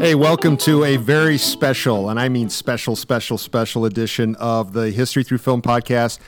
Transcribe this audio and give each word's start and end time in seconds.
Hey, 0.00 0.14
welcome 0.14 0.56
to 0.58 0.84
a 0.84 0.96
very 0.96 1.36
special, 1.36 2.08
and 2.08 2.18
I 2.18 2.30
mean 2.30 2.48
special, 2.48 2.96
special, 2.96 3.36
special 3.36 3.84
edition 3.84 4.34
of 4.36 4.72
the 4.72 4.90
History 4.90 5.22
Through 5.22 5.38
Film 5.38 5.60
podcast. 5.60 6.20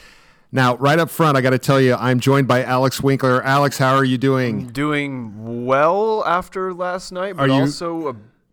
Now, 0.52 0.76
right 0.76 0.98
up 0.98 1.08
front, 1.08 1.38
I 1.38 1.40
got 1.40 1.50
to 1.50 1.58
tell 1.58 1.80
you, 1.80 1.94
I'm 1.94 2.20
joined 2.20 2.46
by 2.46 2.62
Alex 2.64 3.02
Winkler. 3.02 3.42
Alex, 3.42 3.78
how 3.78 3.94
are 3.96 4.04
you 4.04 4.18
doing? 4.18 4.66
Doing 4.68 5.64
well 5.64 6.22
after 6.26 6.74
last 6.74 7.12
night, 7.12 7.34
but 7.38 7.46
you- 7.48 7.54
also 7.54 8.08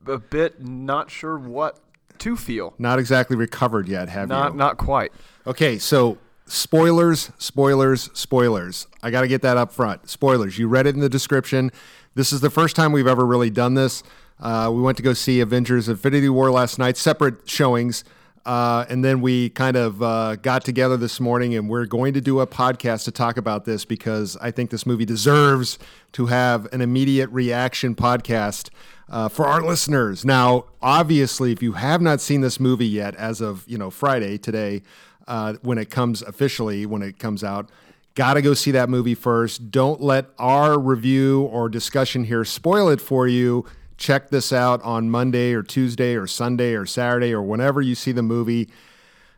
a, 0.07 0.11
a 0.13 0.19
bit 0.19 0.65
not 0.65 1.11
sure 1.11 1.37
what 1.37 1.79
to 2.19 2.37
feel. 2.37 2.73
Not 2.79 2.97
exactly 2.97 3.35
recovered 3.35 3.89
yet, 3.89 4.07
have 4.07 4.29
Not 4.29 4.53
you? 4.53 4.57
not 4.57 4.77
quite. 4.77 5.11
Okay, 5.45 5.77
so 5.79 6.17
spoilers, 6.45 7.31
spoilers, 7.37 8.09
spoilers. 8.13 8.87
I 9.03 9.11
got 9.11 9.21
to 9.21 9.27
get 9.27 9.41
that 9.41 9.57
up 9.57 9.73
front. 9.73 10.09
Spoilers. 10.09 10.57
You 10.57 10.69
read 10.69 10.87
it 10.87 10.95
in 10.95 11.01
the 11.01 11.09
description. 11.09 11.71
This 12.15 12.31
is 12.31 12.39
the 12.39 12.49
first 12.49 12.77
time 12.77 12.93
we've 12.93 13.05
ever 13.05 13.25
really 13.25 13.49
done 13.49 13.73
this. 13.73 14.01
Uh, 14.39 14.71
we 14.73 14.81
went 14.81 14.97
to 14.97 15.03
go 15.03 15.13
see 15.13 15.39
Avengers 15.39 15.89
Infinity 15.89 16.29
War 16.29 16.51
last 16.51 16.79
night, 16.79 16.97
separate 16.97 17.49
showings. 17.49 18.03
Uh, 18.45 18.85
and 18.89 19.03
then 19.03 19.21
we 19.21 19.49
kind 19.49 19.75
of 19.75 20.01
uh, 20.01 20.35
got 20.37 20.63
together 20.63 20.97
this 20.97 21.19
morning 21.19 21.53
and 21.55 21.69
we're 21.69 21.85
going 21.85 22.13
to 22.13 22.21
do 22.21 22.39
a 22.39 22.47
podcast 22.47 23.03
to 23.03 23.11
talk 23.11 23.37
about 23.37 23.65
this 23.65 23.85
because 23.85 24.37
I 24.37 24.49
think 24.49 24.69
this 24.69 24.85
movie 24.85 25.05
deserves 25.05 25.77
to 26.13 26.27
have 26.27 26.71
an 26.73 26.81
immediate 26.81 27.29
reaction 27.31 27.95
podcast 27.95 28.69
uh, 29.09 29.27
for 29.27 29.45
our 29.45 29.61
listeners. 29.61 30.23
Now, 30.23 30.65
obviously, 30.81 31.51
if 31.51 31.61
you 31.61 31.73
have 31.73 32.01
not 32.01 32.21
seen 32.21 32.41
this 32.41 32.59
movie 32.59 32.87
yet, 32.87 33.15
as 33.15 33.41
of 33.41 33.65
you 33.67 33.77
know 33.77 33.89
Friday 33.89 34.37
today, 34.37 34.83
uh, 35.27 35.53
when 35.61 35.77
it 35.77 35.89
comes 35.89 36.21
officially, 36.21 36.85
when 36.85 37.01
it 37.01 37.19
comes 37.19 37.43
out, 37.43 37.69
got 38.15 38.35
to 38.35 38.41
go 38.41 38.53
see 38.53 38.71
that 38.71 38.89
movie 38.89 39.15
first. 39.15 39.71
Don't 39.71 40.01
let 40.01 40.27
our 40.37 40.79
review 40.79 41.43
or 41.43 41.69
discussion 41.69 42.23
here 42.23 42.43
spoil 42.45 42.89
it 42.89 43.01
for 43.01 43.27
you. 43.27 43.65
Check 43.99 44.29
this 44.29 44.53
out 44.53 44.81
on 44.81 45.09
Monday 45.09 45.53
or 45.53 45.61
Tuesday 45.61 46.15
or 46.15 46.25
Sunday 46.25 46.73
or 46.73 46.85
Saturday 46.85 47.33
or 47.33 47.41
whenever 47.41 47.81
you 47.81 47.95
see 47.95 48.13
the 48.13 48.23
movie. 48.23 48.69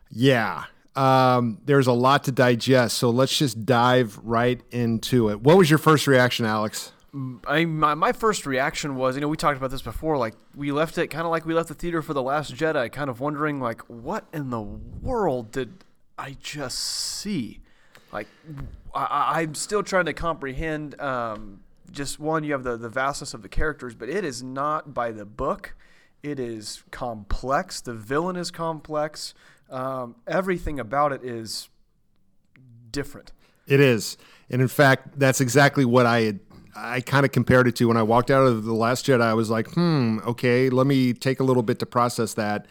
Yeah, 0.08 0.64
um, 0.94 1.58
there's 1.64 1.86
a 1.86 1.92
lot 1.92 2.24
to 2.24 2.32
digest, 2.32 2.96
so 2.98 3.10
let's 3.10 3.36
just 3.36 3.64
dive 3.66 4.18
right 4.22 4.60
into 4.70 5.30
it. 5.30 5.40
What 5.40 5.56
was 5.58 5.68
your 5.68 5.78
first 5.78 6.06
reaction, 6.06 6.46
Alex? 6.46 6.92
I 7.46 7.64
my, 7.64 7.94
my 7.94 8.12
first 8.12 8.46
reaction 8.46 8.94
was, 8.96 9.16
you 9.16 9.20
know, 9.20 9.28
we 9.28 9.36
talked 9.36 9.58
about 9.58 9.70
this 9.70 9.82
before. 9.82 10.16
Like 10.16 10.34
we 10.54 10.72
left 10.72 10.96
it 10.96 11.08
kind 11.08 11.24
of 11.24 11.30
like 11.30 11.44
we 11.44 11.54
left 11.54 11.68
the 11.68 11.74
theater 11.74 12.00
for 12.00 12.14
the 12.14 12.22
Last 12.22 12.54
Jedi, 12.54 12.90
kind 12.92 13.10
of 13.10 13.20
wondering 13.20 13.60
like, 13.60 13.82
what 13.82 14.26
in 14.32 14.50
the 14.50 14.60
world 14.60 15.50
did 15.50 15.84
I 16.16 16.36
just 16.40 16.78
see? 16.78 17.60
Like, 18.12 18.28
I, 18.94 19.40
I'm 19.40 19.54
still 19.54 19.82
trying 19.82 20.04
to 20.04 20.12
comprehend. 20.12 21.00
Um, 21.00 21.61
just 21.92 22.18
one, 22.18 22.44
you 22.44 22.52
have 22.52 22.64
the 22.64 22.76
the 22.76 22.88
vastness 22.88 23.34
of 23.34 23.42
the 23.42 23.48
characters, 23.48 23.94
but 23.94 24.08
it 24.08 24.24
is 24.24 24.42
not 24.42 24.92
by 24.94 25.12
the 25.12 25.24
book. 25.24 25.74
It 26.22 26.38
is 26.38 26.82
complex. 26.90 27.80
The 27.80 27.94
villain 27.94 28.36
is 28.36 28.50
complex. 28.50 29.34
Um, 29.70 30.16
everything 30.26 30.78
about 30.80 31.12
it 31.12 31.24
is 31.24 31.68
different. 32.90 33.32
It 33.66 33.80
is, 33.80 34.16
and 34.50 34.60
in 34.60 34.68
fact, 34.68 35.18
that's 35.18 35.40
exactly 35.40 35.84
what 35.84 36.06
I 36.06 36.20
had. 36.22 36.40
I 36.74 37.02
kind 37.02 37.26
of 37.26 37.32
compared 37.32 37.68
it 37.68 37.76
to 37.76 37.88
when 37.88 37.98
I 37.98 38.02
walked 38.02 38.30
out 38.30 38.46
of 38.46 38.64
the 38.64 38.72
Last 38.72 39.04
Jedi. 39.04 39.20
I 39.20 39.34
was 39.34 39.50
like, 39.50 39.70
hmm, 39.72 40.20
okay, 40.26 40.70
let 40.70 40.86
me 40.86 41.12
take 41.12 41.38
a 41.38 41.44
little 41.44 41.62
bit 41.62 41.78
to 41.80 41.86
process 41.86 42.34
that. 42.34 42.66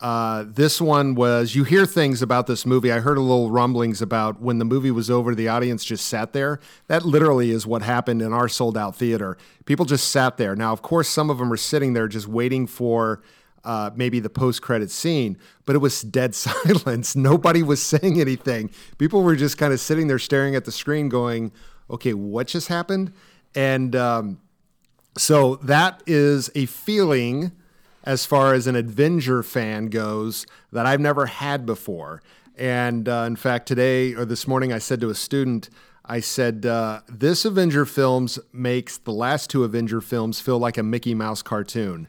Uh, 0.00 0.44
this 0.48 0.80
one 0.80 1.14
was 1.14 1.54
you 1.54 1.62
hear 1.62 1.86
things 1.86 2.22
about 2.22 2.48
this 2.48 2.66
movie. 2.66 2.90
I 2.90 2.98
heard 2.98 3.16
a 3.16 3.20
little 3.20 3.50
rumblings 3.50 4.02
about 4.02 4.40
when 4.40 4.58
the 4.58 4.64
movie 4.64 4.90
was 4.90 5.08
over, 5.08 5.32
the 5.32 5.48
audience 5.48 5.84
just 5.84 6.06
sat 6.06 6.32
there. 6.32 6.58
That 6.88 7.04
literally 7.04 7.52
is 7.52 7.66
what 7.68 7.82
happened 7.82 8.20
in 8.20 8.32
our 8.32 8.48
sold 8.48 8.76
out 8.76 8.96
theater. 8.96 9.38
People 9.64 9.84
just 9.84 10.08
sat 10.08 10.38
there. 10.38 10.56
Now, 10.56 10.72
of 10.72 10.82
course, 10.82 11.08
some 11.08 11.30
of 11.30 11.38
them 11.38 11.52
are 11.52 11.56
sitting 11.56 11.92
there 11.92 12.08
just 12.08 12.26
waiting 12.26 12.66
for 12.66 13.22
uh, 13.64 13.90
maybe 13.94 14.18
the 14.18 14.30
post 14.30 14.60
credit 14.60 14.90
scene, 14.90 15.38
but 15.66 15.76
it 15.76 15.78
was 15.78 16.02
dead 16.02 16.34
silence. 16.34 17.14
Nobody 17.14 17.62
was 17.62 17.80
saying 17.82 18.20
anything. 18.20 18.70
People 18.98 19.22
were 19.22 19.36
just 19.36 19.56
kind 19.56 19.72
of 19.72 19.80
sitting 19.80 20.08
there 20.08 20.18
staring 20.18 20.56
at 20.56 20.64
the 20.64 20.72
screen, 20.72 21.08
going, 21.08 21.52
okay, 21.88 22.14
what 22.14 22.48
just 22.48 22.68
happened? 22.68 23.12
And 23.54 23.94
um, 23.94 24.40
so 25.16 25.56
that 25.56 26.02
is 26.06 26.50
a 26.54 26.66
feeling 26.66 27.52
as 28.04 28.26
far 28.26 28.54
as 28.54 28.66
an 28.66 28.76
Avenger 28.76 29.42
fan 29.42 29.86
goes 29.86 30.46
that 30.72 30.86
I've 30.86 31.00
never 31.00 31.26
had 31.26 31.64
before. 31.66 32.22
And 32.56 33.08
uh, 33.08 33.24
in 33.26 33.36
fact, 33.36 33.66
today 33.66 34.14
or 34.14 34.24
this 34.24 34.46
morning, 34.46 34.72
I 34.72 34.78
said 34.78 35.00
to 35.00 35.10
a 35.10 35.14
student, 35.14 35.70
I 36.04 36.20
said, 36.20 36.66
uh, 36.66 37.00
this 37.08 37.44
Avenger 37.44 37.86
films 37.86 38.38
makes 38.52 38.98
the 38.98 39.12
last 39.12 39.48
two 39.50 39.64
Avenger 39.64 40.00
films 40.00 40.40
feel 40.40 40.58
like 40.58 40.76
a 40.76 40.82
Mickey 40.82 41.14
Mouse 41.14 41.42
cartoon. 41.42 42.08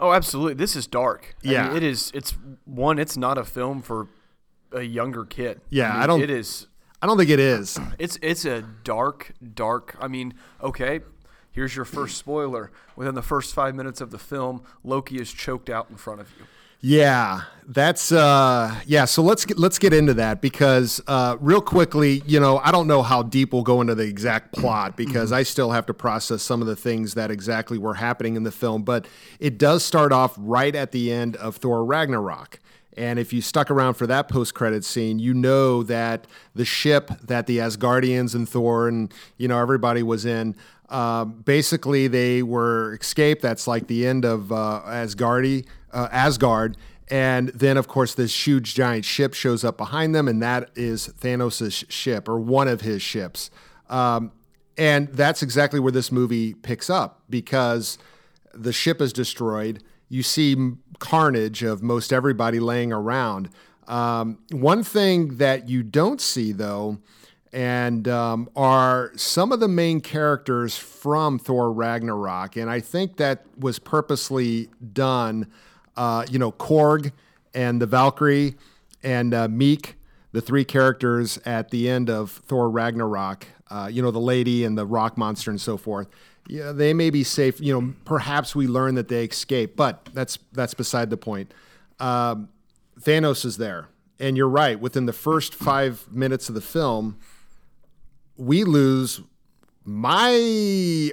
Oh, 0.00 0.12
absolutely. 0.12 0.54
This 0.54 0.74
is 0.76 0.86
dark. 0.86 1.34
I 1.44 1.50
Yeah. 1.50 1.68
mean, 1.68 1.76
it 1.78 1.82
is. 1.82 2.10
It's 2.14 2.34
one. 2.64 2.98
It's 2.98 3.16
not 3.16 3.36
a 3.36 3.44
film 3.44 3.82
for 3.82 4.08
a 4.72 4.82
younger 4.82 5.24
kid. 5.24 5.60
Yeah, 5.70 5.92
mean, 5.92 6.02
I 6.02 6.06
don't- 6.06 6.22
It 6.22 6.30
is. 6.30 6.66
I 7.00 7.06
don't 7.06 7.16
think 7.16 7.30
it 7.30 7.38
is. 7.38 7.78
It's 7.98 8.18
it's 8.22 8.44
a 8.44 8.62
dark, 8.82 9.32
dark. 9.54 9.96
I 10.00 10.08
mean, 10.08 10.34
okay. 10.60 11.00
Here's 11.58 11.74
your 11.74 11.84
first 11.84 12.16
spoiler. 12.16 12.70
Within 12.94 13.16
the 13.16 13.22
first 13.22 13.52
five 13.52 13.74
minutes 13.74 14.00
of 14.00 14.12
the 14.12 14.18
film, 14.18 14.62
Loki 14.84 15.20
is 15.20 15.32
choked 15.32 15.68
out 15.68 15.90
in 15.90 15.96
front 15.96 16.20
of 16.20 16.32
you. 16.38 16.46
Yeah, 16.80 17.40
that's 17.66 18.12
uh 18.12 18.80
yeah, 18.86 19.06
so 19.06 19.22
let's 19.24 19.44
get 19.44 19.58
let's 19.58 19.76
get 19.80 19.92
into 19.92 20.14
that 20.14 20.40
because 20.40 21.00
uh 21.08 21.36
real 21.40 21.60
quickly, 21.60 22.22
you 22.24 22.38
know, 22.38 22.58
I 22.58 22.70
don't 22.70 22.86
know 22.86 23.02
how 23.02 23.24
deep 23.24 23.52
we'll 23.52 23.64
go 23.64 23.80
into 23.80 23.96
the 23.96 24.04
exact 24.04 24.52
plot 24.52 24.96
because 24.96 25.32
I 25.32 25.42
still 25.42 25.72
have 25.72 25.84
to 25.86 25.94
process 25.94 26.44
some 26.44 26.60
of 26.60 26.68
the 26.68 26.76
things 26.76 27.14
that 27.14 27.32
exactly 27.32 27.76
were 27.76 27.94
happening 27.94 28.36
in 28.36 28.44
the 28.44 28.52
film, 28.52 28.84
but 28.84 29.08
it 29.40 29.58
does 29.58 29.84
start 29.84 30.12
off 30.12 30.36
right 30.38 30.76
at 30.76 30.92
the 30.92 31.10
end 31.10 31.34
of 31.34 31.56
Thor 31.56 31.84
Ragnarok. 31.84 32.60
And 32.96 33.20
if 33.20 33.32
you 33.32 33.40
stuck 33.40 33.70
around 33.70 33.94
for 33.94 34.08
that 34.08 34.28
post-credit 34.28 34.84
scene, 34.84 35.20
you 35.20 35.32
know 35.32 35.84
that 35.84 36.26
the 36.56 36.64
ship 36.64 37.12
that 37.22 37.46
the 37.46 37.58
Asgardians 37.58 38.34
and 38.34 38.48
Thor 38.48 38.88
and 38.88 39.14
you 39.36 39.46
know 39.46 39.60
everybody 39.60 40.02
was 40.02 40.26
in, 40.26 40.56
um, 40.88 41.42
basically 41.44 42.08
they 42.08 42.42
were 42.42 42.96
escaped. 43.00 43.42
That's 43.42 43.66
like 43.66 43.86
the 43.86 44.06
end 44.06 44.24
of 44.24 44.50
uh, 44.52 44.82
uh, 44.84 46.08
Asgard. 46.10 46.76
And 47.10 47.48
then, 47.48 47.76
of 47.76 47.88
course, 47.88 48.14
this 48.14 48.46
huge 48.46 48.74
giant 48.74 49.04
ship 49.04 49.32
shows 49.32 49.64
up 49.64 49.78
behind 49.78 50.14
them, 50.14 50.28
and 50.28 50.42
that 50.42 50.70
is 50.74 51.08
Thanos' 51.20 51.90
ship 51.90 52.28
or 52.28 52.38
one 52.38 52.68
of 52.68 52.82
his 52.82 53.00
ships. 53.00 53.50
Um, 53.88 54.32
and 54.76 55.08
that's 55.08 55.42
exactly 55.42 55.80
where 55.80 55.92
this 55.92 56.12
movie 56.12 56.54
picks 56.54 56.90
up 56.90 57.22
because 57.30 57.98
the 58.52 58.72
ship 58.72 59.00
is 59.00 59.12
destroyed. 59.12 59.82
You 60.08 60.22
see 60.22 60.72
carnage 60.98 61.62
of 61.62 61.82
most 61.82 62.12
everybody 62.12 62.60
laying 62.60 62.92
around. 62.92 63.48
Um, 63.86 64.38
one 64.50 64.84
thing 64.84 65.36
that 65.38 65.68
you 65.68 65.82
don't 65.82 66.20
see, 66.20 66.52
though, 66.52 66.98
and 67.52 68.06
um, 68.08 68.48
are 68.54 69.12
some 69.16 69.52
of 69.52 69.60
the 69.60 69.68
main 69.68 70.00
characters 70.00 70.76
from 70.76 71.38
Thor 71.38 71.72
Ragnarok, 71.72 72.56
and 72.56 72.70
I 72.70 72.80
think 72.80 73.16
that 73.16 73.44
was 73.58 73.78
purposely 73.78 74.68
done. 74.92 75.46
Uh, 75.96 76.24
you 76.30 76.38
know, 76.38 76.52
Korg 76.52 77.12
and 77.54 77.80
the 77.82 77.86
Valkyrie 77.86 78.56
and 79.02 79.34
uh, 79.34 79.48
Miek, 79.48 79.94
the 80.32 80.40
three 80.40 80.64
characters 80.64 81.38
at 81.44 81.70
the 81.70 81.88
end 81.88 82.10
of 82.10 82.30
Thor 82.46 82.70
Ragnarok. 82.70 83.46
Uh, 83.70 83.88
you 83.90 84.00
know, 84.00 84.10
the 84.10 84.18
lady 84.18 84.64
and 84.64 84.78
the 84.78 84.86
rock 84.86 85.18
monster 85.18 85.50
and 85.50 85.60
so 85.60 85.76
forth. 85.76 86.08
Yeah, 86.48 86.72
they 86.72 86.94
may 86.94 87.10
be 87.10 87.24
safe. 87.24 87.60
You 87.60 87.78
know, 87.78 87.94
perhaps 88.04 88.54
we 88.54 88.66
learn 88.66 88.94
that 88.94 89.08
they 89.08 89.24
escape, 89.24 89.76
but 89.76 90.08
that's 90.14 90.38
that's 90.52 90.72
beside 90.74 91.10
the 91.10 91.18
point. 91.18 91.52
Um, 92.00 92.48
Thanos 92.98 93.44
is 93.44 93.58
there, 93.58 93.88
and 94.18 94.36
you're 94.36 94.48
right. 94.48 94.80
Within 94.80 95.06
the 95.06 95.12
first 95.12 95.54
five 95.54 96.06
minutes 96.10 96.48
of 96.48 96.54
the 96.54 96.62
film, 96.62 97.18
we 98.38 98.64
lose 98.64 99.20
my 99.84 100.30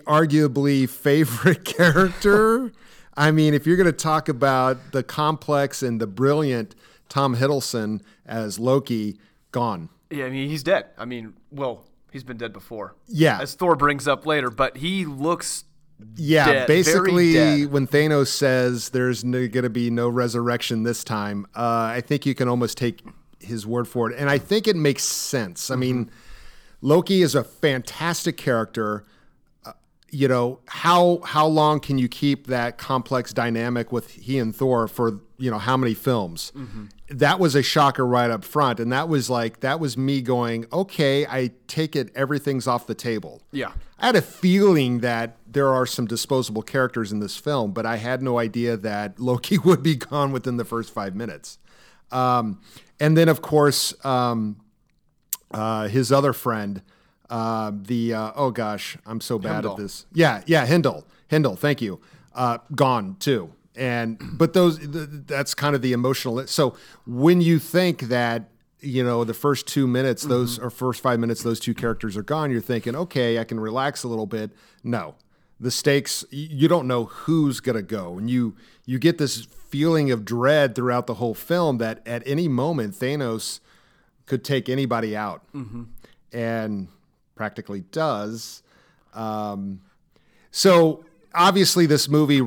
arguably 0.06 0.88
favorite 0.88 1.66
character. 1.66 2.72
I 3.18 3.31
mean, 3.31 3.54
if 3.54 3.66
you're 3.66 3.77
going 3.77 3.86
to 3.86 3.92
talk 3.92 4.30
about 4.30 4.92
the 4.92 5.04
complex 5.04 5.83
and 5.83 6.00
the 6.00 6.07
brilliant 6.07 6.75
Tom 7.10 7.36
Hiddleston 7.36 8.01
as 8.25 8.60
Loki, 8.60 9.18
gone. 9.51 9.89
Yeah, 10.12 10.25
I 10.25 10.30
mean, 10.30 10.50
he's 10.50 10.63
dead. 10.63 10.88
I 10.98 11.06
mean, 11.06 11.33
well, 11.50 11.86
he's 12.12 12.24
been 12.24 12.38
dead 12.38 12.51
before. 12.51 12.95
Yeah. 13.07 13.39
As 13.42 13.56
Thor 13.56 13.75
brings 13.75 14.07
up 14.07 14.25
later, 14.25 14.50
but 14.50 14.77
he 14.77 15.06
looks. 15.06 15.63
Yeah, 16.18 16.51
Dead, 16.51 16.68
basically, 16.68 17.66
when 17.66 17.88
Thanos 17.88 18.27
says 18.27 18.89
there's 18.89 19.24
no, 19.24 19.48
going 19.48 19.63
to 19.63 19.69
be 19.69 19.89
no 19.89 20.10
resurrection 20.10 20.83
this 20.83 21.06
time, 21.06 21.48
uh, 21.56 21.94
I 21.95 22.01
think 22.01 22.25
you 22.25 22.36
can 22.36 22.50
almost 22.50 22.77
take 22.77 23.01
his 23.39 23.66
word 23.66 23.88
for 23.88 24.12
it. 24.12 24.19
And 24.19 24.30
I 24.30 24.38
think 24.38 24.68
it 24.68 24.75
makes 24.75 25.04
sense. 25.04 25.72
I 25.72 25.77
mean, 25.77 26.12
Loki 26.86 27.24
is 27.24 27.34
a 27.34 27.44
fantastic 27.44 28.38
character. 28.38 29.04
Uh, 29.66 29.72
you 30.12 30.28
know 30.28 30.60
how 30.68 31.20
how 31.26 31.48
long 31.48 31.80
can 31.80 31.98
you 31.98 32.08
keep 32.08 32.46
that 32.46 32.78
complex 32.78 33.34
dynamic 33.34 33.92
with 33.92 34.12
he 34.12 34.38
and 34.38 34.56
Thor 34.56 34.88
for 34.88 35.20
you 35.40 35.50
know 35.50 35.58
how 35.58 35.76
many 35.78 35.96
films? 35.96 36.54
that 37.10 37.40
was 37.40 37.56
a 37.56 37.64
shocker 37.64 38.06
right 38.06 38.30
up 38.30 38.44
front, 38.44 38.80
and 38.80 38.92
that 38.92 39.10
was 39.10 39.32
like 39.32 39.62
that 39.62 39.80
was 39.80 39.98
me 39.98 40.22
going, 40.22 40.68
okay, 40.72 41.26
I 41.26 41.52
take 41.68 41.96
it 41.96 42.12
everything's 42.16 42.68
off 42.68 42.86
the 42.86 42.96
table. 42.96 43.42
Yeah. 43.52 43.72
I 43.98 44.08
had 44.08 44.16
a 44.16 44.22
feeling 44.22 45.00
that 45.00 45.38
there 45.48 45.74
are 45.74 45.88
some 45.88 46.06
disposable 46.06 46.62
characters 46.62 47.12
in 47.12 47.20
this 47.20 47.36
film, 47.36 47.72
but 47.72 47.88
I 47.88 47.96
had 47.98 48.22
no 48.22 48.38
idea 48.38 48.78
that 48.78 49.20
Loki 49.30 49.58
would 49.58 49.82
be 49.82 49.96
gone 49.96 50.32
within 50.32 50.58
the 50.58 50.66
first 50.66 50.94
five 50.94 51.16
minutes. 51.16 51.58
Um, 52.12 52.62
and 53.00 53.18
then, 53.18 53.28
of 53.28 53.42
course, 53.42 53.94
um, 54.06 54.58
uh, 55.52 55.88
his 55.88 56.12
other 56.12 56.34
friend, 56.34 56.82
uh, 57.30 57.72
the 57.74 58.14
uh, 58.14 58.32
oh 58.36 58.52
gosh, 58.52 58.98
I'm 59.06 59.22
so 59.22 59.40
bad 59.40 59.54
Heimdall. 59.54 59.72
at 59.74 59.78
this. 59.78 60.06
Yeah, 60.14 60.44
yeah, 60.46 60.66
Heimdall, 60.66 61.06
Heimdall, 61.30 61.56
thank 61.56 61.82
you. 61.82 62.00
Uh, 62.34 62.58
gone 62.76 63.16
too. 63.20 63.52
And 63.76 64.18
but 64.34 64.54
those 64.54 64.78
th- 64.80 65.08
that's 65.28 65.54
kind 65.54 65.76
of 65.76 65.82
the 65.82 65.94
emotional. 65.94 66.46
So 66.48 66.76
when 67.06 67.42
you 67.42 67.60
think 67.60 68.02
that 68.04 68.50
you 68.80 69.04
know 69.04 69.24
the 69.24 69.34
first 69.34 69.68
two 69.68 69.88
minutes, 69.88 70.24
those 70.24 70.60
or 70.60 70.70
first 70.70 71.02
five 71.02 71.20
minutes, 71.20 71.44
those 71.44 71.60
two 71.60 71.74
characters 71.74 72.16
are 72.16 72.24
gone, 72.24 72.52
you're 72.52 72.62
thinking, 72.62 72.96
okay, 72.96 73.40
I 73.40 73.44
can 73.44 73.60
relax 73.60 74.04
a 74.04 74.08
little 74.08 74.28
bit. 74.28 74.52
No, 74.84 75.16
the 75.60 75.72
stakes. 75.72 76.24
You 76.30 76.68
don't 76.68 76.88
know 76.88 77.06
who's 77.06 77.60
gonna 77.60 77.82
go, 77.82 78.18
and 78.18 78.30
you 78.30 78.56
you 78.86 78.98
get 79.00 79.18
this 79.18 79.46
feeling 79.46 80.10
of 80.12 80.24
dread 80.24 80.76
throughout 80.76 81.08
the 81.08 81.16
whole 81.16 81.34
film 81.34 81.80
that 81.80 82.06
at 82.08 82.24
any 82.26 82.48
moment 82.48 82.94
Thanos 82.94 83.60
could 84.25 84.44
take 84.44 84.69
anybody 84.69 85.16
out, 85.16 85.44
and 86.33 86.88
practically 87.36 87.81
does. 87.92 88.63
Um, 89.13 89.81
so 90.51 91.06
obviously, 91.33 91.86
this 91.86 92.10
movie 92.10 92.42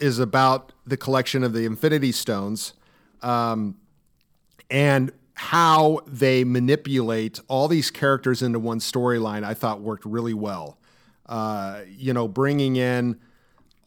is 0.00 0.18
about 0.18 0.72
the 0.86 0.96
collection 0.96 1.44
of 1.44 1.52
the 1.52 1.64
Infinity 1.64 2.12
Stones, 2.12 2.72
um, 3.22 3.76
and 4.70 5.12
how 5.34 6.00
they 6.06 6.42
manipulate 6.44 7.40
all 7.46 7.68
these 7.68 7.90
characters 7.90 8.42
into 8.42 8.58
one 8.58 8.80
storyline. 8.80 9.44
I 9.44 9.54
thought 9.54 9.80
worked 9.80 10.04
really 10.04 10.34
well. 10.34 10.78
Uh, 11.26 11.82
you 11.88 12.12
know, 12.12 12.26
bringing 12.26 12.76
in 12.76 13.20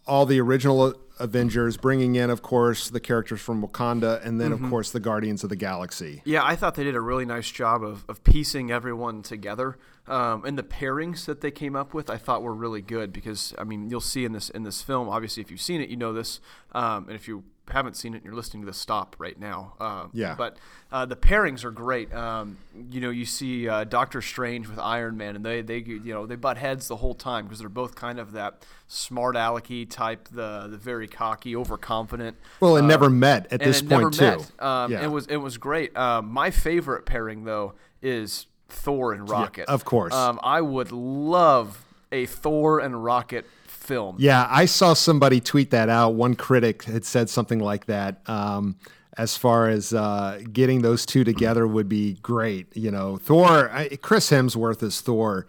all 0.05 0.25
the 0.25 0.39
original 0.39 0.93
Avengers, 1.21 1.77
bringing 1.77 2.15
in, 2.15 2.29
of 2.29 2.41
course, 2.41 2.89
the 2.89 2.99
characters 2.99 3.39
from 3.39 3.65
Wakanda, 3.65 4.25
and 4.25 4.39
then, 4.41 4.51
of 4.51 4.59
mm-hmm. 4.59 4.69
course, 4.69 4.91
the 4.91 4.99
Guardians 4.99 5.43
of 5.43 5.49
the 5.49 5.55
Galaxy. 5.55 6.21
Yeah, 6.25 6.43
I 6.43 6.55
thought 6.55 6.75
they 6.75 6.83
did 6.83 6.95
a 6.95 7.01
really 7.01 7.25
nice 7.25 7.49
job 7.49 7.83
of, 7.83 8.03
of 8.09 8.23
piecing 8.23 8.71
everyone 8.71 9.21
together. 9.21 9.77
Um, 10.11 10.43
and 10.43 10.57
the 10.57 10.63
pairings 10.63 11.23
that 11.25 11.39
they 11.39 11.51
came 11.51 11.73
up 11.73 11.93
with, 11.93 12.09
I 12.09 12.17
thought 12.17 12.43
were 12.43 12.53
really 12.53 12.81
good 12.81 13.13
because 13.13 13.53
I 13.57 13.63
mean, 13.63 13.89
you'll 13.89 14.01
see 14.01 14.25
in 14.25 14.33
this 14.33 14.49
in 14.49 14.63
this 14.63 14.81
film. 14.81 15.07
Obviously, 15.07 15.41
if 15.41 15.49
you've 15.49 15.61
seen 15.61 15.79
it, 15.79 15.89
you 15.89 15.95
know 15.95 16.11
this. 16.11 16.41
Um, 16.73 17.05
and 17.07 17.15
if 17.15 17.29
you 17.29 17.45
haven't 17.69 17.95
seen 17.95 18.13
it, 18.13 18.17
and 18.17 18.25
you're 18.25 18.35
listening 18.35 18.61
to 18.63 18.65
this, 18.65 18.77
stop 18.77 19.15
right 19.19 19.39
now. 19.39 19.73
Um, 19.79 20.09
Yeah. 20.13 20.35
But 20.35 20.57
uh, 20.91 21.05
the 21.05 21.15
pairings 21.15 21.63
are 21.63 21.71
great. 21.71 22.13
Um, 22.13 22.57
you 22.89 22.99
know, 22.99 23.09
you 23.09 23.25
see 23.25 23.69
uh, 23.69 23.85
Doctor 23.85 24.21
Strange 24.21 24.67
with 24.67 24.79
Iron 24.79 25.15
Man, 25.15 25.37
and 25.37 25.45
they 25.45 25.61
they 25.61 25.77
you 25.77 26.13
know 26.13 26.25
they 26.25 26.35
butt 26.35 26.57
heads 26.57 26.89
the 26.89 26.97
whole 26.97 27.15
time 27.15 27.45
because 27.45 27.59
they're 27.59 27.69
both 27.69 27.95
kind 27.95 28.19
of 28.19 28.33
that 28.33 28.65
smart 28.89 29.37
alecky 29.37 29.89
type, 29.89 30.27
the 30.27 30.67
the 30.69 30.77
very 30.77 31.07
cocky, 31.07 31.55
overconfident. 31.55 32.35
Well, 32.59 32.75
it 32.75 32.81
never 32.81 33.09
met 33.09 33.47
at 33.53 33.61
this 33.61 33.81
point, 33.81 33.91
never 33.91 34.09
too. 34.09 34.23
met. 34.25 34.61
Um, 34.61 34.91
Yeah. 34.91 35.05
It 35.05 35.07
was 35.07 35.27
it 35.27 35.37
was 35.37 35.57
great. 35.57 35.95
Um, 35.95 36.29
my 36.29 36.51
favorite 36.51 37.05
pairing 37.05 37.45
though 37.45 37.75
is 38.01 38.47
Thor 38.71 39.13
and 39.13 39.29
Rocket. 39.29 39.67
of 39.69 39.85
course. 39.85 40.13
Um, 40.13 40.39
I 40.43 40.61
would 40.61 40.91
love 40.91 41.83
a 42.11 42.25
Thor 42.25 42.79
and 42.79 43.03
Rocket 43.03 43.45
film. 43.67 44.15
Yeah, 44.19 44.47
I 44.49 44.65
saw 44.65 44.93
somebody 44.93 45.39
tweet 45.39 45.71
that 45.71 45.89
out. 45.89 46.15
One 46.15 46.35
critic 46.35 46.83
had 46.83 47.05
said 47.05 47.29
something 47.29 47.59
like 47.59 47.85
that. 47.85 48.27
Um, 48.29 48.77
as 49.17 49.35
far 49.35 49.67
as 49.67 49.93
uh, 49.93 50.41
getting 50.53 50.81
those 50.81 51.05
two 51.05 51.23
together 51.23 51.67
would 51.67 51.89
be 51.89 52.13
great. 52.21 52.75
You 52.75 52.91
know, 52.91 53.17
Thor, 53.17 53.69
I, 53.71 53.89
Chris 54.01 54.29
Hemsworth 54.31 54.81
is 54.83 55.01
Thor. 55.01 55.47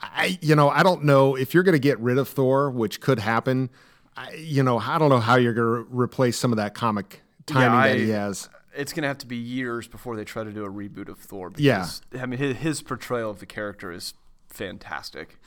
I, 0.00 0.38
you 0.40 0.54
know, 0.54 0.70
I 0.70 0.82
don't 0.82 1.04
know 1.04 1.34
if 1.36 1.52
you're 1.52 1.62
going 1.64 1.74
to 1.74 1.78
get 1.80 1.98
rid 1.98 2.18
of 2.18 2.28
Thor, 2.28 2.70
which 2.70 3.00
could 3.00 3.18
happen. 3.18 3.68
I, 4.16 4.32
you 4.34 4.62
know, 4.62 4.78
I 4.78 4.98
don't 4.98 5.08
know 5.10 5.18
how 5.20 5.36
you're 5.36 5.52
going 5.52 5.84
to 5.84 5.88
replace 5.90 6.38
some 6.38 6.52
of 6.52 6.56
that 6.56 6.74
comic 6.74 7.20
timing 7.46 7.80
that 7.80 7.96
I- 7.96 7.98
he 7.98 8.10
has. 8.10 8.48
It's 8.74 8.92
gonna 8.92 9.08
have 9.08 9.18
to 9.18 9.26
be 9.26 9.36
years 9.36 9.88
before 9.88 10.16
they 10.16 10.24
try 10.24 10.44
to 10.44 10.52
do 10.52 10.64
a 10.64 10.70
reboot 10.70 11.08
of 11.08 11.18
Thor. 11.18 11.50
Because, 11.50 12.02
Yeah. 12.12 12.22
I 12.22 12.26
mean 12.26 12.38
his, 12.38 12.56
his 12.58 12.82
portrayal 12.82 13.30
of 13.30 13.40
the 13.40 13.46
character 13.46 13.90
is 13.90 14.14
fantastic. 14.48 15.38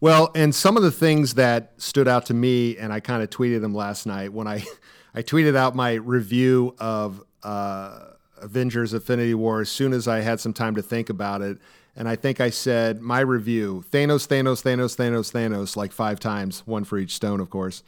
Well, 0.00 0.30
and 0.34 0.54
some 0.54 0.76
of 0.78 0.82
the 0.82 0.90
things 0.90 1.34
that 1.34 1.72
stood 1.76 2.08
out 2.08 2.26
to 2.26 2.34
me, 2.34 2.76
and 2.78 2.90
I 2.92 3.00
kind 3.00 3.22
of 3.22 3.28
tweeted 3.28 3.60
them 3.60 3.74
last 3.74 4.06
night 4.06 4.32
when 4.32 4.46
I, 4.46 4.64
I 5.14 5.22
tweeted 5.22 5.56
out 5.56 5.74
my 5.74 5.94
review 5.94 6.74
of 6.78 7.22
uh, 7.42 8.12
Avengers: 8.38 8.94
Infinity 8.94 9.34
War 9.34 9.60
as 9.60 9.68
soon 9.68 9.92
as 9.92 10.08
I 10.08 10.20
had 10.20 10.40
some 10.40 10.54
time 10.54 10.74
to 10.76 10.82
think 10.82 11.10
about 11.10 11.42
it, 11.42 11.58
and 11.96 12.08
I 12.08 12.16
think 12.16 12.40
I 12.40 12.48
said 12.48 13.02
my 13.02 13.20
review: 13.20 13.84
Thanos, 13.90 14.26
Thanos, 14.26 14.62
Thanos, 14.62 14.96
Thanos, 14.96 15.32
Thanos, 15.32 15.76
like 15.76 15.92
five 15.92 16.18
times, 16.18 16.66
one 16.66 16.84
for 16.84 16.96
each 16.96 17.14
stone, 17.14 17.40
of 17.40 17.50
course. 17.50 17.82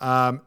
Um, 0.00 0.42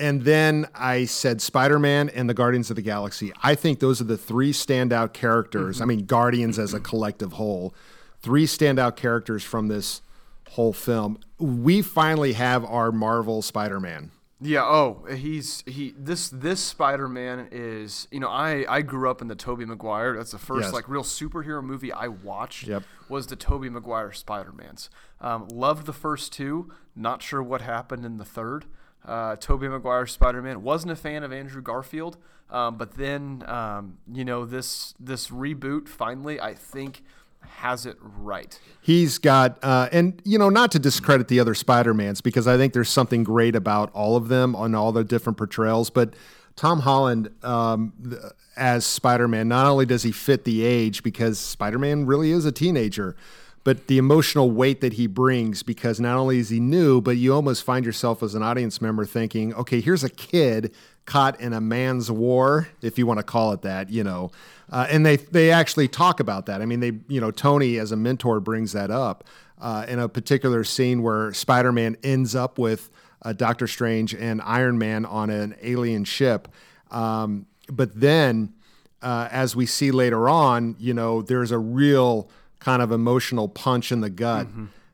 and 0.00 0.22
then 0.22 0.66
I 0.74 1.04
said 1.06 1.40
Spider 1.42 1.78
Man 1.78 2.08
and 2.10 2.28
the 2.28 2.34
Guardians 2.34 2.70
of 2.70 2.76
the 2.76 2.82
Galaxy. 2.82 3.32
I 3.42 3.54
think 3.54 3.80
those 3.80 4.00
are 4.00 4.04
the 4.04 4.16
three 4.18 4.52
standout 4.52 5.12
characters. 5.12 5.80
I 5.80 5.84
mean, 5.84 6.06
Guardians 6.06 6.58
as 6.58 6.74
a 6.74 6.80
collective 6.80 7.32
whole, 7.32 7.74
three 8.20 8.46
standout 8.46 8.96
characters 8.96 9.42
from 9.44 9.68
this 9.68 10.02
whole 10.50 10.72
film. 10.72 11.18
We 11.38 11.82
finally 11.82 12.32
have 12.34 12.64
our 12.64 12.90
Marvel 12.92 13.42
Spider 13.42 13.80
Man. 13.80 14.10
Yeah. 14.40 14.62
Oh, 14.62 15.04
he's 15.12 15.64
he. 15.66 15.94
This 15.98 16.28
this 16.28 16.60
Spider 16.60 17.08
Man 17.08 17.48
is. 17.50 18.06
You 18.12 18.20
know, 18.20 18.28
I 18.28 18.64
I 18.68 18.82
grew 18.82 19.10
up 19.10 19.20
in 19.20 19.26
the 19.26 19.34
Tobey 19.34 19.64
Maguire. 19.64 20.16
That's 20.16 20.30
the 20.30 20.38
first 20.38 20.66
Yes. 20.66 20.72
like 20.72 20.88
real 20.88 21.02
superhero 21.02 21.60
movie 21.62 21.92
I 21.92 22.06
watched. 22.06 22.68
Yep. 22.68 22.84
Was 23.08 23.26
the 23.26 23.34
Tobey 23.36 23.68
Maguire 23.68 24.12
Spider 24.12 24.52
Mans. 24.52 24.90
Um, 25.20 25.48
loved 25.48 25.86
the 25.86 25.92
first 25.92 26.32
two. 26.32 26.70
Not 26.94 27.20
sure 27.20 27.42
what 27.42 27.62
happened 27.62 28.04
in 28.04 28.18
the 28.18 28.24
third. 28.24 28.66
Uh, 29.04 29.36
Tobey 29.36 29.68
Maguire 29.68 30.06
Spider 30.06 30.42
Man 30.42 30.62
wasn't 30.62 30.92
a 30.92 30.96
fan 30.96 31.22
of 31.22 31.32
Andrew 31.32 31.62
Garfield, 31.62 32.16
um, 32.50 32.76
but 32.76 32.96
then 32.96 33.42
um, 33.46 33.98
you 34.12 34.24
know 34.24 34.44
this 34.44 34.94
this 35.00 35.28
reboot 35.28 35.88
finally 35.88 36.40
I 36.40 36.54
think 36.54 37.02
has 37.40 37.86
it 37.86 37.96
right. 38.00 38.58
He's 38.80 39.18
got, 39.18 39.58
uh, 39.62 39.88
and 39.92 40.20
you 40.24 40.38
know, 40.38 40.48
not 40.48 40.72
to 40.72 40.78
discredit 40.78 41.28
the 41.28 41.40
other 41.40 41.54
Spider 41.54 41.94
Mans 41.94 42.20
because 42.20 42.46
I 42.46 42.56
think 42.56 42.72
there's 42.72 42.88
something 42.88 43.24
great 43.24 43.54
about 43.54 43.90
all 43.92 44.16
of 44.16 44.28
them 44.28 44.54
on 44.56 44.74
all 44.74 44.92
the 44.92 45.04
different 45.04 45.36
portrayals. 45.36 45.90
But 45.90 46.14
Tom 46.56 46.80
Holland 46.80 47.30
um, 47.42 47.92
as 48.56 48.84
Spider 48.84 49.28
Man, 49.28 49.48
not 49.48 49.66
only 49.66 49.86
does 49.86 50.02
he 50.02 50.12
fit 50.12 50.44
the 50.44 50.64
age 50.64 51.02
because 51.02 51.38
Spider 51.38 51.78
Man 51.78 52.06
really 52.06 52.30
is 52.30 52.44
a 52.44 52.52
teenager, 52.52 53.16
but 53.68 53.86
the 53.86 53.98
emotional 53.98 54.50
weight 54.50 54.80
that 54.80 54.94
he 54.94 55.06
brings 55.06 55.62
because 55.62 56.00
not 56.00 56.16
only 56.16 56.38
is 56.38 56.48
he 56.48 56.58
new, 56.58 57.02
but 57.02 57.18
you 57.18 57.34
almost 57.34 57.62
find 57.62 57.84
yourself 57.84 58.22
as 58.22 58.34
an 58.34 58.42
audience 58.42 58.80
member 58.80 59.04
thinking, 59.04 59.52
okay, 59.52 59.78
here's 59.78 60.02
a 60.02 60.08
kid 60.08 60.72
caught 61.04 61.38
in 61.38 61.52
a 61.52 61.60
man's 61.60 62.10
war, 62.10 62.66
if 62.80 62.96
you 62.96 63.06
want 63.06 63.18
to 63.18 63.22
call 63.22 63.52
it 63.52 63.60
that, 63.60 63.90
you 63.90 64.02
know. 64.02 64.30
Uh, 64.70 64.86
and 64.88 65.04
they 65.04 65.16
they 65.16 65.50
actually 65.50 65.86
talk 65.86 66.18
about 66.18 66.46
that. 66.46 66.62
I 66.62 66.64
mean, 66.64 66.80
they 66.80 66.92
you 67.08 67.20
know 67.20 67.30
Tony 67.30 67.76
as 67.76 67.92
a 67.92 67.96
mentor 67.96 68.40
brings 68.40 68.72
that 68.72 68.90
up 68.90 69.24
uh, 69.60 69.84
in 69.86 69.98
a 69.98 70.08
particular 70.08 70.64
scene 70.64 71.02
where 71.02 71.34
Spider-Man 71.34 71.98
ends 72.02 72.34
up 72.34 72.58
with 72.58 72.88
uh, 73.20 73.34
Doctor 73.34 73.66
Strange 73.66 74.14
and 74.14 74.40
Iron 74.46 74.78
Man 74.78 75.04
on 75.04 75.28
an 75.28 75.54
alien 75.60 76.04
ship, 76.04 76.48
um, 76.90 77.44
but 77.70 78.00
then 78.00 78.54
uh, 79.02 79.28
as 79.30 79.54
we 79.54 79.66
see 79.66 79.90
later 79.90 80.26
on, 80.26 80.74
you 80.78 80.94
know, 80.94 81.20
there's 81.20 81.50
a 81.50 81.58
real 81.58 82.30
kind 82.58 82.82
of 82.82 82.92
emotional 82.92 83.48
punch 83.48 83.92
in 83.92 84.00
the 84.00 84.10
gut 84.10 84.46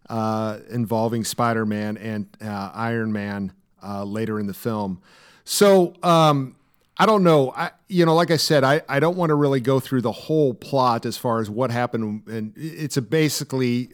uh, 0.09 0.59
involving 0.71 1.25
Spider-Man 1.25 1.97
and 1.97 2.27
uh, 2.43 2.71
Iron 2.75 3.13
Man 3.13 3.53
uh, 3.83 4.05
later 4.05 4.39
in 4.39 4.47
the 4.47 4.55
film. 4.55 5.01
So 5.45 5.95
um, 6.03 6.57
I 6.97 7.07
don't 7.07 7.23
know. 7.25 7.53
I, 7.57 7.71
you 7.89 8.05
know, 8.07 8.15
like 8.15 8.31
I 8.31 8.37
said, 8.37 8.65
I, 8.65 8.83
I 8.89 9.01
don't 9.01 9.17
want 9.17 9.31
to 9.31 9.35
really 9.35 9.61
go 9.61 9.81
through 9.81 10.03
the 10.03 10.13
whole 10.13 10.55
plot 10.55 11.07
as 11.07 11.17
far 11.17 11.41
as 11.41 11.51
what 11.51 11.71
happened. 11.71 12.23
And 12.29 12.53
it's 12.57 12.97
a 12.97 13.03
basically 13.03 13.91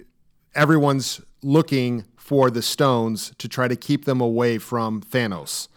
everyone's 0.55 1.21
looking 1.43 2.05
for 2.17 2.51
the 2.51 2.63
stones 2.63 3.33
to 3.39 3.49
try 3.49 3.67
to 3.69 3.77
keep 3.77 4.05
them 4.05 4.21
away 4.21 4.59
from 4.59 5.01
Thanos. 5.01 5.69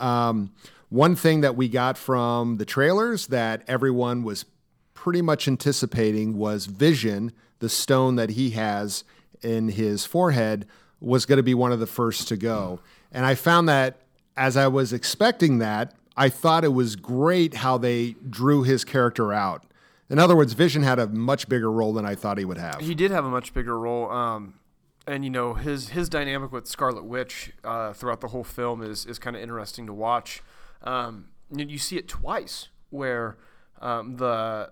Um, 0.00 0.52
one 0.88 1.14
thing 1.14 1.42
that 1.42 1.54
we 1.56 1.68
got 1.68 1.96
from 1.96 2.56
the 2.56 2.64
trailers 2.64 3.28
that 3.28 3.62
everyone 3.68 4.24
was 4.24 4.44
pretty 5.02 5.20
much 5.20 5.48
anticipating 5.48 6.38
was 6.38 6.66
Vision, 6.66 7.32
the 7.58 7.68
stone 7.68 8.14
that 8.14 8.30
he 8.30 8.50
has 8.50 9.02
in 9.40 9.68
his 9.70 10.06
forehead, 10.06 10.64
was 11.00 11.26
going 11.26 11.38
to 11.38 11.42
be 11.42 11.54
one 11.54 11.72
of 11.72 11.80
the 11.80 11.88
first 11.88 12.28
to 12.28 12.36
go. 12.36 12.78
And 13.10 13.26
I 13.26 13.34
found 13.34 13.68
that 13.68 14.02
as 14.36 14.56
I 14.56 14.68
was 14.68 14.92
expecting 14.92 15.58
that, 15.58 15.92
I 16.16 16.28
thought 16.28 16.62
it 16.62 16.72
was 16.72 16.94
great 16.94 17.54
how 17.54 17.78
they 17.78 18.14
drew 18.30 18.62
his 18.62 18.84
character 18.84 19.32
out. 19.32 19.64
In 20.08 20.20
other 20.20 20.36
words, 20.36 20.52
Vision 20.52 20.84
had 20.84 21.00
a 21.00 21.08
much 21.08 21.48
bigger 21.48 21.72
role 21.72 21.92
than 21.92 22.06
I 22.06 22.14
thought 22.14 22.38
he 22.38 22.44
would 22.44 22.58
have. 22.58 22.80
He 22.80 22.94
did 22.94 23.10
have 23.10 23.24
a 23.24 23.30
much 23.30 23.52
bigger 23.52 23.76
role, 23.76 24.08
um, 24.08 24.54
and 25.08 25.24
you 25.24 25.30
know 25.30 25.54
his 25.54 25.88
his 25.88 26.08
dynamic 26.08 26.52
with 26.52 26.68
Scarlet 26.68 27.02
Witch 27.02 27.52
uh, 27.64 27.92
throughout 27.92 28.20
the 28.20 28.28
whole 28.28 28.44
film 28.44 28.80
is 28.80 29.04
is 29.04 29.18
kind 29.18 29.34
of 29.34 29.42
interesting 29.42 29.84
to 29.86 29.92
watch. 29.92 30.44
Um, 30.80 31.30
you, 31.50 31.66
you 31.66 31.78
see 31.78 31.96
it 31.96 32.06
twice 32.06 32.68
where 32.90 33.36
um, 33.82 34.16
the 34.16 34.70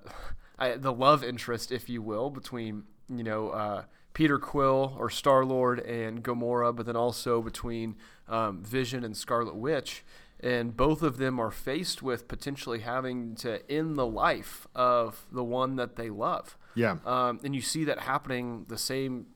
I, 0.58 0.76
the 0.76 0.92
love 0.92 1.24
interest, 1.24 1.72
if 1.72 1.88
you 1.88 2.02
will, 2.02 2.30
between 2.30 2.84
you 3.08 3.24
know 3.24 3.50
uh, 3.50 3.84
Peter 4.14 4.38
Quill 4.38 4.96
or 4.98 5.10
Star 5.10 5.44
Lord 5.44 5.80
and 5.80 6.22
Gamora, 6.22 6.74
but 6.74 6.86
then 6.86 6.96
also 6.96 7.42
between 7.42 7.96
um, 8.28 8.62
Vision 8.62 9.04
and 9.04 9.16
Scarlet 9.16 9.56
Witch. 9.56 10.04
And 10.42 10.74
both 10.74 11.02
of 11.02 11.18
them 11.18 11.38
are 11.38 11.50
faced 11.50 12.02
with 12.02 12.26
potentially 12.26 12.80
having 12.80 13.34
to 13.36 13.60
end 13.70 13.96
the 13.96 14.06
life 14.06 14.66
of 14.74 15.26
the 15.30 15.44
one 15.44 15.76
that 15.76 15.96
they 15.96 16.08
love. 16.08 16.56
Yeah. 16.74 16.96
Um, 17.04 17.40
and 17.44 17.54
you 17.54 17.60
see 17.60 17.84
that 17.84 18.00
happening 18.00 18.64
the 18.68 18.78
same 18.78 19.26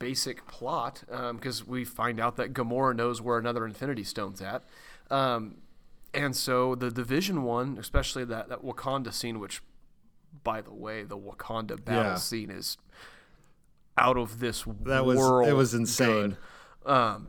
basic 0.00 0.46
plot 0.48 1.04
because 1.06 1.60
um, 1.60 1.66
we 1.68 1.84
find 1.84 2.18
out 2.18 2.36
that 2.36 2.52
Gamora 2.52 2.94
knows 2.96 3.22
where 3.22 3.38
another 3.38 3.64
Infinity 3.64 4.02
Stone's 4.02 4.42
at. 4.42 4.64
Um, 5.10 5.58
and 6.16 6.34
so 6.34 6.74
the 6.74 6.90
Division 6.90 7.42
one, 7.44 7.76
especially 7.78 8.24
that, 8.24 8.48
that 8.48 8.64
Wakanda 8.64 9.12
scene, 9.12 9.38
which, 9.38 9.62
by 10.42 10.60
the 10.60 10.72
way, 10.72 11.02
the 11.04 11.16
Wakanda 11.18 11.82
battle 11.84 12.12
Yeah. 12.12 12.14
scene 12.16 12.50
is 12.50 12.76
out 13.98 14.16
of 14.16 14.40
this 14.40 14.64
That 14.84 15.04
was- 15.06 15.18
world. 15.18 15.48
it 15.48 15.52
was 15.54 15.74
insane. 15.74 16.36
Um, 16.84 17.28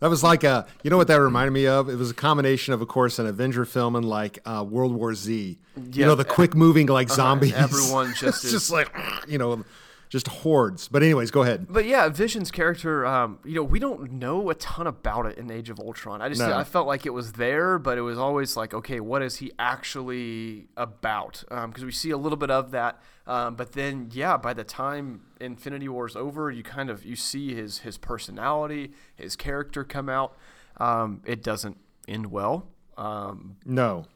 That 0.00 0.10
was 0.10 0.22
like 0.22 0.44
a, 0.44 0.66
you 0.82 0.90
know 0.90 0.98
what 0.98 1.08
that 1.08 1.20
reminded 1.22 1.52
me 1.52 1.66
of? 1.66 1.88
It 1.88 1.96
was 1.96 2.10
a 2.10 2.14
combination 2.14 2.74
of, 2.74 2.82
of 2.82 2.88
course, 2.88 3.18
an 3.18 3.26
Avenger 3.26 3.64
film 3.64 3.96
and 3.96 4.04
like 4.06 4.38
uh, 4.44 4.62
World 4.68 4.92
War 4.94 5.14
Z. 5.14 5.58
you 5.92 6.04
know, 6.04 6.14
the 6.14 6.24
quick 6.24 6.54
moving 6.54 6.86
like 6.86 7.08
zombies. 7.08 7.54
everyone 7.54 8.08
just 8.18 8.22
it's 8.22 8.44
is- 8.44 8.52
just 8.52 8.70
like, 8.70 8.94
you 9.26 9.38
know, 9.38 9.64
just 10.08 10.28
hordes. 10.28 10.88
But 10.88 11.02
anyways, 11.02 11.30
go 11.30 11.42
ahead. 11.42 11.66
But 11.68 11.84
yeah, 11.86 12.08
Vision's 12.08 12.50
character, 12.50 13.04
um, 13.04 13.38
you 13.44 13.54
know, 13.54 13.62
we 13.62 13.78
don't 13.78 14.12
know 14.12 14.50
a 14.50 14.54
ton 14.54 14.86
about 14.86 15.26
it 15.26 15.36
in 15.38 15.50
Age 15.50 15.68
of 15.70 15.80
Ultron. 15.80 16.22
I 16.22 16.28
just 16.28 16.40
No. 16.40 16.56
I 16.56 16.64
felt 16.64 16.86
like 16.86 17.06
it 17.06 17.10
was 17.14 17.32
there, 17.32 17.78
but 17.78 17.98
it 17.98 18.02
was 18.02 18.18
always 18.18 18.56
like, 18.56 18.72
okay, 18.72 19.00
what 19.00 19.22
is 19.22 19.36
he 19.36 19.50
actually 19.58 20.68
about? 20.76 21.44
Because 21.48 21.84
we 21.84 21.92
see 21.92 22.10
a 22.10 22.16
little 22.16 22.36
bit 22.38 22.50
of 22.50 22.70
that, 22.70 23.00
um, 23.26 23.56
but 23.56 23.72
then 23.72 24.08
yeah, 24.12 24.36
by 24.36 24.52
the 24.54 24.64
time 24.64 25.22
Infinity 25.40 25.88
War 25.88 26.06
is 26.06 26.16
over, 26.16 26.50
you 26.50 26.62
kind 26.62 26.90
of 26.90 27.04
you 27.04 27.16
see 27.16 27.54
his 27.54 27.78
his 27.78 27.98
personality, 27.98 28.92
his 29.14 29.36
character 29.36 29.84
come 29.84 30.08
out. 30.08 30.36
Um, 30.78 31.22
it 31.24 31.42
doesn't 31.42 31.78
end 32.06 32.30
well. 32.30 32.68
Um, 32.96 33.56
No. 33.64 34.06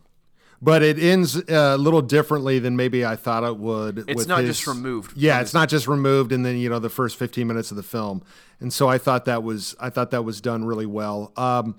But 0.63 0.83
it 0.83 0.99
ends 0.99 1.37
uh, 1.37 1.43
a 1.49 1.79
little 1.79 2.03
differently 2.03 2.59
than 2.59 2.77
maybe 2.77 3.05
I 3.05 3.17
thought 3.17 3.45
it 3.45 3.57
would. 3.57 4.05
It's 4.09 4.27
not 4.27 4.41
his- 4.41 4.59
just 4.59 4.67
removed 4.67 5.13
Yeah, 5.17 5.41
it's 5.41 5.55
not 5.55 5.71
just 5.71 5.89
removed, 5.89 6.33
and 6.33 6.45
then 6.45 6.59
you 6.59 6.69
know 6.69 6.79
the 6.79 6.91
first 6.91 7.17
fifteen 7.17 7.47
minutes 7.47 7.71
of 7.71 7.77
the 7.79 7.83
film, 7.83 8.23
and 8.61 8.73
so 8.73 8.89
I 8.89 8.99
thought 8.99 9.25
that 9.25 9.43
was 9.43 9.75
I 9.81 9.89
thought 9.89 10.11
that 10.11 10.23
was 10.23 10.41
done 10.41 10.65
really 10.65 10.87
well. 10.87 11.33
Um, 11.37 11.77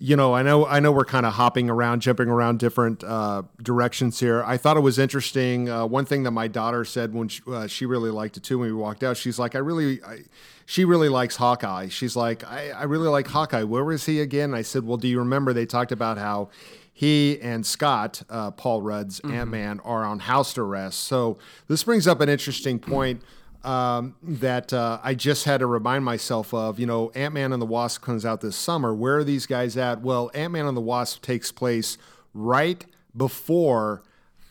you 0.00 0.14
know, 0.14 0.32
I 0.34 0.42
know 0.42 0.64
I 0.66 0.78
know 0.78 0.92
we're 0.92 1.04
kind 1.04 1.26
of 1.26 1.32
hopping 1.32 1.68
around, 1.68 2.02
jumping 2.02 2.28
around 2.28 2.58
different 2.60 3.02
uh, 3.02 3.42
directions 3.62 4.20
here. 4.20 4.44
I 4.44 4.56
thought 4.56 4.76
it 4.76 4.80
was 4.80 4.98
interesting. 4.98 5.68
Uh, 5.68 5.86
one 5.86 6.04
thing 6.04 6.22
that 6.22 6.30
my 6.30 6.46
daughter 6.48 6.84
said 6.84 7.14
when 7.14 7.28
she, 7.28 7.42
uh, 7.48 7.66
she 7.66 7.84
really 7.84 8.10
liked 8.10 8.36
it 8.36 8.44
too 8.44 8.58
when 8.58 8.68
we 8.68 8.74
walked 8.74 9.02
out, 9.02 9.16
she's 9.16 9.38
like, 9.40 9.56
I 9.56 9.58
really, 9.58 10.00
I, 10.04 10.20
she 10.66 10.84
really 10.84 11.08
likes 11.08 11.34
Hawkeye. 11.34 11.88
She's 11.88 12.14
like, 12.14 12.44
I, 12.44 12.70
I 12.70 12.84
really 12.84 13.08
like 13.08 13.26
Hawkeye. 13.26 13.64
Where 13.64 13.82
was 13.84 14.06
he 14.06 14.20
again? 14.20 14.54
I 14.54 14.62
said, 14.62 14.84
Well, 14.84 14.98
do 14.98 15.08
you 15.08 15.18
remember 15.18 15.52
they 15.52 15.66
talked 15.66 15.90
about 15.90 16.16
how 16.16 16.50
he 16.98 17.38
and 17.40 17.64
Scott, 17.64 18.22
uh, 18.28 18.50
Paul 18.50 18.82
Rudd's 18.82 19.20
Ant 19.20 19.50
Man, 19.50 19.78
are 19.84 20.04
on 20.04 20.18
house 20.18 20.58
arrest. 20.58 20.98
So 21.04 21.38
this 21.68 21.84
brings 21.84 22.08
up 22.08 22.20
an 22.20 22.28
interesting 22.28 22.80
point 22.80 23.22
um, 23.62 24.16
that 24.20 24.72
uh, 24.72 24.98
I 25.00 25.14
just 25.14 25.44
had 25.44 25.60
to 25.60 25.68
remind 25.68 26.04
myself 26.04 26.52
of. 26.52 26.80
You 26.80 26.86
know, 26.86 27.10
Ant 27.10 27.34
Man 27.34 27.52
and 27.52 27.62
the 27.62 27.66
Wasp 27.66 28.02
comes 28.02 28.26
out 28.26 28.40
this 28.40 28.56
summer. 28.56 28.92
Where 28.92 29.18
are 29.18 29.22
these 29.22 29.46
guys 29.46 29.76
at? 29.76 30.02
Well, 30.02 30.32
Ant 30.34 30.52
Man 30.52 30.66
and 30.66 30.76
the 30.76 30.80
Wasp 30.80 31.22
takes 31.22 31.52
place 31.52 31.98
right 32.34 32.84
before 33.16 34.02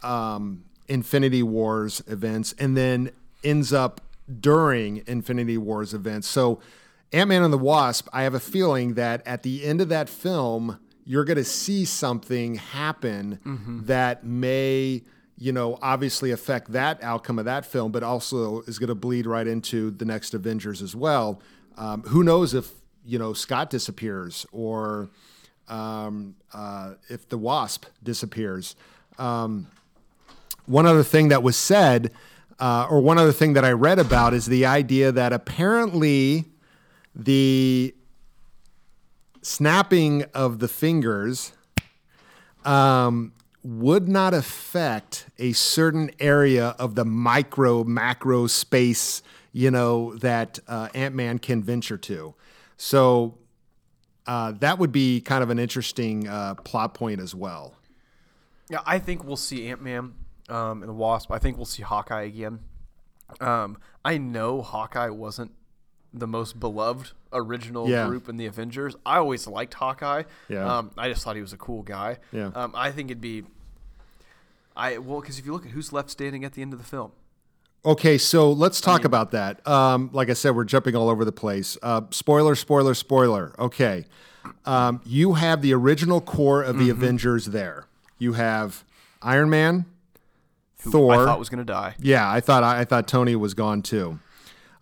um, 0.01 0.63
Infinity 0.87 1.43
Wars 1.43 2.01
events, 2.07 2.55
and 2.57 2.77
then 2.77 3.11
ends 3.43 3.73
up 3.73 3.99
during 4.39 5.03
Infinity 5.05 5.57
Wars 5.57 5.93
events. 5.93 6.29
So, 6.29 6.61
Ant 7.11 7.27
Man 7.27 7.43
and 7.43 7.51
the 7.51 7.57
Wasp, 7.57 8.07
I 8.13 8.23
have 8.23 8.33
a 8.33 8.39
feeling 8.39 8.93
that 8.93 9.27
at 9.27 9.43
the 9.43 9.65
end 9.65 9.81
of 9.81 9.89
that 9.89 10.07
film, 10.07 10.79
you're 11.07 11.23
going 11.23 11.37
to 11.37 11.43
see 11.45 11.85
something 11.85 12.55
happen 12.55 13.39
that 13.85 14.25
may, 14.25 15.01
you 15.37 15.53
know, 15.53 15.79
obviously 15.81 16.31
affect 16.31 16.73
that 16.73 17.01
outcome 17.01 17.39
of 17.39 17.45
that 17.45 17.65
film, 17.65 17.93
but 17.93 18.03
also 18.03 18.59
is 18.63 18.77
going 18.77 18.89
to 18.89 18.95
bleed 18.95 19.25
right 19.25 19.47
into 19.47 19.89
the 19.89 20.03
next 20.03 20.33
Avengers 20.33 20.81
as 20.81 20.97
well. 20.97 21.41
Um, 21.77 22.03
who 22.03 22.23
knows 22.23 22.53
if, 22.53 22.71
you 23.05 23.17
know, 23.17 23.31
Scott 23.31 23.69
disappears 23.69 24.45
or 24.51 25.09
um, 25.69 26.35
uh, 26.53 26.95
if 27.09 27.29
the 27.29 27.37
Wasp 27.37 27.85
disappears. 28.03 28.75
Um, 29.17 29.67
one 30.65 30.85
other 30.85 31.03
thing 31.03 31.29
that 31.29 31.41
was 31.41 31.55
said, 31.55 32.11
uh, 32.59 32.85
or 32.89 32.99
one 32.99 33.17
other 33.17 33.31
thing 33.31 33.53
that 33.53 33.63
I 33.63 33.71
read 33.71 33.97
about, 33.99 34.33
is 34.33 34.47
the 34.47 34.65
idea 34.65 35.13
that 35.13 35.31
apparently 35.31 36.45
the 37.15 37.95
snapping 39.41 40.23
of 40.33 40.59
the 40.59 40.67
fingers 40.67 41.53
um, 42.65 43.33
would 43.63 44.07
not 44.07 44.33
affect 44.33 45.27
a 45.37 45.53
certain 45.53 46.11
area 46.19 46.75
of 46.79 46.95
the 46.95 47.05
micro 47.05 47.83
macro 47.83 48.47
space, 48.47 49.21
you 49.51 49.71
know, 49.71 50.15
that 50.15 50.59
uh, 50.67 50.89
Ant 50.93 51.15
Man 51.15 51.39
can 51.39 51.63
venture 51.63 51.97
to. 51.97 52.35
So 52.77 53.37
uh, 54.25 54.51
that 54.59 54.77
would 54.77 54.91
be 54.91 55.21
kind 55.21 55.43
of 55.43 55.49
an 55.49 55.59
interesting 55.59 56.27
uh, 56.27 56.55
plot 56.55 56.93
point 56.93 57.19
as 57.19 57.33
well. 57.33 57.73
Yeah, 58.69 58.79
I 58.85 58.99
think 58.99 59.23
we'll 59.23 59.37
see 59.37 59.67
Ant 59.69 59.81
Man 59.81 60.13
um, 60.49 60.81
and 60.81 60.89
the 60.89 60.93
Wasp. 60.93 61.31
I 61.31 61.39
think 61.39 61.57
we'll 61.57 61.65
see 61.65 61.83
Hawkeye 61.83 62.23
again. 62.23 62.59
Um, 63.39 63.77
I 64.03 64.17
know 64.17 64.61
Hawkeye 64.61 65.09
wasn't 65.09 65.51
the 66.13 66.27
most 66.27 66.59
beloved 66.59 67.11
original 67.33 67.89
Yeah. 67.89 68.07
group 68.07 68.29
in 68.29 68.37
the 68.37 68.45
Avengers. 68.45 68.95
I 69.05 69.17
always 69.17 69.47
liked 69.47 69.73
Hawkeye. 69.73 70.23
Yeah. 70.49 70.77
Um, 70.77 70.91
I 70.97 71.09
just 71.09 71.23
thought 71.23 71.35
he 71.35 71.41
was 71.41 71.53
a 71.53 71.57
cool 71.57 71.83
guy. 71.83 72.17
Yeah. 72.31 72.51
Um, 72.55 72.73
I 72.75 72.91
think 72.91 73.09
it'd 73.11 73.21
be. 73.21 73.43
I 74.75 74.97
well, 74.99 75.21
because 75.21 75.39
if 75.39 75.45
you 75.45 75.53
look 75.53 75.65
at 75.65 75.71
who's 75.71 75.91
left 75.91 76.09
standing 76.09 76.43
at 76.45 76.53
the 76.53 76.61
end 76.61 76.73
of 76.73 76.79
the 76.79 76.85
film, 76.85 77.11
Okay, 77.85 78.17
so 78.17 78.51
let's 78.51 78.81
talk 78.81 79.05
about 79.05 79.31
that. 79.31 79.65
Um, 79.65 80.09
like 80.11 80.29
I 80.29 80.33
said, 80.33 80.55
we're 80.55 80.65
jumping 80.65 80.93
all 80.95 81.07
over 81.09 81.23
the 81.23 81.31
place. 81.31 81.77
Uh, 81.81 82.01
spoiler, 82.09 82.53
spoiler, 82.53 82.93
spoiler. 82.93 83.53
Okay. 83.57 84.05
Um, 84.65 84.99
you 85.05 85.33
have 85.35 85.61
the 85.61 85.73
original 85.73 86.19
core 86.19 86.61
of 86.63 86.79
the 86.79 86.89
Avengers 86.89 87.45
there. 87.45 87.85
You 88.17 88.33
have 88.33 88.83
Iron 89.21 89.49
Man, 89.49 89.85
Thor. 90.77 91.13
I 91.13 91.25
thought 91.25 91.39
was 91.39 91.49
going 91.49 91.59
to 91.59 91.71
die. 91.71 91.95
Yeah, 91.99 92.29
I 92.29 92.41
thought 92.41 92.63
I, 92.63 92.83
thought 92.83 93.07
Tony 93.07 93.35
was 93.37 93.53
gone 93.53 93.81
too. 93.81 94.19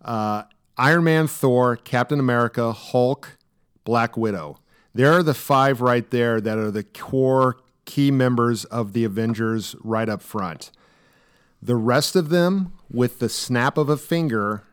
Uh, 0.04 0.42
Iron 0.78 1.04
Man, 1.04 1.26
Thor, 1.26 1.76
Captain 1.76 2.20
America, 2.20 2.72
Hulk, 2.72 3.38
Black 3.84 4.16
Widow. 4.16 4.58
There 4.94 5.12
are 5.12 5.22
the 5.22 5.34
five 5.34 5.80
right 5.80 6.08
there 6.10 6.40
that 6.40 6.58
are 6.58 6.70
the 6.70 6.84
core 6.84 7.56
key 7.86 8.10
members 8.10 8.64
of 8.66 8.92
the 8.92 9.04
Avengers 9.04 9.74
right 9.82 10.08
up 10.08 10.20
front. 10.20 10.70
The 11.62 11.76
rest 11.76 12.14
of 12.14 12.28
them, 12.28 12.72
with 12.90 13.18
the 13.18 13.28
snap 13.28 13.78
of 13.78 13.88
a 13.88 13.96
finger 13.96 14.64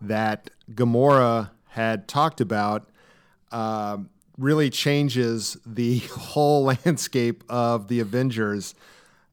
that 0.00 0.50
Gamora 0.72 1.50
had 1.68 2.08
talked 2.08 2.40
about, 2.40 2.88
um, 3.52 4.10
really 4.36 4.70
changes 4.70 5.56
the 5.64 5.98
whole 6.10 6.64
landscape 6.64 7.44
of 7.48 7.86
the 7.88 8.00
Avengers 8.00 8.74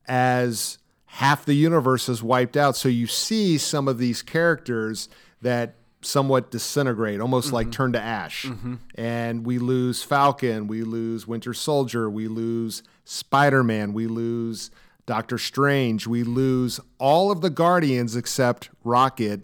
as 0.07 0.77
half 1.05 1.45
the 1.45 1.55
universe 1.55 2.07
is 2.07 2.21
wiped 2.21 2.55
out. 2.55 2.75
So 2.75 2.89
you 2.89 3.07
see 3.07 3.57
some 3.57 3.87
of 3.87 3.97
these 3.97 4.21
characters 4.21 5.09
that 5.41 5.75
somewhat 6.01 6.51
disintegrate, 6.51 7.19
almost 7.19 7.51
like 7.53 7.71
turn 7.71 7.93
to 7.93 8.01
ash. 8.01 8.47
And 8.95 9.45
we 9.45 9.59
lose 9.59 10.03
Falcon, 10.03 10.67
we 10.67 10.83
lose 10.83 11.27
Winter 11.27 11.53
Soldier, 11.53 12.09
we 12.09 12.27
lose 12.27 12.83
Spider 13.05 13.63
Man, 13.63 13.93
we 13.93 14.07
lose 14.07 14.71
Doctor 15.05 15.37
Strange, 15.37 16.07
we 16.07 16.23
lose 16.23 16.79
all 16.99 17.31
of 17.31 17.41
the 17.41 17.49
Guardians 17.49 18.15
except 18.15 18.69
Rocket 18.83 19.41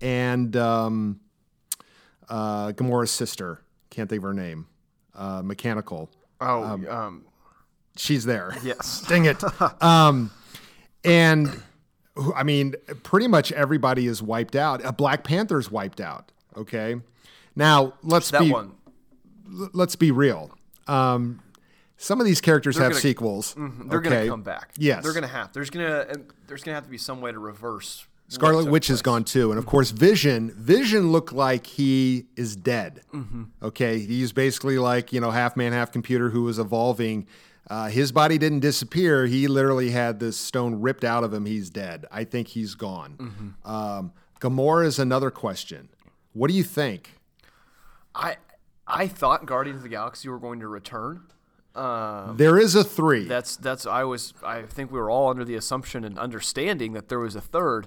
and 0.00 0.56
um, 0.56 1.20
uh, 2.28 2.72
Gamora's 2.72 3.10
sister. 3.10 3.60
Can't 3.90 4.08
think 4.08 4.18
of 4.20 4.24
her 4.24 4.34
name. 4.34 4.66
Uh, 5.14 5.42
Mechanical. 5.42 6.10
Oh, 6.40 6.62
um, 6.88 7.24
She's 7.96 8.24
there. 8.24 8.54
yes. 8.62 9.04
Dang 9.08 9.24
it. 9.24 9.42
um, 9.82 10.30
and 11.04 11.62
I 12.34 12.42
mean, 12.42 12.74
pretty 13.02 13.28
much 13.28 13.52
everybody 13.52 14.06
is 14.06 14.22
wiped 14.22 14.56
out. 14.56 14.96
Black 14.96 15.24
Panther's 15.24 15.70
wiped 15.70 16.00
out. 16.00 16.32
Okay. 16.56 16.96
Now 17.54 17.94
let's 18.02 18.30
That 18.30 18.40
be 18.40 18.52
one. 18.52 18.72
let's 19.72 19.96
be 19.96 20.10
real. 20.10 20.50
Um, 20.86 21.40
some 21.96 22.20
of 22.20 22.26
these 22.26 22.40
characters 22.40 22.76
have 22.76 22.84
gonna- 22.84 22.94
mm-hmm. 22.94 23.00
sequels. 23.00 23.54
They're 23.56 23.98
okay? 23.98 24.08
going 24.08 24.22
to 24.24 24.30
come 24.30 24.42
back. 24.42 24.70
Yes. 24.78 25.02
They're 25.02 25.12
going 25.12 25.22
to 25.22 25.28
have. 25.28 25.52
There's 25.52 25.70
going 25.70 25.86
to. 25.86 26.20
There's 26.46 26.62
going 26.62 26.72
to 26.72 26.76
have 26.76 26.84
to 26.84 26.90
be 26.90 26.98
some 26.98 27.20
way 27.20 27.32
to 27.32 27.38
reverse. 27.38 28.06
Scarlet 28.30 28.70
Witch 28.70 28.90
is 28.90 29.00
gone 29.00 29.24
too, 29.24 29.50
and 29.50 29.58
of 29.58 29.64
course, 29.64 29.90
Vision. 29.90 30.50
Vision 30.54 31.12
looked 31.12 31.32
like 31.32 31.66
he 31.66 32.26
is 32.36 32.56
dead. 32.56 33.00
Mm-hmm. 33.14 33.44
Okay, 33.62 34.00
he's 34.00 34.32
basically 34.32 34.78
like 34.78 35.14
you 35.14 35.20
know 35.20 35.30
half 35.30 35.56
man, 35.56 35.72
half 35.72 35.90
computer 35.92 36.28
who 36.28 36.46
is 36.48 36.58
evolving. 36.58 37.26
Uh, 37.70 37.88
his 37.88 38.12
body 38.12 38.38
didn't 38.38 38.60
disappear. 38.60 39.26
He 39.26 39.46
literally 39.46 39.90
had 39.90 40.20
this 40.20 40.36
stone 40.36 40.80
ripped 40.80 41.04
out 41.04 41.22
of 41.24 41.34
him. 41.34 41.44
He's 41.44 41.68
dead. 41.70 42.06
I 42.10 42.24
think 42.24 42.48
he's 42.48 42.74
gone. 42.74 43.54
Um, 43.64 44.12
Gamora 44.40 44.86
is 44.86 44.98
another 44.98 45.30
question. 45.30 45.88
What 46.32 46.48
do 46.48 46.54
you 46.56 46.64
think? 46.64 47.14
I 48.14 48.36
I 48.86 49.06
thought 49.06 49.44
Guardians 49.44 49.78
of 49.78 49.82
the 49.82 49.88
Galaxy 49.90 50.28
were 50.28 50.38
going 50.38 50.60
to 50.60 50.68
return. 50.68 51.24
Um, 51.74 52.36
There 52.36 52.58
is 52.58 52.74
a 52.74 52.82
three. 52.82 53.24
that's 53.24 53.56
that's 53.56 53.86
I 53.86 54.04
was 54.04 54.32
I 54.42 54.62
think 54.62 54.90
we 54.90 54.98
were 54.98 55.10
all 55.10 55.28
under 55.28 55.44
the 55.44 55.54
assumption 55.54 56.04
and 56.04 56.18
understanding 56.18 56.92
that 56.94 57.08
there 57.08 57.18
was 57.18 57.36
a 57.36 57.40
third. 57.40 57.86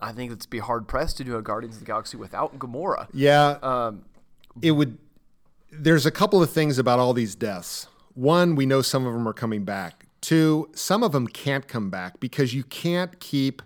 I 0.00 0.12
think 0.12 0.32
it's 0.32 0.46
be 0.46 0.60
hard 0.60 0.88
pressed 0.88 1.16
to 1.18 1.24
do 1.24 1.36
a 1.36 1.42
Guardians 1.42 1.74
of 1.76 1.80
the 1.80 1.86
Galaxy 1.86 2.16
without 2.16 2.58
Gamora. 2.58 3.08
Yeah. 3.12 3.58
Um, 3.62 4.04
it 4.62 4.70
would 4.72 4.96
there's 5.70 6.06
a 6.06 6.10
couple 6.10 6.42
of 6.42 6.50
things 6.50 6.78
about 6.78 6.98
all 6.98 7.12
these 7.12 7.34
deaths 7.34 7.88
one 8.18 8.56
we 8.56 8.66
know 8.66 8.82
some 8.82 9.06
of 9.06 9.12
them 9.12 9.28
are 9.28 9.32
coming 9.32 9.64
back 9.64 10.06
two 10.20 10.68
some 10.74 11.04
of 11.04 11.12
them 11.12 11.28
can't 11.28 11.68
come 11.68 11.88
back 11.88 12.18
because 12.18 12.52
you 12.52 12.64
can't 12.64 13.20
keep 13.20 13.62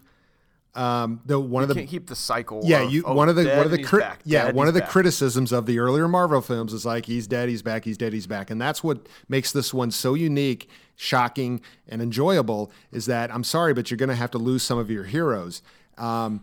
um, 0.75 1.21
the 1.25 1.41
one 1.41 1.63
of 1.63 1.69
the 1.71 1.75
can't 1.75 1.89
keep 1.89 2.07
the 2.07 2.17
cycle. 2.17 2.61
yeah 2.65 2.83
of, 2.83 2.93
you 2.93 3.03
oh, 3.07 3.15
one 3.15 3.31
of 3.31 3.37
the 3.37 3.47
one 3.49 3.65
of 3.65 3.71
the 3.71 3.83
cri- 3.83 4.05
yeah 4.25 4.47
dead, 4.47 4.55
one 4.55 4.69
of 4.69 4.75
the 4.75 4.81
back. 4.81 4.91
criticisms 4.91 5.53
of 5.53 5.65
the 5.65 5.79
earlier 5.79 6.07
Marvel 6.07 6.41
films 6.43 6.75
is 6.75 6.85
like 6.85 7.07
he's 7.07 7.27
dead 7.27 7.49
he's 7.49 7.63
back 7.63 7.85
he's 7.85 7.97
dead 7.97 8.13
he's 8.13 8.27
back 8.27 8.51
and 8.51 8.61
that's 8.61 8.85
what 8.85 9.07
makes 9.29 9.53
this 9.53 9.73
one 9.73 9.91
so 9.91 10.13
unique 10.13 10.69
shocking 10.97 11.61
and 11.89 12.03
enjoyable 12.03 12.71
is 12.91 13.07
that 13.07 13.33
I'm 13.33 13.45
sorry 13.45 13.73
but 13.73 13.91
you're 13.91 13.99
going 13.99 14.09
to 14.11 14.15
have 14.15 14.31
to 14.33 14.39
lose 14.39 14.63
some 14.63 14.79
of 14.79 14.91
your 14.91 15.05
heroes 15.05 15.63
um, 15.97 16.43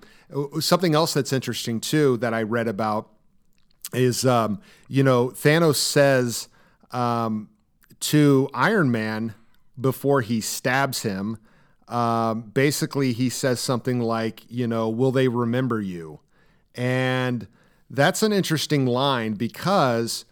something 0.60 0.96
else 0.96 1.14
that's 1.14 1.34
interesting 1.34 1.80
too 1.80 2.18
that 2.18 2.34
I 2.34 2.44
read 2.44 2.68
about 2.68 3.10
is 3.94 4.26
um, 4.26 4.62
you 4.88 5.04
know 5.04 5.30
Thanos 5.30 5.76
says 5.76 6.48
um, 6.92 7.50
to 8.02 8.50
Iron 8.54 8.92
Man 8.92 9.34
before 9.80 10.22
he 10.22 10.42
stabs 10.42 11.04
him. 11.04 11.38
Um, 11.88 12.42
basically, 12.42 13.14
he 13.14 13.30
says 13.30 13.60
something 13.60 14.00
like, 14.00 14.44
you 14.50 14.68
know, 14.68 14.90
will 14.90 15.12
they 15.12 15.28
remember 15.28 15.82
you? 15.82 16.20
And 16.76 17.48
that's 17.90 18.22
an 18.22 18.32
interesting 18.32 18.86
line 18.86 19.34
because 19.34 20.26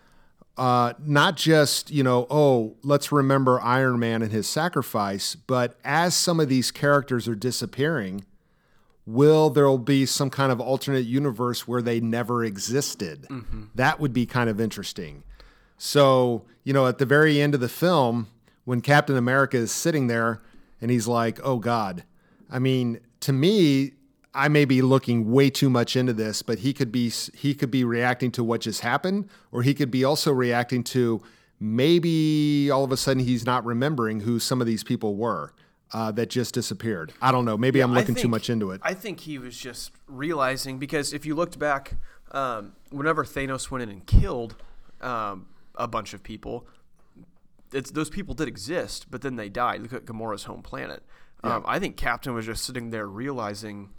uh, 0.57 0.93
not 0.99 1.35
just, 1.35 1.91
you 1.91 2.03
know, 2.03 2.27
oh, 2.29 2.75
let's 2.83 3.11
remember 3.11 3.59
Iron 3.61 3.99
Man 3.99 4.21
and 4.21 4.31
his 4.31 4.47
sacrifice, 4.47 5.35
but 5.35 5.77
as 5.83 6.15
some 6.15 6.39
of 6.39 6.49
these 6.49 6.71
characters 6.71 7.27
are 7.27 7.35
disappearing, 7.35 8.25
will 9.05 9.49
there'll 9.49 9.77
be 9.77 10.05
some 10.05 10.29
kind 10.29 10.51
of 10.51 10.59
alternate 10.59 11.05
universe 11.05 11.67
where 11.67 11.81
they 11.81 11.99
never 11.99 12.43
existed? 12.43 13.27
That 13.75 13.99
would 13.99 14.13
be 14.13 14.25
kind 14.25 14.49
of 14.49 14.59
interesting. 14.59 15.23
So, 15.77 16.45
you 16.63 16.73
know, 16.73 16.87
at 16.87 16.97
the 16.97 17.05
very 17.05 17.39
end 17.39 17.53
of 17.53 17.61
the 17.61 17.69
film, 17.69 18.27
when 18.65 18.81
Captain 18.81 19.15
America 19.15 19.57
is 19.57 19.71
sitting 19.71 20.07
there 20.07 20.41
and 20.81 20.91
he's 20.91 21.07
like, 21.07 21.39
oh 21.43 21.57
God, 21.57 22.03
I 22.49 22.59
mean, 22.59 22.99
to 23.21 23.33
me, 23.33 23.93
I 24.33 24.47
may 24.49 24.65
be 24.65 24.81
looking 24.81 25.31
way 25.31 25.49
too 25.49 25.69
much 25.69 25.95
into 25.95 26.13
this, 26.13 26.41
but 26.41 26.59
he 26.59 26.73
could 26.73 26.91
be 26.91 27.09
he 27.09 27.55
could 27.55 27.71
be 27.71 27.83
reacting 27.83 28.31
to 28.33 28.43
what 28.43 28.61
just 28.61 28.81
happened, 28.81 29.29
or 29.51 29.63
he 29.63 29.73
could 29.73 29.89
be 29.89 30.03
also 30.03 30.31
reacting 30.31 30.83
to 30.85 31.21
maybe 31.59 32.69
all 32.69 32.83
of 32.83 32.91
a 32.91 32.97
sudden 32.97 33.23
he's 33.23 33.45
not 33.45 33.65
remembering 33.65 34.19
who 34.19 34.39
some 34.39 34.61
of 34.61 34.67
these 34.67 34.83
people 34.83 35.15
were 35.15 35.53
uh, 35.93 36.11
that 36.11 36.29
just 36.29 36.53
disappeared. 36.53 37.13
I 37.21 37.31
don't 37.31 37.45
know. 37.45 37.57
Maybe 37.57 37.79
I'm 37.79 37.91
I 37.93 37.95
looking 37.95 38.15
too 38.15 38.27
much 38.27 38.49
into 38.49 38.71
it. 38.71 38.81
I 38.83 38.93
think 38.93 39.21
he 39.21 39.39
was 39.39 39.57
just 39.57 39.91
realizing 40.07 40.77
because 40.77 41.13
if 41.13 41.25
you 41.25 41.33
looked 41.33 41.57
back, 41.57 41.95
um, 42.31 42.73
whenever 42.91 43.23
Thanos 43.23 43.71
went 43.71 43.83
in 43.83 43.89
and 43.89 44.05
killed 44.05 44.55
um, 45.01 45.47
a 45.77 45.87
bunch 45.87 46.13
of 46.13 46.23
people, 46.23 46.67
it's 47.71 47.91
those 47.91 48.09
people 48.09 48.33
did 48.33 48.47
exist, 48.47 49.07
but 49.09 49.21
then 49.21 49.35
they 49.35 49.49
died. 49.49 49.81
Look 49.81 49.93
at 49.93 50.05
Gamora's 50.05 50.43
home 50.45 50.61
planet. 50.61 51.03
Um, 51.43 51.63
I 51.67 51.79
think 51.79 51.95
Captain 51.97 52.33
was 52.33 52.45
just 52.45 52.63
sitting 52.65 52.89
there 52.89 53.07
realizing 53.07 53.89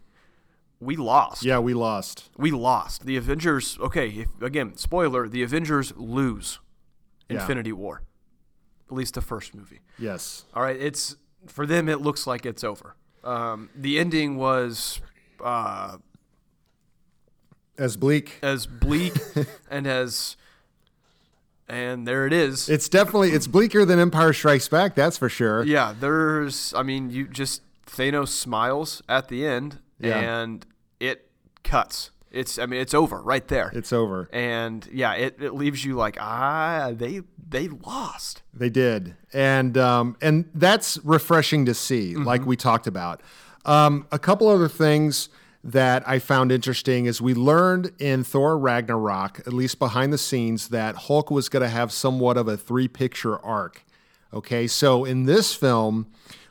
we 0.80 0.96
lost. 0.96 1.44
yeah, 1.44 1.58
we 1.58 1.72
lost. 1.74 2.30
We 2.36 2.50
lost. 2.50 3.04
The 3.06 3.16
Avengers. 3.16 3.78
Okay, 3.80 4.08
if, 4.08 4.28
again, 4.42 4.76
spoiler: 4.76 5.28
the 5.28 5.42
Avengers 5.42 5.92
lose 5.96 6.58
Yeah. 7.28 7.40
Infinity 7.40 7.72
War, 7.72 8.02
at 8.90 8.92
least 8.94 9.14
the 9.14 9.20
first 9.20 9.54
movie. 9.54 9.80
Yes. 9.98 10.44
All 10.54 10.62
right, 10.62 10.76
it's 10.80 11.16
for 11.46 11.66
them. 11.66 11.88
It 11.88 12.00
looks 12.00 12.26
like 12.26 12.44
it's 12.46 12.64
over. 12.64 12.96
Um, 13.24 13.70
the 13.74 13.98
ending 13.98 14.36
was 14.36 15.00
uh, 15.42 15.98
As 17.76 17.96
bleak. 17.96 18.38
as 18.42 18.66
bleak 18.66 19.14
and 19.70 19.86
as, 19.86 20.36
and 21.68 22.06
there 22.06 22.26
it 22.26 22.32
is. 22.32 22.68
It's 22.68 22.88
definitely 22.88 23.30
it's 23.32 23.46
bleaker 23.46 23.84
than 23.84 23.98
Empire 23.98 24.32
Strikes 24.32 24.68
Back, 24.68 24.94
that's 24.94 25.18
for 25.18 25.28
sure. 25.28 25.62
yeah, 25.64 25.94
there's. 25.98 26.72
I 26.74 26.82
mean, 26.82 27.10
you 27.10 27.26
just 27.28 27.62
Thanos 27.86 28.28
smiles 28.28 29.02
at 29.08 29.28
the 29.28 29.46
end, 29.46 29.78
Yeah. 30.00 30.18
and 30.18 30.64
it 31.00 31.30
cuts. 31.64 32.10
It's. 32.30 32.58
I 32.58 32.66
mean, 32.66 32.80
it's 32.80 32.92
over 32.94 33.20
right 33.22 33.46
there. 33.48 33.70
It's 33.74 33.92
over. 33.92 34.28
and 34.32 34.86
yeah, 34.92 35.14
it, 35.14 35.36
it 35.40 35.54
leaves 35.54 35.84
you 35.84 35.94
like 35.94 36.16
ah, 36.20 36.92
they 36.94 37.22
they 37.48 37.68
lost. 37.68 38.42
They 38.52 38.68
did, 38.68 39.16
and 39.32 39.76
um, 39.78 40.16
and 40.20 40.50
that's 40.54 40.98
refreshing 41.04 41.64
to 41.66 41.74
see, 41.74 42.14
like 42.16 42.44
we 42.44 42.56
talked 42.56 42.86
about. 42.86 43.22
Um, 43.64 44.06
a 44.12 44.18
couple 44.18 44.48
other 44.48 44.68
things 44.68 45.28
that 45.64 46.08
I 46.08 46.18
found 46.18 46.52
interesting 46.52 47.06
is 47.06 47.20
we 47.20 47.34
learned 47.34 47.92
in 47.98 48.24
Thor 48.24 48.56
Ragnarok, 48.56 49.40
at 49.40 49.52
least 49.52 49.78
behind 49.78 50.12
the 50.12 50.18
scenes, 50.18 50.68
that 50.68 50.94
Hulk 50.94 51.30
was 51.30 51.48
going 51.48 51.62
to 51.62 51.68
have 51.68 51.92
somewhat 51.92 52.36
of 52.36 52.48
a 52.48 52.56
three 52.56 52.88
picture 52.88 53.38
arc. 53.44 53.84
Okay, 54.32 54.66
so 54.66 55.04
in 55.04 55.24
this 55.24 55.54
film, 55.54 56.06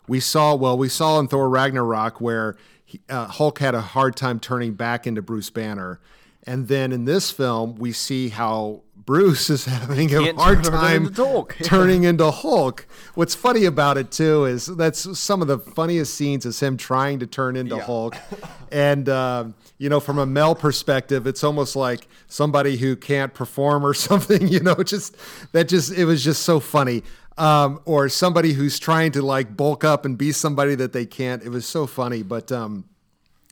we 0.08 0.20
saw 0.20 0.56
well, 0.56 0.78
we 0.78 0.89
saw 0.89 1.20
in 1.20 1.28
Thor 1.28 1.50
Ragnarok 1.50 2.20
where 2.20 2.58
he, 2.84 3.02
uh, 3.10 3.28
Hulk 3.28 3.60
had 3.60 3.76
a 3.76 3.82
hard 3.82 4.15
time 4.15 4.39
turning 4.39 4.74
back 4.74 5.06
into 5.06 5.22
Bruce 5.22 5.50
Banner. 5.50 6.00
And 6.43 6.70
then 6.70 6.91
in 6.93 7.06
this 7.06 7.30
film, 7.30 7.76
we 7.76 7.91
see 7.91 8.30
how 8.30 8.84
Bruce 9.08 9.50
is 9.50 9.63
having 9.63 10.13
a 10.13 10.34
hard 10.34 10.65
time 10.65 11.08
into 11.08 11.26
Hulk. 11.26 11.56
turning 11.63 12.04
into 12.04 12.30
Hulk. 12.30 12.86
What's 13.15 13.34
funny 13.34 13.63
about 13.63 13.98
it 13.98 14.12
too 14.12 14.43
is 14.43 14.65
that's 14.65 15.17
some 15.17 15.41
of 15.41 15.48
the 15.48 15.58
funniest 15.58 16.13
scenes 16.13 16.46
is 16.46 16.60
him 16.60 16.76
trying 16.76 17.20
to 17.20 17.26
turn 17.26 17.56
into 17.56 17.80
Hulk, 17.80 18.17
and 18.70 19.08
um, 19.08 19.56
you 19.78 19.88
know 19.88 20.02
from 20.02 20.20
a 20.20 20.26
male 20.26 20.56
perspective, 20.56 21.26
it's 21.26 21.41
almost 21.41 21.78
like 21.78 22.06
somebody 22.28 22.76
who 22.76 22.98
can't 22.98 23.34
perform 23.34 23.86
or 23.86 23.93
something. 23.96 24.50
You 24.50 24.60
know, 24.60 24.76
just 24.76 25.15
that 25.54 25.70
just 25.70 25.93
it 25.93 26.04
was 26.04 26.22
just 26.22 26.43
so 26.43 26.60
funny. 26.60 27.02
Um, 27.38 27.80
or 27.86 28.10
somebody 28.10 28.52
who's 28.52 28.78
trying 28.78 29.13
to 29.13 29.22
like 29.22 29.56
bulk 29.56 29.86
up 29.86 30.04
and 30.06 30.17
be 30.17 30.34
somebody 30.34 30.76
that 30.76 30.91
they 30.91 31.06
can't. 31.06 31.41
It 31.43 31.50
was 31.50 31.65
so 31.65 31.88
funny, 31.88 32.24
but. 32.24 32.52
Um, 32.52 32.84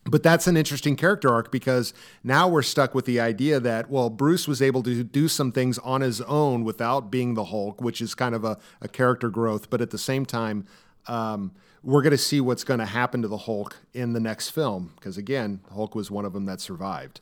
but 0.06 0.22
that's 0.22 0.46
an 0.46 0.56
interesting 0.56 0.96
character 0.96 1.34
arc 1.34 1.52
because 1.52 1.94
now 2.24 2.48
we're 2.48 2.62
stuck 2.62 2.94
with 2.94 3.06
the 3.06 3.20
idea 3.20 3.60
that, 3.60 3.90
well, 3.90 4.12
Bruce 4.12 4.48
was 4.48 4.62
able 4.62 4.84
to 4.84 5.04
do 5.04 5.28
some 5.28 5.52
things 5.52 5.80
on 5.80 6.02
his 6.02 6.22
own 6.22 6.64
without 6.64 7.10
being 7.10 7.34
the 7.34 7.46
Hulk, 7.46 7.82
which 7.82 8.02
is 8.02 8.14
kind 8.14 8.36
of 8.36 8.44
a, 8.44 8.58
a 8.82 8.88
character 8.88 9.30
growth. 9.30 9.70
But 9.72 9.82
at 9.82 9.90
the 9.90 9.98
same 9.98 10.26
time, 10.26 10.68
um, 11.08 11.54
we're 11.82 12.04
going 12.04 12.12
to 12.12 12.20
see 12.20 12.40
what's 12.40 12.64
going 12.64 12.80
to 12.80 12.86
happen 12.86 13.24
to 13.24 13.28
the 13.28 13.38
Hulk 13.38 13.78
in 13.94 14.14
the 14.14 14.20
next 14.20 14.52
film 14.52 14.94
because, 14.96 15.18
again, 15.18 15.62
Hulk 15.74 15.96
was 15.96 16.12
one 16.12 16.26
of 16.26 16.34
them 16.34 16.46
that 16.46 16.62
survived. 16.62 17.22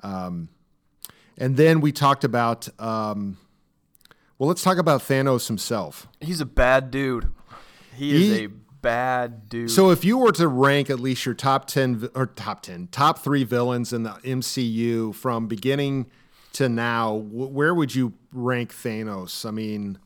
Um, 0.00 0.48
and 1.36 1.56
then 1.56 1.80
we 1.80 1.92
talked 1.92 2.24
about, 2.24 2.68
um, 2.80 3.38
well, 4.38 4.48
let's 4.48 4.62
talk 4.64 4.78
about 4.78 5.02
Thanos 5.02 5.46
himself. 5.46 6.08
He's 6.20 6.40
a 6.40 6.46
bad 6.46 6.90
dude. 6.90 7.30
He 7.94 8.32
is 8.32 8.38
a 8.40 8.48
bad 8.82 9.48
dude. 9.48 9.70
So 9.70 9.90
if 9.90 10.04
you 10.04 10.18
were 10.18 10.32
to 10.32 10.48
rank 10.48 10.90
at 10.90 11.00
least 11.00 11.24
your 11.26 11.34
top 11.34 11.66
10 11.66 12.10
or 12.14 12.26
top 12.26 12.62
10, 12.62 12.88
top 12.90 13.18
3 13.18 13.44
villains 13.44 13.92
in 13.92 14.02
the 14.04 14.10
MCU 14.24 15.14
from 15.14 15.46
beginning 15.48 16.06
to 16.54 16.68
now, 16.68 17.18
wh- 17.18 17.52
where 17.52 17.74
would 17.74 17.94
you 17.94 18.14
rank 18.32 18.72
Thanos? 18.74 19.46
I 19.46 19.50
mean, 19.50 19.98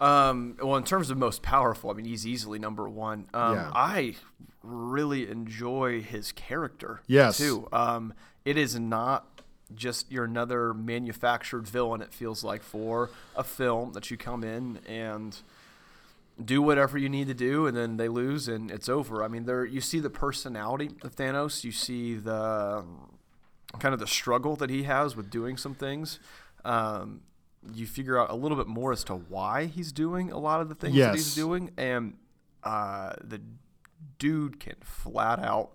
Um, 0.00 0.56
well, 0.62 0.76
in 0.76 0.84
terms 0.84 1.10
of 1.10 1.18
most 1.18 1.42
powerful, 1.42 1.90
I 1.90 1.94
mean, 1.94 2.06
he's 2.06 2.26
easily 2.26 2.58
number 2.58 2.88
one. 2.88 3.26
Um, 3.34 3.54
Yeah. 3.54 3.70
I 3.74 4.14
really 4.62 5.28
enjoy 5.30 6.00
his 6.02 6.32
character. 6.32 7.00
Yes. 7.06 7.38
Too. 7.38 7.68
Um, 7.72 8.14
it 8.44 8.56
is 8.56 8.78
not 8.78 9.26
just 9.74 10.10
you're 10.10 10.24
another 10.24 10.72
manufactured 10.74 11.66
villain. 11.68 12.00
It 12.02 12.12
feels 12.12 12.42
like 12.42 12.62
for 12.62 13.10
a 13.36 13.44
film 13.44 13.92
that 13.92 14.10
you 14.10 14.16
come 14.16 14.42
in 14.42 14.78
and 14.88 15.36
do 16.44 16.62
whatever 16.62 16.96
you 16.98 17.08
need 17.08 17.26
to 17.28 17.34
do, 17.34 17.66
and 17.66 17.76
then 17.76 17.96
they 17.96 18.08
lose, 18.08 18.48
and 18.48 18.70
it's 18.70 18.88
over. 18.88 19.22
I 19.22 19.28
mean, 19.28 19.44
there 19.44 19.64
you 19.64 19.80
see 19.80 20.00
the 20.00 20.10
personality 20.10 20.90
of 21.02 21.14
Thanos. 21.16 21.64
You 21.64 21.72
see 21.72 22.14
the 22.14 22.84
kind 23.78 23.92
of 23.94 24.00
the 24.00 24.06
struggle 24.06 24.56
that 24.56 24.70
he 24.70 24.84
has 24.84 25.14
with 25.16 25.30
doing 25.30 25.56
some 25.56 25.74
things. 25.74 26.18
Um, 26.64 27.22
you 27.74 27.86
figure 27.86 28.18
out 28.18 28.30
a 28.30 28.34
little 28.34 28.56
bit 28.56 28.66
more 28.66 28.90
as 28.92 29.04
to 29.04 29.14
why 29.14 29.66
he's 29.66 29.92
doing 29.92 30.32
a 30.32 30.38
lot 30.38 30.60
of 30.60 30.68
the 30.68 30.74
things 30.74 30.94
that 31.08 31.14
he's 31.14 31.34
doing, 31.34 31.70
and 31.76 32.14
uh, 32.64 33.12
the 33.22 33.40
dude 34.18 34.58
can 34.60 34.76
flat 34.82 35.38
out 35.40 35.72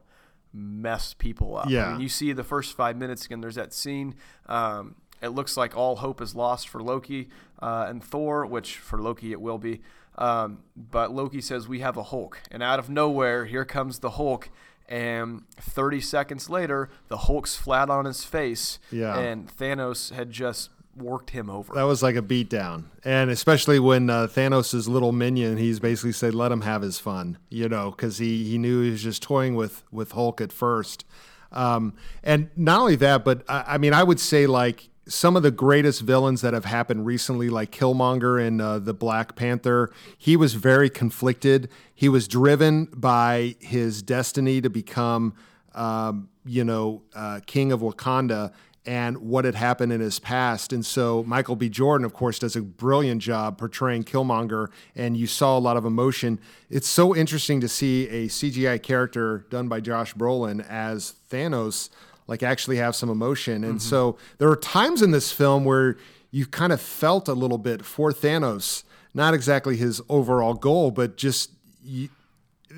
mess 0.53 1.13
people 1.13 1.57
up. 1.57 1.67
I 1.67 1.69
Yeah. 1.69 1.91
mean, 1.91 2.01
you 2.01 2.09
see 2.09 2.31
the 2.33 2.43
first 2.43 2.75
five 2.75 2.97
minutes 2.97 3.25
again. 3.25 3.41
There's 3.41 3.55
that 3.55 3.73
scene. 3.73 4.15
Um, 4.47 4.95
it 5.21 5.29
looks 5.29 5.57
like 5.57 5.75
all 5.75 5.97
hope 5.97 6.21
is 6.21 6.33
lost 6.35 6.69
for 6.69 6.81
Loki 6.81 7.29
uh, 7.61 7.85
and 7.89 8.03
Thor, 8.03 8.45
which 8.45 8.77
for 8.77 9.01
Loki 9.01 9.31
it 9.31 9.41
will 9.41 9.57
be. 9.57 9.81
Um, 10.17 10.59
but 10.75 11.11
Loki 11.13 11.41
says 11.41 11.67
we 11.67 11.79
have 11.79 11.97
a 11.97 12.03
Hulk, 12.03 12.41
and 12.51 12.63
out 12.63 12.79
of 12.79 12.89
nowhere, 12.89 13.45
here 13.45 13.65
comes 13.65 13.99
the 13.99 14.11
Hulk. 14.11 14.49
And 14.87 15.41
30 15.59 15.99
seconds 15.99 16.47
later, 16.49 16.89
the 17.07 17.17
Hulk's 17.17 17.55
flat 17.55 17.89
on 17.89 18.05
his 18.05 18.23
face, 18.23 18.77
Yeah. 18.91 19.17
and 19.17 19.47
Thanos 19.57 20.13
had 20.13 20.29
just 20.29 20.69
worked 20.95 21.31
him 21.31 21.49
over. 21.49 21.73
That 21.73 21.83
was 21.83 22.03
like 22.03 22.15
a 22.15 22.21
beatdown, 22.21 22.83
and 23.03 23.31
especially 23.31 23.79
when 23.79 24.09
uh, 24.11 24.27
Thanos' 24.27 24.87
little 24.87 25.11
minion, 25.11 25.57
he's 25.57 25.79
basically 25.79 26.11
said, 26.11 26.35
"Let 26.35 26.51
him 26.51 26.61
have 26.61 26.83
his 26.83 26.99
fun," 26.99 27.39
you 27.49 27.67
know, 27.67 27.89
because 27.91 28.19
he 28.19 28.43
he 28.43 28.57
knew 28.59 28.81
he 28.83 28.91
was 28.91 29.01
just 29.01 29.23
toying 29.23 29.55
with 29.55 29.83
with 29.91 30.11
Hulk 30.11 30.39
at 30.39 30.53
first, 30.53 31.03
um, 31.51 31.93
and 32.23 32.49
not 32.55 32.79
only 32.81 32.95
that, 32.97 33.25
but 33.25 33.43
I, 33.49 33.63
I 33.69 33.77
mean, 33.79 33.91
I 33.93 34.03
would 34.03 34.19
say 34.19 34.45
like 34.45 34.89
some 35.07 35.35
of 35.35 35.43
the 35.43 35.51
greatest 35.51 36.01
villains 36.01 36.41
that 36.41 36.53
have 36.53 36.65
happened 36.65 37.05
recently, 37.05 37.49
like 37.49 37.71
Killmonger 37.71 38.43
in 38.43 38.59
uh, 38.59 38.79
the 38.79 38.93
Black 38.93 39.35
Panther, 39.35 39.91
he 40.17 40.35
was 40.35 40.55
very 40.55 40.89
conflicted. 40.89 41.69
He 41.93 42.09
was 42.09 42.27
driven 42.27 42.85
by 42.85 43.55
his 43.59 44.01
destiny 44.01 44.61
to 44.61 44.69
become, 44.69 45.35
um, 45.73 46.29
you 46.45 46.63
know, 46.63 47.03
uh, 47.13 47.41
king 47.45 47.71
of 47.71 47.81
Wakanda 47.81 48.51
and 48.85 49.17
what 49.17 49.45
had 49.45 49.55
happened 49.55 49.91
in 49.91 49.99
his 49.99 50.19
past. 50.19 50.71
And 50.71 50.85
so 50.85 51.23
Michael 51.23 51.55
B. 51.55 51.69
Jordan, 51.69 52.05
of 52.05 52.13
course, 52.13 52.39
does 52.39 52.55
a 52.55 52.61
brilliant 52.61 53.21
job 53.21 53.57
portraying 53.57 54.03
Killmonger, 54.03 54.67
and 54.95 55.17
you 55.17 55.27
saw 55.27 55.57
a 55.57 55.59
lot 55.59 55.77
of 55.77 55.85
emotion. 55.85 56.39
It's 56.69 56.87
so 56.87 57.15
interesting 57.15 57.61
to 57.61 57.67
see 57.67 58.07
a 58.09 58.27
CGI 58.27 58.81
character 58.81 59.45
done 59.49 59.67
by 59.67 59.79
Josh 59.79 60.13
Brolin 60.13 60.67
as 60.67 61.15
Thanos, 61.31 61.89
like 62.27 62.43
actually 62.43 62.77
have 62.77 62.95
some 62.95 63.09
emotion. 63.09 63.63
And 63.63 63.81
so 63.81 64.17
there 64.37 64.49
are 64.49 64.55
times 64.55 65.01
in 65.01 65.11
this 65.11 65.31
film 65.31 65.63
where 65.65 65.97
you 66.31 66.45
kind 66.45 66.73
of 66.73 66.81
felt 66.81 67.27
a 67.27 67.33
little 67.33 67.57
bit 67.57 67.85
for 67.85 68.11
Thanos, 68.11 68.83
not 69.13 69.33
exactly 69.33 69.77
his 69.77 70.01
overall 70.09 70.53
goal, 70.53 70.91
but 70.91 71.17
just 71.17 71.51
you, 71.83 72.09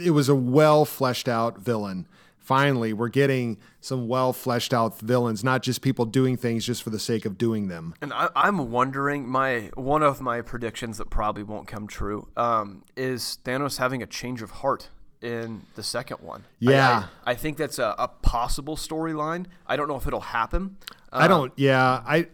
it 0.03 0.11
was 0.11 0.29
a 0.29 0.35
well 0.35 0.85
fleshed 0.85 1.27
out 1.27 1.57
villain. 1.57 2.07
Finally, 2.37 2.93
we're 2.93 3.09
getting 3.09 3.57
some 3.81 4.07
well 4.07 4.31
fleshed 4.31 4.73
out 4.73 4.99
villains, 4.99 5.43
not 5.43 5.61
just 5.61 5.81
people 5.81 6.05
doing 6.05 6.37
things 6.37 6.65
just 6.65 6.81
for 6.81 6.91
the 6.91 6.99
sake 6.99 7.25
of 7.25 7.37
doing 7.37 7.67
them. 7.67 7.93
And 8.01 8.13
I, 8.13 8.29
I'm 8.35 8.71
wondering, 8.71 9.27
my 9.27 9.69
one 9.73 10.01
of 10.01 10.21
my 10.21 10.41
predictions 10.41 10.97
that 10.97 11.09
probably 11.09 11.43
won't 11.43 11.67
come 11.67 11.87
true 11.87 12.29
um, 12.37 12.83
is 12.95 13.39
Thanos 13.43 13.79
having 13.79 14.01
a 14.01 14.05
change 14.05 14.41
of 14.41 14.51
heart 14.51 14.89
in 15.21 15.61
the 15.75 15.83
second 15.83 16.17
one. 16.21 16.45
Yeah. 16.59 17.07
I, 17.25 17.31
I 17.31 17.35
think 17.35 17.57
that's 17.57 17.79
a, 17.79 17.95
a 17.97 18.07
possible 18.07 18.75
storyline. 18.75 19.45
I 19.65 19.75
don't 19.75 19.87
know 19.87 19.95
if 19.97 20.05
it'll 20.07 20.19
happen. 20.21 20.77
Uh, 21.11 21.17
I 21.21 21.27
don't. 21.27 21.51
Yeah, 21.55 22.03
I. 22.05 22.27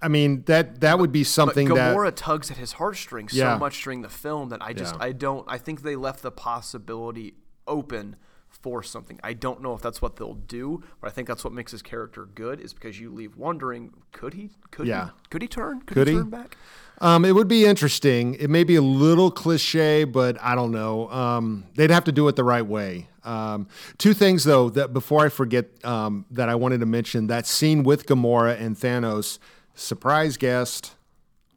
I 0.00 0.06
mean 0.06 0.44
that 0.44 0.80
that 0.82 1.00
would 1.00 1.10
be 1.10 1.22
but 1.22 1.26
something 1.28 1.68
that. 1.74 1.96
Gamora 1.96 2.12
tugs 2.14 2.52
at 2.52 2.56
his 2.56 2.74
heartstrings 2.74 3.32
Yeah. 3.34 3.54
so 3.54 3.58
much 3.58 3.82
during 3.82 4.02
the 4.02 4.08
film 4.08 4.50
that 4.50 4.62
I 4.62 4.72
just 4.72 4.94
Yeah. 4.94 5.02
I 5.06 5.10
don't 5.10 5.44
I 5.48 5.58
think 5.58 5.82
they 5.82 5.96
left 5.96 6.22
the 6.22 6.30
possibility 6.30 7.34
open 7.66 8.14
for 8.48 8.82
something. 8.84 9.18
I 9.24 9.32
don't 9.32 9.60
know 9.60 9.74
if 9.74 9.82
that's 9.82 10.00
what 10.00 10.14
they'll 10.14 10.34
do, 10.34 10.84
but 11.00 11.08
I 11.08 11.10
think 11.10 11.26
that's 11.26 11.42
what 11.42 11.52
makes 11.52 11.72
his 11.72 11.82
character 11.82 12.26
good 12.26 12.60
is 12.60 12.72
because 12.72 13.00
you 13.00 13.10
leave 13.12 13.36
wondering 13.36 13.92
could 14.12 14.34
he 14.34 14.50
could 14.70 14.86
Yeah. 14.86 15.06
he 15.06 15.10
could 15.30 15.42
he 15.42 15.48
turn 15.48 15.80
could, 15.80 15.94
Could 15.94 16.06
he 16.06 16.12
he? 16.14 16.18
turn 16.20 16.30
back? 16.30 16.56
Um, 17.00 17.24
it 17.24 17.32
would 17.32 17.48
be 17.48 17.64
interesting. 17.64 18.34
It 18.34 18.50
may 18.50 18.64
be 18.64 18.76
a 18.76 18.82
little 18.82 19.30
cliche, 19.30 20.04
but 20.04 20.36
I 20.42 20.54
don't 20.54 20.72
know. 20.72 21.08
Um, 21.10 21.64
they'd 21.76 21.90
have 21.90 22.04
to 22.04 22.12
do 22.12 22.26
it 22.28 22.36
the 22.36 22.44
right 22.44 22.66
way. 22.66 23.08
Um, 23.24 23.68
two 23.98 24.14
things 24.14 24.44
though 24.44 24.70
that 24.70 24.92
before 24.92 25.24
I 25.24 25.28
forget 25.28 25.66
um, 25.84 26.24
that 26.30 26.48
I 26.48 26.54
wanted 26.54 26.80
to 26.80 26.86
mention 26.86 27.26
that 27.26 27.46
scene 27.46 27.82
with 27.82 28.06
Gamora 28.06 28.58
and 28.58 28.76
Thanos. 28.76 29.38
Surprise 29.74 30.36
guest. 30.36 30.94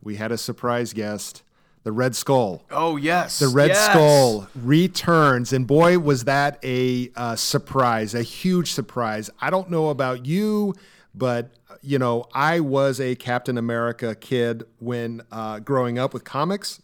We 0.02 0.18
had 0.18 0.32
a 0.32 0.38
surprise 0.38 0.94
guest. 0.94 1.44
The 1.84 1.92
Red 1.92 2.16
Skull. 2.16 2.64
Oh 2.70 2.96
yes, 2.96 3.40
The 3.40 3.48
Red 3.48 3.70
yes. 3.70 3.86
Skull 3.86 4.48
returns, 4.54 5.52
and 5.52 5.66
boy, 5.66 5.98
was 5.98 6.26
that 6.26 6.60
a 6.64 7.10
uh, 7.16 7.36
surprise, 7.36 8.14
a 8.14 8.22
huge 8.22 8.72
surprise. 8.72 9.32
I 9.40 9.50
don't 9.50 9.72
know 9.72 9.90
about 9.90 10.28
you, 10.28 10.76
but 11.14 11.52
you 11.82 11.98
know, 11.98 12.26
I 12.34 12.60
was 12.60 13.00
a 13.00 13.16
Captain 13.16 13.58
America 13.58 14.16
kid 14.16 14.64
when 14.80 15.22
uh, 15.32 15.60
growing 15.60 15.98
up 15.98 16.14
with 16.14 16.24
comics, 16.24 16.82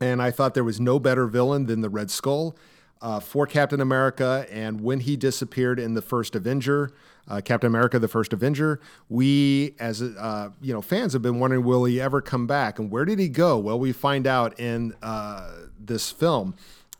and 0.00 0.20
I 0.20 0.30
thought 0.30 0.54
there 0.54 0.64
was 0.64 0.80
no 0.80 0.98
better 0.98 1.26
villain 1.26 1.66
than 1.66 1.80
the 1.80 1.88
Red 1.88 2.10
Skull 2.10 2.56
uh, 3.00 3.20
for 3.20 3.46
Captain 3.46 3.80
America. 3.80 4.46
And 4.50 4.80
when 4.80 5.00
he 5.00 5.16
disappeared 5.16 5.78
in 5.78 5.94
the 5.94 6.02
first 6.02 6.34
Avenger, 6.34 6.92
uh, 7.28 7.40
Captain 7.40 7.68
America: 7.68 7.98
The 7.98 8.08
First 8.08 8.32
Avenger, 8.32 8.80
we 9.08 9.74
as 9.78 10.02
uh, 10.02 10.50
you 10.60 10.72
know 10.72 10.82
fans 10.82 11.12
have 11.12 11.22
been 11.22 11.38
wondering, 11.38 11.64
will 11.64 11.84
he 11.84 12.00
ever 12.00 12.20
come 12.20 12.46
back? 12.46 12.78
And 12.78 12.90
where 12.90 13.04
did 13.04 13.18
he 13.18 13.28
go? 13.28 13.58
Well, 13.58 13.78
we 13.78 13.92
find 13.92 14.26
out 14.26 14.58
in 14.58 14.94
uh, 15.02 15.52
this 15.78 16.10
film, 16.10 16.54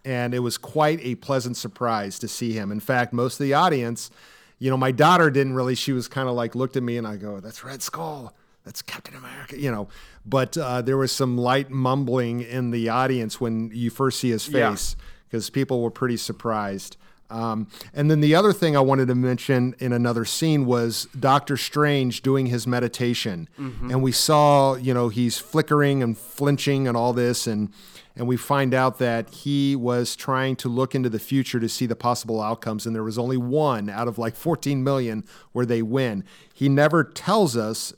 and 0.04 0.34
it 0.34 0.40
was 0.40 0.58
quite 0.58 1.00
a 1.02 1.16
pleasant 1.16 1.56
surprise 1.56 2.18
to 2.20 2.28
see 2.28 2.52
him. 2.52 2.70
In 2.70 2.80
fact, 2.80 3.12
most 3.12 3.40
of 3.40 3.44
the 3.44 3.54
audience. 3.54 4.10
You 4.62 4.70
know, 4.70 4.76
my 4.76 4.92
daughter 4.92 5.28
didn't 5.28 5.54
really. 5.54 5.74
She 5.74 5.92
was 5.92 6.06
kind 6.06 6.28
of 6.28 6.36
like 6.36 6.54
looked 6.54 6.76
at 6.76 6.84
me, 6.84 6.96
and 6.96 7.04
I 7.04 7.16
go, 7.16 7.40
"That's 7.40 7.64
Red 7.64 7.82
Skull. 7.82 8.32
That's 8.64 8.80
Captain 8.80 9.16
America." 9.16 9.58
You 9.58 9.72
know, 9.72 9.88
but 10.24 10.56
uh, 10.56 10.82
there 10.82 10.96
was 10.96 11.10
some 11.10 11.36
light 11.36 11.68
mumbling 11.70 12.42
in 12.42 12.70
the 12.70 12.88
audience 12.88 13.40
when 13.40 13.72
you 13.74 13.90
first 13.90 14.20
see 14.20 14.30
his 14.30 14.46
face 14.46 14.94
because 15.28 15.50
people 15.50 15.82
were 15.82 15.90
pretty 15.90 16.16
surprised. 16.16 16.96
Um, 17.28 17.66
and 17.92 18.08
then 18.10 18.20
the 18.20 18.34
other 18.36 18.52
thing 18.52 18.76
I 18.76 18.80
wanted 18.80 19.08
to 19.08 19.14
mention 19.16 19.74
in 19.80 19.92
another 19.92 20.24
scene 20.24 20.64
was 20.66 21.08
Doctor 21.18 21.56
Strange 21.56 22.22
doing 22.22 22.46
his 22.46 22.64
meditation, 22.66 23.48
and 23.90 24.00
we 24.00 24.12
saw, 24.12 24.76
you 24.76 24.94
know, 24.94 25.08
he's 25.08 25.38
flickering 25.38 26.04
and 26.04 26.16
flinching 26.16 26.86
and 26.86 26.96
all 26.96 27.12
this, 27.14 27.46
and 27.48 27.70
and 28.16 28.26
we 28.26 28.36
find 28.36 28.74
out 28.74 28.98
that 28.98 29.30
he 29.30 29.74
was 29.76 30.14
trying 30.16 30.56
to 30.56 30.68
look 30.68 30.94
into 30.94 31.08
the 31.08 31.18
future 31.18 31.58
to 31.60 31.68
see 31.68 31.86
the 31.86 31.96
possible 31.96 32.40
outcomes, 32.40 32.86
and 32.86 32.94
there 32.94 33.02
was 33.02 33.18
only 33.18 33.36
one 33.36 33.88
out 33.88 34.08
of 34.08 34.18
like 34.18 34.36
14 34.36 34.82
million 34.84 35.24
where 35.52 35.64
they 35.66 35.82
win. 35.82 36.24
He 36.52 36.68
never 36.68 37.04
tells 37.04 37.56
us, 37.56 37.92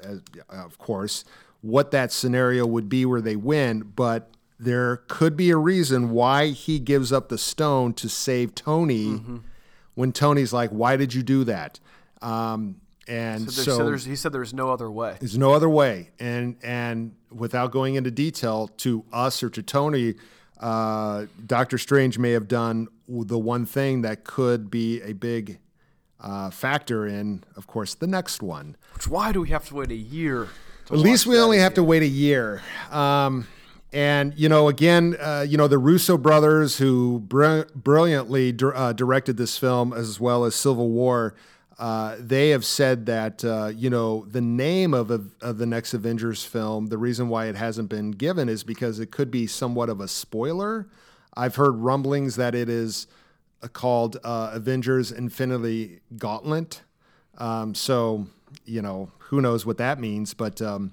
of 0.49 0.79
course, 0.79 1.25
what 1.63 1.91
that 1.91 2.13
scenario 2.13 2.67
would 2.67 2.89
be 2.89 3.05
where 3.07 3.21
they 3.21 3.37
win, 3.37 3.81
but 3.97 4.31
there 4.59 4.99
could 5.09 5.37
be 5.37 5.51
a 5.51 5.57
reason 5.57 6.11
why 6.11 6.49
he 6.49 6.79
gives 6.79 7.13
up 7.13 7.29
the 7.29 7.39
stone 7.39 7.93
to 7.95 8.09
save 8.09 8.55
Tony 8.55 9.07
Mm-hmm. 9.07 9.37
when 9.95 10.13
Tony's 10.13 10.53
like, 10.53 10.71
"Why 10.71 10.97
did 10.97 11.13
you 11.15 11.23
do 11.23 11.43
that?" 11.45 11.81
Um, 12.23 12.77
and 13.09 13.51
So, 13.51 13.63
so, 13.63 13.77
so 13.79 13.85
there's, 13.85 14.05
he 14.05 14.17
said 14.17 14.33
there's 14.33 14.55
no 14.55 14.71
other 14.71 14.91
way. 14.91 15.17
there's 15.21 15.39
no 15.39 15.53
other 15.53 15.69
way. 15.69 16.11
And 16.19 16.57
and 16.63 17.15
without 17.31 17.71
going 17.71 17.97
into 17.97 18.11
detail 18.11 18.69
to 18.79 19.05
us 19.13 19.43
or 19.43 19.51
to 19.51 19.63
Tony, 19.63 20.15
uh, 20.61 21.27
Doctor 21.47 21.79
Strange 21.79 22.19
may 22.19 22.31
have 22.33 22.49
done 22.49 22.89
the 23.09 23.39
one 23.39 23.67
thing 23.67 24.03
that 24.03 24.25
could 24.25 24.71
be 24.71 25.01
a 25.03 25.13
big 25.13 25.59
uh, 26.21 26.49
factor 26.51 27.07
in, 27.07 27.45
of 27.57 27.67
course, 27.67 27.95
the 27.95 28.07
next 28.07 28.43
one. 28.43 28.77
Which 28.95 29.07
why 29.09 29.33
do 29.33 29.41
we 29.43 29.51
have 29.51 29.67
to 29.69 29.75
wait 29.75 29.91
a 29.91 29.95
year? 29.97 30.49
At 30.91 30.99
least 30.99 31.27
we 31.27 31.39
only 31.39 31.59
have 31.59 31.73
again? 31.73 31.77
to 31.77 31.85
wait 31.85 32.03
a 32.03 32.07
year. 32.07 32.63
Um, 32.91 33.47
and 33.93 34.35
you 34.37 34.49
know, 34.49 34.69
again, 34.69 35.17
uh, 35.21 35.45
you 35.47 35.57
know, 35.57 35.69
the 35.69 35.79
Russo 35.79 36.17
brothers 36.19 36.79
who 36.79 37.21
br- 37.21 37.63
brilliantly 37.75 38.55
uh, 38.61 38.93
directed 38.93 39.37
this 39.37 39.57
film 39.59 39.93
as 39.93 40.19
well 40.19 40.45
as 40.45 40.55
Civil 40.55 40.91
War. 40.91 41.35
Uh, 41.79 42.17
they 42.21 42.51
have 42.51 42.65
said 42.65 43.07
that 43.07 43.45
uh, 43.45 43.67
you 43.75 43.91
know 43.91 44.25
the 44.27 44.41
name 44.41 44.95
of, 44.95 45.11
of 45.11 45.35
of 45.41 45.59
the 45.59 45.67
next 45.67 45.93
Avengers 45.93 46.45
film. 46.45 46.87
The 46.87 46.99
reason 46.99 47.29
why 47.29 47.47
it 47.47 47.57
hasn't 47.57 47.89
been 47.89 48.13
given 48.13 48.49
is 48.49 48.63
because 48.63 49.01
it 49.01 49.11
could 49.11 49.31
be 49.31 49.47
somewhat 49.47 49.89
of 49.89 50.01
a 50.01 50.07
spoiler. 50.07 50.87
I've 51.37 51.57
heard 51.57 51.73
rumblings 51.73 52.37
that 52.37 52.55
it 52.55 52.69
is 52.69 53.09
uh, 53.63 53.69
called 53.69 54.19
uh, 54.23 54.51
Avengers 54.53 55.11
Infinity 55.11 56.01
Gauntlet. 56.17 56.83
Um, 57.39 57.75
so 57.75 58.29
you 58.65 58.81
know 58.81 59.11
who 59.19 59.41
knows 59.41 59.67
what 59.67 59.79
that 59.79 59.99
means, 59.99 60.33
but 60.33 60.63
um, 60.63 60.93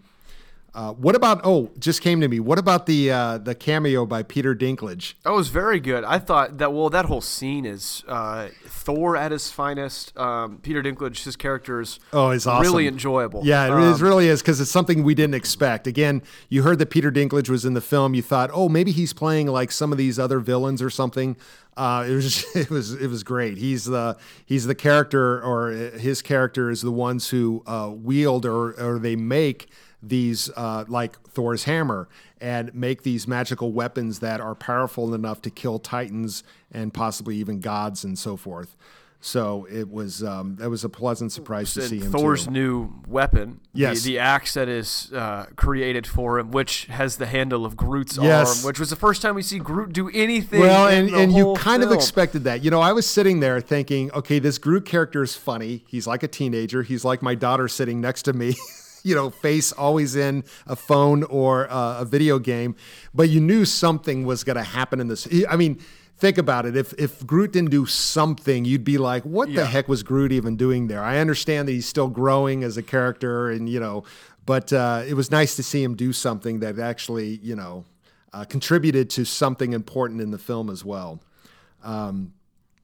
uh, 0.74 0.94
what 0.94 1.16
about? 1.16 1.42
Oh, 1.44 1.70
just 1.80 2.02
came 2.02 2.22
to 2.22 2.28
me. 2.30 2.40
What 2.40 2.58
about 2.58 2.86
the 2.86 3.12
uh, 3.12 3.38
the 3.40 3.54
cameo 3.56 4.06
by 4.06 4.24
Peter 4.24 4.56
Dinklage? 4.56 5.16
That 5.24 5.34
was 5.34 5.50
very 5.50 5.80
good. 5.82 6.06
I 6.06 6.18
thought 6.18 6.60
that 6.60 6.72
well, 6.72 6.90
that 6.90 7.06
whole 7.06 7.20
scene 7.20 7.66
is 7.66 8.04
uh, 8.08 8.48
Thor 8.66 9.18
at 9.18 9.32
his 9.34 9.52
finest. 9.52 10.18
Um, 10.18 10.60
Peter 10.60 10.82
Dinklage, 10.82 11.24
his 11.26 11.36
character 11.36 11.82
is 11.82 12.00
Oh, 12.14 12.30
it's 12.30 12.48
awesome. 12.48 12.62
really 12.72 12.88
enjoyable. 12.88 13.42
Yeah, 13.44 13.66
it 13.66 13.72
Um, 13.72 14.02
really 14.02 14.28
is 14.30 14.42
because 14.42 14.62
it's 14.62 14.72
something 14.72 15.04
we 15.04 15.14
didn't 15.14 15.36
expect. 15.36 15.88
Again, 15.88 16.22
you 16.48 16.64
heard 16.64 16.80
that 16.80 16.90
Peter 16.90 17.12
Dinklage 17.12 17.50
was 17.50 17.66
in 17.66 17.74
the 17.74 17.82
film. 17.82 18.14
You 18.14 18.22
thought, 18.22 18.50
oh, 18.54 18.70
maybe 18.70 18.92
he's 18.92 19.12
playing 19.12 19.48
like 19.48 19.72
some 19.74 19.92
of 19.92 19.98
these 19.98 20.18
other 20.18 20.40
villains 20.40 20.82
or 20.82 20.90
something. 20.90 21.36
Uh, 21.76 22.06
it 22.08 22.14
was 22.16 22.46
it 22.56 22.70
was 22.70 22.94
it 22.94 23.08
was 23.08 23.24
great. 23.24 23.58
He's 23.58 23.84
the 23.86 24.16
he's 24.46 24.68
the 24.68 24.76
character, 24.76 25.42
or 25.44 25.72
his 25.72 26.22
character 26.22 26.70
is 26.70 26.82
the 26.82 26.92
ones 26.92 27.30
who 27.30 27.62
uh, 27.68 27.92
wield 27.94 28.46
or 28.46 28.72
or 28.82 29.00
they 29.00 29.18
make 29.18 29.68
these 30.04 30.50
uh, 30.56 30.86
like 30.88 31.20
Thor's 31.30 31.66
hammer 31.66 32.08
and 32.40 32.74
make 32.74 33.04
these 33.04 33.28
magical 33.28 33.72
weapons 33.72 34.20
that 34.20 34.42
are 34.42 34.56
powerful 34.56 35.14
enough 35.14 35.42
to 35.44 35.50
kill 35.50 35.78
titans 35.80 36.44
and 36.72 36.94
possibly 36.94 37.36
even 37.38 37.60
gods 37.60 38.04
and 38.04 38.18
so 38.18 38.36
forth. 38.36 38.76
So 39.24 39.68
it 39.70 39.92
was 39.92 40.24
um, 40.24 40.56
that 40.56 40.72
was 40.72 40.84
a 40.84 40.90
pleasant 40.90 41.32
surprise 41.32 41.76
to 41.76 41.84
see 41.84 42.00
him. 42.00 42.12
Thor's 42.12 42.46
too. 42.46 42.52
new 42.52 42.90
weapon, 43.08 43.60
Yes. 43.72 44.02
the, 44.02 44.14
the 44.14 44.20
axe 44.20 44.56
that 44.56 44.68
is 44.68 45.12
uh, 45.14 45.46
created 45.56 46.08
for 46.08 46.40
him, 46.40 46.50
which 46.50 46.86
has 46.86 47.18
the 47.18 47.28
handle 47.28 47.64
of 47.64 47.78
Groot's 47.78 48.18
Yes. 48.20 48.48
arm, 48.58 48.66
which 48.66 48.80
was 48.80 48.90
the 48.90 48.96
first 48.96 49.22
time 49.22 49.36
we 49.36 49.44
see 49.44 49.60
Groot 49.60 49.94
do 49.94 50.10
anything. 50.10 50.62
Well, 50.62 50.88
and, 50.88 51.10
and 51.12 51.32
you 51.32 51.54
kind 51.54 51.84
of 51.84 51.92
expected 51.92 52.46
that. 52.46 52.64
You 52.64 52.72
know, 52.72 52.82
I 52.82 52.94
was 52.94 53.08
sitting 53.08 53.42
there 53.42 53.62
thinking, 53.62 54.12
okay, 54.14 54.40
this 54.40 54.58
Groot 54.58 54.86
character 54.88 55.22
is 55.22 55.36
funny. 55.36 55.84
He's 55.88 56.08
like 56.08 56.24
a 56.24 56.28
teenager. 56.28 56.82
He's 56.82 57.06
like 57.06 57.22
my 57.22 57.36
daughter 57.36 57.68
sitting 57.68 58.02
next 58.02 58.24
to 58.24 58.34
me. 58.34 58.56
you 59.04 59.16
know, 59.16 59.30
face 59.30 59.72
always 59.72 60.16
in 60.16 60.44
a 60.68 60.76
phone 60.76 61.24
or 61.24 61.70
uh, 61.72 62.02
a 62.02 62.06
video 62.06 62.40
game. 62.40 62.76
But 63.14 63.30
you 63.30 63.40
knew 63.40 63.66
something 63.66 64.26
was 64.26 64.44
going 64.44 64.58
to 64.58 64.64
happen 64.64 65.00
in 65.00 65.08
this. 65.08 65.28
I 65.50 65.56
mean, 65.56 65.80
think 66.18 66.38
about 66.38 66.66
it. 66.66 66.76
If 66.76 66.94
if 66.94 67.26
Groot 67.26 67.54
didn't 67.54 67.72
do 67.72 67.86
something, 67.86 68.66
you'd 68.66 68.84
be 68.84 68.98
like, 68.98 69.24
what 69.24 69.54
the 69.54 69.66
heck 69.66 69.88
was 69.88 70.04
Groot 70.04 70.32
even 70.32 70.56
doing 70.56 70.88
there? 70.88 71.04
I 71.04 71.18
understand 71.18 71.68
that 71.68 71.74
he's 71.74 71.88
still 71.88 72.08
growing 72.08 72.64
as 72.64 72.78
a 72.78 72.84
character, 72.84 73.50
and 73.50 73.68
you 73.68 73.80
know, 73.80 74.04
but 74.46 74.72
uh, 74.72 75.04
it 75.08 75.16
was 75.16 75.32
nice 75.32 75.56
to 75.56 75.64
see 75.64 75.84
him 75.84 75.96
do 75.96 76.14
something 76.14 76.60
that 76.60 76.80
actually, 76.80 77.40
you 77.44 77.56
know. 77.56 77.86
Uh, 78.34 78.46
contributed 78.46 79.10
to 79.10 79.26
something 79.26 79.74
important 79.74 80.22
in 80.22 80.32
the 80.32 80.38
film 80.38 80.70
as 80.70 80.86
well. 80.86 81.20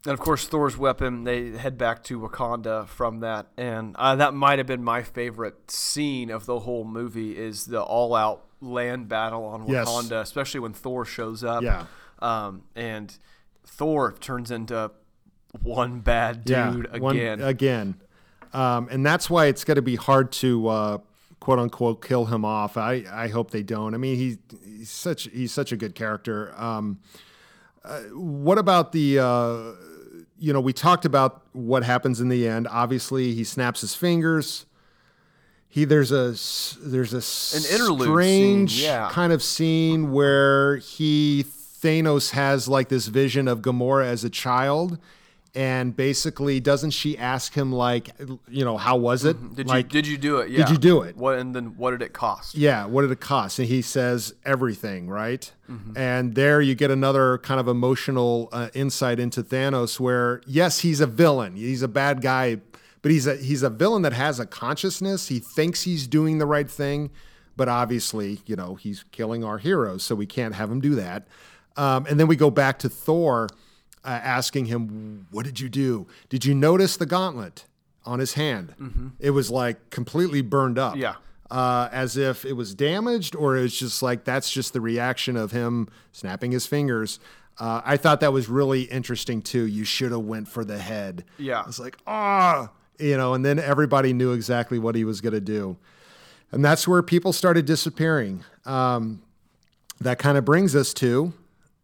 And 0.05 0.13
of 0.13 0.19
course, 0.19 0.47
Thor's 0.47 0.77
weapon, 0.77 1.23
they 1.25 1.49
head 1.51 1.77
back 1.77 2.03
to 2.05 2.19
Wakanda 2.19 2.87
from 2.87 3.19
that. 3.21 3.47
And 3.57 3.95
uh, 3.97 4.15
that 4.15 4.33
might 4.33 4.57
have 4.57 4.67
been 4.67 4.83
my 4.83 5.03
favorite 5.03 5.69
scene 5.69 6.29
of 6.29 6.45
the 6.45 6.59
whole 6.59 6.85
movie 6.85 7.37
is 7.37 7.65
the 7.65 7.81
all-out 7.81 8.45
land 8.61 9.09
battle 9.09 9.43
on 9.45 9.67
Yes. 9.67 9.87
Wakanda, 9.87 10.21
especially 10.21 10.61
when 10.61 10.73
Thor 10.73 11.03
shows 11.03 11.43
up. 11.43 11.61
Yeah. 11.63 11.85
Um, 12.19 12.63
and 12.75 13.15
Thor 13.65 14.13
turns 14.13 14.49
into 14.49 14.91
one 15.61 15.99
bad 15.99 16.45
dude 16.45 16.99
one- 17.01 17.15
again. 17.17 17.41
again. 17.41 17.95
Um, 18.53 18.87
and 18.89 19.05
that's 19.05 19.29
why 19.29 19.47
it's 19.47 19.63
going 19.65 19.75
to 19.75 19.81
be 19.81 19.95
hard 19.97 20.31
to 20.33 20.67
uh, 20.67 20.97
quote 21.41 21.59
unquote 21.59 22.01
kill 22.05 22.25
him 22.25 22.45
off. 22.45 22.77
I, 22.77 23.03
I 23.11 23.27
hope 23.27 23.51
they 23.51 23.61
don't. 23.63 23.93
I 23.93 23.97
mean, 23.97 24.15
he, 24.15 24.37
he's 24.65 24.89
such 24.89 25.23
he's 25.23 25.51
such 25.51 25.71
a 25.73 25.75
good 25.77 25.95
character. 25.95 26.53
Um, 26.55 26.99
uh, 27.87 28.01
what 28.13 28.57
about 28.57 28.91
the? 28.91 29.19
Uh, 29.19 29.71
you 30.39 30.53
know, 30.53 30.59
we 30.61 30.73
talked 30.73 31.05
about 31.05 31.41
what 31.53 31.83
happens 31.83 32.21
in 32.21 32.29
the 32.29 32.47
end. 32.47 32.67
Obviously, 32.69 33.33
he 33.33 33.43
snaps 33.43 33.81
his 33.81 33.95
fingers. 33.95 34.65
He 35.67 35.85
there's 35.85 36.11
a 36.11 36.35
there's 36.81 37.13
a 37.13 37.57
An 37.57 37.63
interlude 37.71 38.07
scene, 38.07 38.67
strange 38.67 38.81
yeah. 38.81 39.09
kind 39.11 39.33
of 39.33 39.41
scene 39.43 40.11
where 40.11 40.77
he 40.77 41.43
Thanos 41.43 42.31
has 42.31 42.67
like 42.67 42.89
this 42.89 43.07
vision 43.07 43.47
of 43.47 43.61
Gamora 43.61 44.05
as 44.05 44.23
a 44.23 44.29
child, 44.29 44.97
and 45.55 45.95
basically 45.95 46.59
doesn't 46.59 46.91
she 46.91 47.17
ask 47.17 47.53
him 47.53 47.71
like 47.71 48.09
you 48.47 48.63
know 48.65 48.77
how 48.77 48.95
was 48.95 49.25
it 49.25 49.37
Mm-hmm. 49.37 49.55
Did 49.55 49.67
like 49.67 49.85
you 49.85 49.89
did 49.89 50.07
you 50.07 50.17
do 50.17 50.37
it? 50.37 50.49
Yeah. 50.49 50.69
you 50.69 50.77
do 50.77 51.01
it? 51.01 51.17
What 51.17 51.39
and 51.39 51.55
then 51.55 51.77
what 51.77 51.91
did 51.91 52.01
it 52.01 52.13
cost? 52.13 52.55
yeah, 52.55 52.85
what 52.85 53.01
did 53.01 53.11
it 53.11 53.19
cost? 53.19 53.59
And 53.59 53.67
he 53.67 53.81
says 53.81 54.33
everything, 54.45 55.09
right? 55.09 55.51
Mm-hmm. 55.69 55.97
And 55.97 56.35
there 56.35 56.61
you 56.61 56.75
get 56.75 56.91
another 56.91 57.37
kind 57.39 57.59
of 57.59 57.67
emotional 57.67 58.49
uh, 58.51 58.69
insight 58.73 59.19
into 59.19 59.43
Thanos, 59.43 59.99
where 59.99 60.41
yes, 60.45 60.79
he's 60.79 60.99
a 61.01 61.07
villain, 61.07 61.55
he's 61.55 61.81
a 61.81 61.87
bad 61.87 62.21
guy, 62.21 62.57
but 63.01 63.11
he's 63.11 63.27
a 63.27 63.35
he's 63.35 63.63
a 63.63 63.69
villain 63.69 64.01
that 64.03 64.13
has 64.13 64.39
a 64.39 64.45
consciousness. 64.45 65.27
He 65.27 65.39
thinks 65.39 65.83
he's 65.83 66.07
doing 66.07 66.37
the 66.37 66.45
right 66.45 66.69
thing, 66.69 67.09
but 67.55 67.67
obviously, 67.67 68.41
you 68.45 68.55
know, 68.55 68.75
he's 68.75 69.03
killing 69.11 69.43
our 69.43 69.57
heroes, 69.57 70.03
so 70.03 70.15
we 70.15 70.25
can't 70.25 70.55
have 70.55 70.71
him 70.71 70.79
do 70.81 70.95
that. 70.95 71.27
Um, 71.75 72.05
and 72.09 72.19
then 72.19 72.27
we 72.27 72.35
go 72.35 72.49
back 72.49 72.79
to 72.79 72.89
Thor, 72.89 73.49
uh, 74.07 74.19
asking 74.23 74.65
him, 74.65 75.27
"What 75.31 75.45
did 75.45 75.59
you 75.59 75.69
do? 75.69 76.07
Did 76.29 76.45
you 76.45 76.55
notice 76.55 76.97
the 76.97 77.05
gauntlet 77.05 77.65
on 78.05 78.19
his 78.19 78.33
hand? 78.33 79.11
It 79.19 79.31
was 79.31 79.51
like 79.51 79.89
completely 79.91 80.41
burned 80.41 80.79
up." 80.79 80.93
Mm-hmm. 80.93 81.01
Yeah. 81.01 81.15
uh, 81.51 81.89
as 81.91 82.17
if 82.17 82.43
it 82.45 82.53
was 82.53 82.73
damaged, 82.73 83.35
or 83.35 83.57
it 83.57 83.61
was 83.61 83.77
just 83.77 84.01
like 84.01 84.23
that's 84.23 84.49
just 84.49 84.73
the 84.73 84.81
reaction 84.81 85.35
of 85.37 85.51
him 85.51 85.87
snapping 86.11 86.51
his 86.51 86.65
fingers. 86.65 87.19
Uh, 87.59 87.81
I 87.83 87.97
thought 87.97 88.19
that 88.21 88.31
was 88.33 88.47
really 88.49 88.83
interesting 88.83 89.41
too. 89.41 89.65
You 89.65 89.83
should 89.83 90.11
have 90.11 90.21
went 90.21 90.47
for 90.47 90.63
the 90.63 90.77
head. 90.77 91.25
Yeah. 91.39 91.63
it's 91.67 91.79
like 91.79 91.97
ah, 92.07 92.69
you 92.99 93.17
know, 93.17 93.33
and 93.33 93.43
then 93.45 93.59
everybody 93.59 94.13
knew 94.13 94.31
exactly 94.33 94.79
what 94.79 94.95
he 94.95 95.03
was 95.03 95.21
going 95.21 95.33
to 95.33 95.41
do, 95.41 95.77
and 96.51 96.63
that's 96.63 96.87
where 96.87 97.01
people 97.03 97.33
started 97.33 97.65
disappearing. 97.65 98.43
Um, 98.65 99.21
that 99.99 100.19
kind 100.19 100.37
of 100.37 100.45
brings 100.45 100.75
us 100.75 100.93
to 100.95 101.33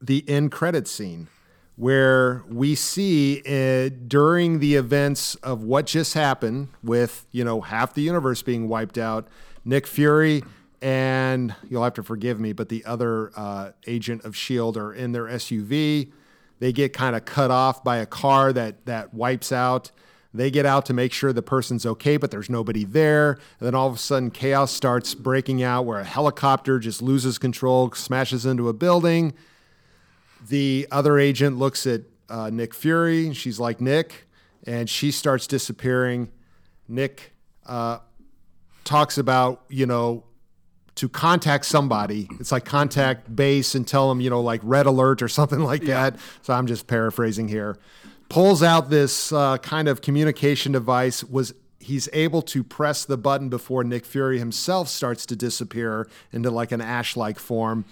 the 0.02 0.24
end 0.28 0.52
credit 0.52 0.88
scene 0.88 1.28
where 1.76 2.44
we 2.50 2.76
see 2.76 3.42
uh, 3.42 3.90
during 4.08 4.60
the 4.60 4.76
events 4.76 5.36
of 5.36 5.64
what 5.64 5.86
just 5.86 6.14
happened 6.14 6.68
with 6.84 7.26
you 7.32 7.44
know 7.44 7.62
half 7.62 7.94
the 7.94 8.02
universe 8.02 8.42
being 8.42 8.68
wiped 8.68 8.98
out 8.98 9.28
nick 9.66 9.88
fury 9.88 10.44
and 10.82 11.56
you'll 11.70 11.84
have 11.84 11.94
to 11.94 12.04
forgive 12.04 12.40
me 12.40 12.54
but 12.54 12.70
the 12.70 12.84
other 12.86 13.32
uh, 13.36 13.72
agent 13.88 14.24
of 14.24 14.36
shield 14.36 14.78
are 14.78 14.94
in 14.94 15.12
their 15.12 15.26
suv 15.26 16.12
they 16.60 16.72
get 16.72 16.94
kind 16.94 17.16
of 17.16 17.26
cut 17.26 17.50
off 17.50 17.84
by 17.84 17.98
a 17.98 18.06
car 18.06 18.54
that 18.54 18.86
that 18.86 19.14
wipes 19.14 19.52
out 19.52 19.92
they 20.34 20.50
get 20.50 20.66
out 20.66 20.86
to 20.88 20.94
make 20.94 21.14
sure 21.14 21.32
the 21.32 21.44
person's 21.44 21.86
okay, 21.86 22.18
but 22.18 22.32
there's 22.32 22.50
nobody 22.50 22.84
there. 22.84 23.34
And 23.60 23.68
then 23.68 23.76
all 23.76 23.88
of 23.88 23.96
a 23.96 24.00
sudden, 24.00 24.32
chaos 24.32 24.72
starts 24.72 25.14
breaking 25.14 25.62
out 25.62 25.86
where 25.86 26.00
a 26.00 26.04
helicopter 26.04 26.80
just 26.80 27.04
loses 27.04 27.38
control, 27.38 27.92
smashes 27.92 28.44
into 28.44 28.68
a 28.68 28.74
building. 28.74 29.34
The 30.48 30.88
other 30.92 31.18
agent 31.20 31.58
looks 31.58 31.86
at 31.88 32.02
uh, 32.30 32.50
Nick 32.50 32.74
Fury. 32.74 33.34
She's 33.34 33.60
like, 33.60 33.80
Nick. 33.80 34.28
And 34.66 34.90
she 34.90 35.12
starts 35.12 35.48
disappearing. 35.48 36.30
Nick 36.88 37.34
uh, 37.66 38.00
talks 38.84 39.18
about, 39.18 39.64
you 39.70 39.86
know, 39.86 40.24
to 40.96 41.10
contact 41.10 41.66
somebody. 41.66 42.28
It's 42.40 42.52
like 42.52 42.66
contact 42.66 43.36
base 43.36 43.76
and 43.76 43.88
tell 43.88 44.10
them, 44.10 44.22
you 44.22 44.30
know, 44.30 44.42
like 44.42 44.62
red 44.64 44.86
alert 44.86 45.22
or 45.22 45.28
something 45.30 45.60
like 45.60 45.84
that. 45.84 46.18
So 46.42 46.54
I'm 46.54 46.68
just 46.68 46.88
paraphrasing 46.88 47.48
here. 47.48 47.78
Pulls 48.30 48.64
out 48.64 48.90
this 48.90 49.32
uh, 49.32 49.58
kind 49.58 49.88
of 49.88 50.02
communication 50.02 50.72
device. 50.72 51.24
Was 51.24 51.54
he's 51.80 52.10
able 52.14 52.42
to 52.42 52.64
press 52.64 53.06
the 53.06 53.18
button 53.18 53.50
before 53.50 53.84
Nick 53.84 54.06
Fury 54.06 54.40
himself 54.40 54.88
starts 54.88 55.26
to 55.28 55.36
disappear 55.36 56.08
into 56.32 56.50
like 56.50 56.72
an 56.72 56.82
ash-like 56.82 57.38
form. 57.38 57.86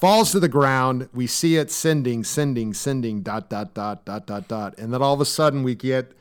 Falls 0.00 0.30
to 0.30 0.38
the 0.38 0.48
ground. 0.48 1.08
We 1.12 1.26
see 1.26 1.56
it 1.56 1.72
sending, 1.72 2.22
sending, 2.22 2.72
sending, 2.72 3.22
dot, 3.22 3.50
dot, 3.50 3.74
dot, 3.74 4.04
dot, 4.04 4.26
dot, 4.28 4.46
dot. 4.46 4.78
And 4.78 4.94
then 4.94 5.02
all 5.02 5.12
of 5.12 5.20
a 5.20 5.24
sudden 5.24 5.64
we 5.64 5.74
get 5.74 6.12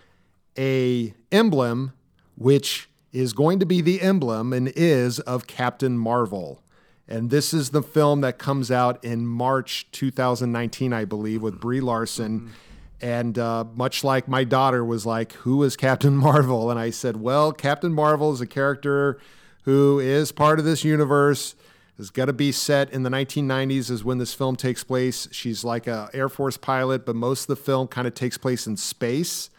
a 0.58 1.13
emblem, 1.32 1.94
which 2.36 2.90
is 3.13 3.34
going 3.34 3.60
to 3.60 3.68
be 3.68 3.82
the 3.82 4.02
emblem 4.02 4.52
and 4.52 4.74
is 4.76 5.20
of 5.20 5.46
Captain 5.46 5.96
Marvel. 5.96 6.63
And 7.08 7.30
this 7.30 7.54
is 7.54 7.70
the 7.70 7.84
film 7.84 8.22
that 8.22 8.40
comes 8.40 8.72
out 8.72 9.04
in 9.06 9.28
March 9.28 9.88
2019, 9.92 10.92
I 10.92 11.06
believe, 11.06 11.44
with 11.44 11.60
Brie 11.60 11.80
Larson. 11.80 12.52
And 13.00 13.38
uh, 13.38 13.66
much 13.76 14.04
like 14.04 14.28
my 14.28 14.44
daughter 14.44 14.84
was 14.84 15.06
like, 15.06 15.34
Who 15.34 15.62
is 15.62 15.78
Captain 15.78 16.18
Marvel? 16.18 16.72
And 16.72 16.80
I 16.80 16.90
said, 16.90 17.18
Well, 17.18 17.52
Captain 17.52 17.94
Marvel 17.94 18.34
is 18.34 18.42
a 18.42 18.48
character 18.48 19.20
who 19.66 20.00
is 20.00 20.32
part 20.32 20.58
of 20.58 20.66
this 20.66 20.84
universe. 20.84 21.54
Is 21.98 22.12
going 22.12 22.28
to 22.28 22.34
be 22.34 22.52
set 22.52 22.92
in 22.92 23.02
the 23.04 23.10
1990s, 23.10 23.90
is 23.90 24.04
when 24.04 24.20
this 24.20 24.34
film 24.34 24.56
takes 24.56 24.84
place. 24.84 25.28
She's 25.32 25.64
like 25.64 25.88
a 25.88 26.10
Air 26.14 26.30
Force 26.30 26.56
pilot, 26.56 27.06
but 27.06 27.16
most 27.16 27.44
of 27.44 27.48
the 27.48 27.56
film 27.56 27.88
kind 27.88 28.08
of 28.08 28.14
takes 28.14 28.38
place 28.38 28.68
in 28.68 28.78
space 28.78 29.50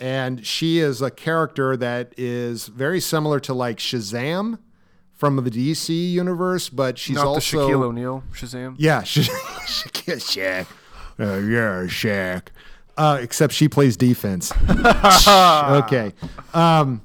and 0.00 0.46
she 0.46 0.78
is 0.78 1.02
a 1.02 1.10
character 1.10 1.76
that 1.76 2.12
is 2.16 2.68
very 2.68 3.00
similar 3.00 3.40
to 3.40 3.54
like 3.54 3.78
Shazam 3.78 4.58
from 5.14 5.36
the 5.36 5.50
DC 5.50 6.12
universe, 6.12 6.68
but 6.68 6.98
she's 6.98 7.16
Not 7.16 7.22
the 7.24 7.28
also 7.30 7.68
Shaquille 7.68 7.82
O'Neal 7.82 8.22
Shazam. 8.32 8.76
yeah, 8.78 9.02
Shaz- 9.02 9.28
Shaq, 9.66 10.66
uh, 11.18 11.24
yeah, 11.38 11.86
Shaq. 11.86 12.48
Uh, 12.96 13.18
except 13.20 13.52
she 13.52 13.68
plays 13.68 13.96
defense. 13.96 14.52
okay. 14.68 16.12
Um, 16.52 17.00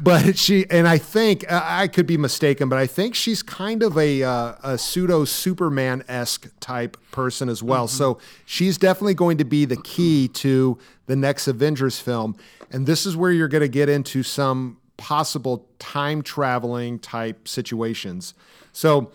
but 0.00 0.36
she 0.36 0.66
and 0.70 0.86
I 0.86 0.98
think 0.98 1.50
I 1.50 1.88
could 1.88 2.06
be 2.06 2.16
mistaken, 2.16 2.68
but 2.68 2.78
I 2.78 2.86
think 2.86 3.14
she's 3.14 3.42
kind 3.42 3.82
of 3.82 3.96
a 3.96 4.22
uh, 4.22 4.54
a 4.62 4.78
pseudo 4.78 5.24
Superman 5.24 6.04
esque 6.08 6.48
type 6.60 6.96
person 7.10 7.48
as 7.48 7.62
well. 7.62 7.88
So 7.88 8.18
she's 8.44 8.78
definitely 8.78 9.14
going 9.14 9.38
to 9.38 9.44
be 9.44 9.64
the 9.64 9.76
key 9.76 10.28
to 10.28 10.78
the 11.06 11.16
next 11.16 11.48
Avengers 11.48 12.00
film, 12.00 12.36
and 12.70 12.86
this 12.86 13.06
is 13.06 13.16
where 13.16 13.30
you're 13.30 13.48
going 13.48 13.62
to 13.62 13.68
get 13.68 13.88
into 13.88 14.22
some 14.22 14.78
possible 14.96 15.66
time 15.78 16.22
traveling 16.22 16.98
type 16.98 17.48
situations. 17.48 18.34
So, 18.72 19.12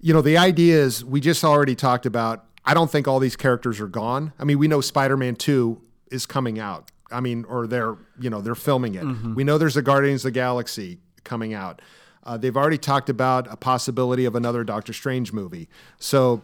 you 0.00 0.12
know, 0.12 0.22
the 0.22 0.36
idea 0.36 0.76
is 0.76 1.04
we 1.04 1.20
just 1.20 1.42
already 1.44 1.74
talked 1.74 2.06
about. 2.06 2.44
I 2.64 2.74
don't 2.74 2.90
think 2.90 3.08
all 3.08 3.18
these 3.18 3.34
characters 3.34 3.80
are 3.80 3.88
gone. 3.88 4.32
I 4.38 4.44
mean, 4.44 4.58
we 4.58 4.68
know 4.68 4.80
Spider-Man 4.80 5.36
Two 5.36 5.80
is 6.10 6.26
coming 6.26 6.60
out. 6.60 6.90
I 7.12 7.20
mean, 7.20 7.44
or 7.44 7.66
they're 7.66 7.96
you 8.18 8.30
know 8.30 8.40
they're 8.40 8.54
filming 8.54 8.94
it. 8.94 9.04
We 9.36 9.44
know 9.44 9.58
there's 9.58 9.76
a 9.76 9.82
Guardians 9.82 10.24
of 10.24 10.32
the 10.32 10.40
Galaxy 10.40 10.98
coming 11.24 11.54
out. 11.54 11.80
Uh, 12.24 12.36
they've 12.36 12.56
already 12.56 12.78
talked 12.78 13.10
about 13.10 13.52
a 13.52 13.56
possibility 13.56 14.24
of 14.24 14.34
another 14.36 14.64
Doctor 14.64 14.92
Strange 14.92 15.32
movie. 15.32 15.68
So 15.98 16.42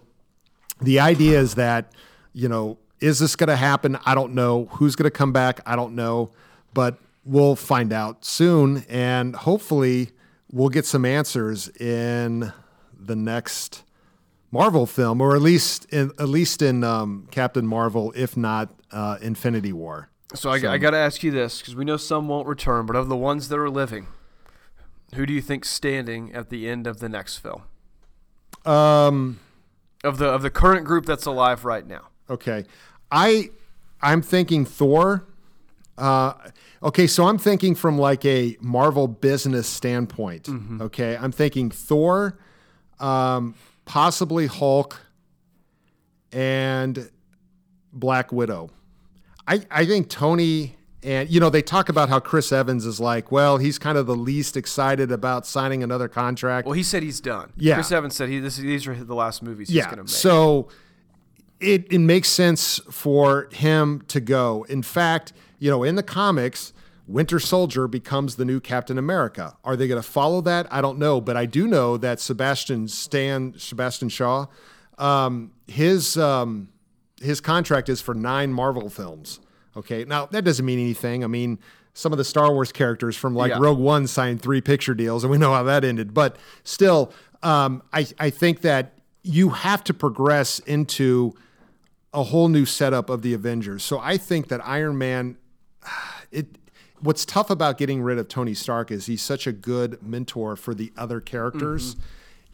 the 0.80 1.00
idea 1.00 1.38
is 1.38 1.54
that 1.54 1.92
you 2.32 2.48
know 2.48 2.78
Is 3.00 3.18
this 3.20 3.36
going 3.36 3.48
to 3.48 3.56
happen? 3.56 3.96
I 4.04 4.14
don't 4.14 4.34
know. 4.34 4.66
Who's 4.72 4.96
going 4.96 5.10
to 5.10 5.16
come 5.16 5.32
back? 5.32 5.60
I 5.66 5.76
don't 5.76 5.94
know. 5.94 6.30
But 6.74 6.98
we'll 7.24 7.56
find 7.56 7.92
out 7.92 8.24
soon. 8.24 8.84
And 8.88 9.36
hopefully, 9.36 10.10
we'll 10.52 10.68
get 10.68 10.84
some 10.84 11.04
answers 11.04 11.68
in 11.80 12.52
the 12.98 13.14
next 13.16 13.84
Marvel 14.50 14.86
film, 14.86 15.20
or 15.20 15.36
at 15.36 15.42
least 15.42 15.86
in, 15.92 16.10
at 16.18 16.28
least 16.28 16.62
in 16.62 16.82
um, 16.82 17.28
Captain 17.30 17.66
Marvel, 17.66 18.12
if 18.16 18.36
not 18.36 18.70
uh, 18.90 19.18
Infinity 19.20 19.72
War. 19.72 20.08
So 20.34 20.50
I, 20.50 20.56
I 20.72 20.78
got 20.78 20.90
to 20.90 20.98
ask 20.98 21.22
you 21.22 21.30
this 21.30 21.60
because 21.60 21.74
we 21.74 21.84
know 21.84 21.96
some 21.96 22.28
won't 22.28 22.46
return, 22.46 22.84
but 22.86 22.96
of 22.96 23.08
the 23.08 23.16
ones 23.16 23.48
that 23.48 23.58
are 23.58 23.70
living, 23.70 24.08
who 25.14 25.24
do 25.24 25.32
you 25.32 25.40
think's 25.40 25.70
standing 25.70 26.32
at 26.34 26.50
the 26.50 26.68
end 26.68 26.86
of 26.86 26.98
the 27.00 27.08
next 27.08 27.38
film? 27.38 27.62
Um, 28.66 29.40
Of 30.04 30.18
the 30.18 30.26
of 30.26 30.42
the 30.42 30.50
current 30.50 30.84
group 30.84 31.06
that's 31.06 31.24
alive 31.24 31.64
right 31.64 31.86
now. 31.86 32.08
Okay, 32.28 32.66
I 33.10 33.50
I'm 34.02 34.20
thinking 34.20 34.64
Thor. 34.66 35.24
Uh, 35.96 36.34
okay, 36.82 37.06
so 37.06 37.26
I'm 37.26 37.38
thinking 37.38 37.74
from 37.74 37.98
like 37.98 38.24
a 38.24 38.56
Marvel 38.60 39.08
business 39.08 39.66
standpoint. 39.66 40.48
Okay, 40.80 41.16
I'm 41.16 41.32
thinking 41.32 41.70
Thor, 41.70 42.38
um, 43.00 43.54
possibly 43.84 44.46
Hulk, 44.46 45.00
and 46.30 47.10
Black 47.92 48.30
Widow. 48.30 48.70
I 49.48 49.60
I 49.70 49.86
think 49.86 50.08
Tony. 50.08 50.74
And 51.00 51.30
you 51.30 51.38
know 51.38 51.48
they 51.48 51.62
talk 51.62 51.88
about 51.88 52.08
how 52.08 52.18
Chris 52.18 52.50
Evans 52.50 52.84
is 52.84 52.98
like, 52.98 53.30
well, 53.30 53.56
he's 53.58 53.78
kind 53.78 53.96
of 53.96 54.06
the 54.06 54.16
least 54.16 54.56
excited 54.56 55.12
about 55.12 55.46
signing 55.46 55.84
another 55.84 56.08
contract. 56.08 56.66
Well, 56.66 56.74
he 56.74 56.82
said 56.82 57.04
he's 57.04 57.20
done. 57.20 57.52
Yeah. 57.56 57.74
Chris 57.74 57.92
Evans 57.92 58.16
said 58.16 58.28
he 58.28 58.40
this 58.40 58.56
these 58.56 58.84
are 58.88 58.94
the 58.94 59.14
last 59.14 59.40
movies 59.40 59.68
he's 59.68 59.76
yeah. 59.76 59.84
going 59.84 59.98
to 59.98 60.02
make. 60.02 60.10
So 60.10 60.68
it 61.60 61.86
it 61.92 62.00
makes 62.00 62.28
sense 62.28 62.80
for 62.90 63.48
him 63.52 64.02
to 64.08 64.20
go. 64.20 64.64
In 64.68 64.82
fact, 64.82 65.32
you 65.60 65.70
know, 65.70 65.84
in 65.84 65.94
the 65.94 66.02
comics, 66.02 66.72
Winter 67.06 67.40
Soldier 67.40 67.88
becomes 67.88 68.36
the 68.36 68.44
new 68.44 68.60
Captain 68.60 68.98
America. 68.98 69.56
Are 69.64 69.76
they 69.76 69.88
going 69.88 70.02
to 70.02 70.08
follow 70.08 70.40
that? 70.42 70.66
I 70.70 70.80
don't 70.80 70.98
know, 70.98 71.20
but 71.20 71.36
I 71.36 71.46
do 71.46 71.66
know 71.66 71.96
that 71.96 72.20
Sebastian 72.20 72.88
Stan 72.88 73.54
Sebastian 73.56 74.08
Shaw, 74.08 74.46
um, 74.98 75.52
his 75.66 76.18
um, 76.18 76.68
his 77.20 77.40
contract 77.40 77.88
is 77.88 78.00
for 78.00 78.14
nine 78.14 78.52
Marvel 78.52 78.88
films. 78.88 79.40
Okay, 79.76 80.04
now 80.04 80.26
that 80.26 80.44
doesn't 80.44 80.64
mean 80.64 80.78
anything. 80.78 81.22
I 81.22 81.26
mean, 81.26 81.58
some 81.94 82.12
of 82.12 82.18
the 82.18 82.24
Star 82.24 82.52
Wars 82.52 82.72
characters 82.72 83.16
from 83.16 83.34
like 83.34 83.50
Yeah. 83.50 83.58
Rogue 83.60 83.78
One 83.78 84.06
signed 84.06 84.42
three 84.42 84.60
picture 84.60 84.94
deals, 84.94 85.24
and 85.24 85.30
we 85.30 85.38
know 85.38 85.52
how 85.52 85.62
that 85.64 85.84
ended. 85.84 86.14
But 86.14 86.36
still, 86.64 87.12
um, 87.42 87.82
I 87.92 88.06
I 88.18 88.30
think 88.30 88.62
that 88.62 88.94
you 89.22 89.50
have 89.50 89.84
to 89.84 89.94
progress 89.94 90.58
into 90.60 91.34
a 92.14 92.22
whole 92.24 92.48
new 92.48 92.64
setup 92.64 93.10
of 93.10 93.22
the 93.22 93.34
Avengers. 93.34 93.84
So 93.84 93.98
I 93.98 94.16
think 94.16 94.48
that 94.48 94.60
Iron 94.66 94.98
Man, 94.98 95.36
it. 96.30 96.46
What's 97.00 97.24
tough 97.24 97.48
about 97.48 97.78
getting 97.78 98.02
rid 98.02 98.18
of 98.18 98.26
Tony 98.26 98.54
Stark 98.54 98.90
is 98.90 99.06
he's 99.06 99.22
such 99.22 99.46
a 99.46 99.52
good 99.52 100.02
mentor 100.02 100.56
for 100.56 100.74
the 100.74 100.92
other 100.96 101.20
characters. 101.20 101.94
Mm-hmm. 101.94 102.04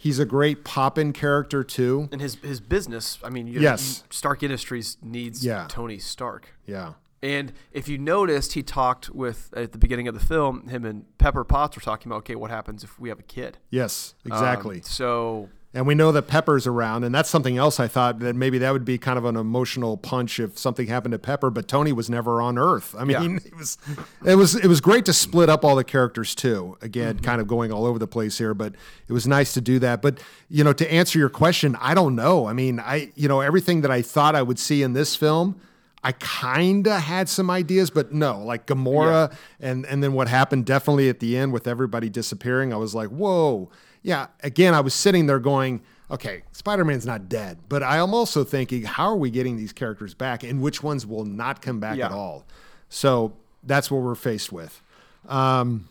He's 0.04 0.18
a 0.18 0.26
great 0.26 0.64
pop-in 0.64 1.14
character 1.14 1.64
too. 1.64 2.10
and 2.12 2.20
his 2.20 2.34
his 2.36 2.60
business, 2.60 3.18
I 3.24 3.30
mean, 3.30 3.46
you, 3.46 3.58
Yes. 3.60 4.02
you- 4.04 4.08
Stark 4.10 4.42
Industries 4.42 4.98
needs 5.02 5.42
Yeah. 5.42 5.64
Tony 5.66 5.98
Stark. 5.98 6.50
Yeah. 6.66 6.92
And 7.22 7.54
if 7.72 7.88
you 7.88 7.96
noticed, 7.96 8.52
he 8.52 8.62
talked 8.62 9.08
with 9.08 9.48
at 9.56 9.72
the 9.72 9.78
beginning 9.78 10.06
of 10.06 10.12
the 10.12 10.20
film. 10.20 10.68
Him 10.68 10.84
and 10.84 11.06
Pepper 11.16 11.42
Potts 11.42 11.74
were 11.74 11.80
talking 11.80 12.12
about, 12.12 12.18
okay, 12.18 12.34
what 12.34 12.50
happens 12.50 12.84
if 12.84 13.00
we 13.00 13.08
have 13.08 13.18
a 13.18 13.22
kid? 13.22 13.56
Yes, 13.70 14.14
Um, 14.26 14.32
exactly. 14.32 14.82
so 14.82 15.48
And 15.76 15.88
we 15.88 15.96
know 15.96 16.12
that 16.12 16.28
Pepper's 16.28 16.68
around, 16.68 17.02
and 17.02 17.12
that's 17.12 17.28
something 17.28 17.58
else 17.58 17.80
I 17.80 17.88
thought 17.88 18.20
that 18.20 18.36
maybe 18.36 18.58
that 18.58 18.72
would 18.72 18.84
be 18.84 18.96
kind 18.96 19.18
of 19.18 19.24
an 19.24 19.34
emotional 19.36 19.96
punch 19.96 20.38
if 20.38 20.56
something 20.56 20.86
happened 20.86 21.10
to 21.12 21.18
Pepper, 21.18 21.50
but 21.50 21.66
Tony 21.66 21.92
was 21.92 22.08
never 22.08 22.40
on 22.40 22.56
Earth. 22.58 22.94
I 22.96 23.02
mean, 23.02 23.32
Yeah. 23.32 23.38
it 23.44 23.56
was 23.56 23.78
it 24.24 24.34
was 24.36 24.54
it 24.54 24.66
was 24.68 24.80
great 24.80 25.04
to 25.06 25.12
split 25.12 25.48
up 25.50 25.64
all 25.64 25.74
the 25.74 25.82
characters 25.82 26.34
too. 26.36 26.76
Again, 26.80 27.16
Mm-hmm. 27.16 27.24
kind 27.24 27.40
of 27.40 27.48
going 27.48 27.72
all 27.72 27.86
over 27.86 27.98
the 27.98 28.06
place 28.06 28.38
here, 28.38 28.54
but 28.54 28.72
it 29.08 29.12
was 29.12 29.26
nice 29.26 29.52
to 29.54 29.60
do 29.60 29.80
that. 29.80 30.00
But 30.00 30.20
you 30.48 30.62
know, 30.62 30.72
to 30.72 30.92
answer 30.92 31.18
your 31.18 31.28
question, 31.28 31.76
I 31.80 31.94
don't 31.94 32.14
know. 32.14 32.46
I 32.46 32.52
mean, 32.52 32.78
I 32.78 33.10
you 33.16 33.26
know, 33.26 33.40
everything 33.40 33.80
that 33.80 33.90
I 33.90 34.00
thought 34.00 34.36
I 34.36 34.42
would 34.42 34.60
see 34.60 34.80
in 34.84 34.92
this 34.92 35.16
film, 35.16 35.60
I 36.04 36.12
kind 36.12 36.86
of 36.86 37.00
had 37.02 37.28
some 37.28 37.50
ideas, 37.50 37.90
but 37.90 38.12
no, 38.12 38.38
like 38.44 38.66
Gamora 38.66 39.34
and 39.58 39.84
and 39.86 40.04
then 40.04 40.12
what 40.12 40.28
happened 40.28 40.66
definitely 40.66 41.08
at 41.08 41.18
the 41.18 41.36
end 41.36 41.52
with 41.52 41.66
everybody 41.66 42.08
disappearing, 42.08 42.72
I 42.72 42.76
was 42.76 42.94
like, 42.94 43.08
whoa. 43.08 43.70
Yeah, 44.04 44.26
again, 44.42 44.74
I 44.74 44.80
was 44.80 44.92
sitting 44.94 45.26
there 45.26 45.38
going, 45.40 45.80
okay, 46.10 46.42
Spider-Man's 46.52 47.06
not 47.06 47.28
dead, 47.28 47.58
but 47.70 47.82
I 47.82 47.96
am 47.96 48.12
also 48.14 48.44
thinking, 48.44 48.82
how 48.84 49.06
are 49.06 49.16
we 49.16 49.30
getting 49.30 49.56
these 49.56 49.72
characters 49.72 50.12
back 50.14 50.42
and 50.44 50.60
which 50.60 50.82
ones 50.82 51.06
will 51.06 51.24
not 51.24 51.62
come 51.62 51.80
back 51.80 51.96
Yeah. 51.96 52.06
at 52.06 52.12
all? 52.12 52.44
So 52.90 53.32
that's 53.62 53.90
what 53.90 54.02
we're 54.02 54.14
faced 54.14 54.52
with. 54.52 54.80
Um, 55.26 55.88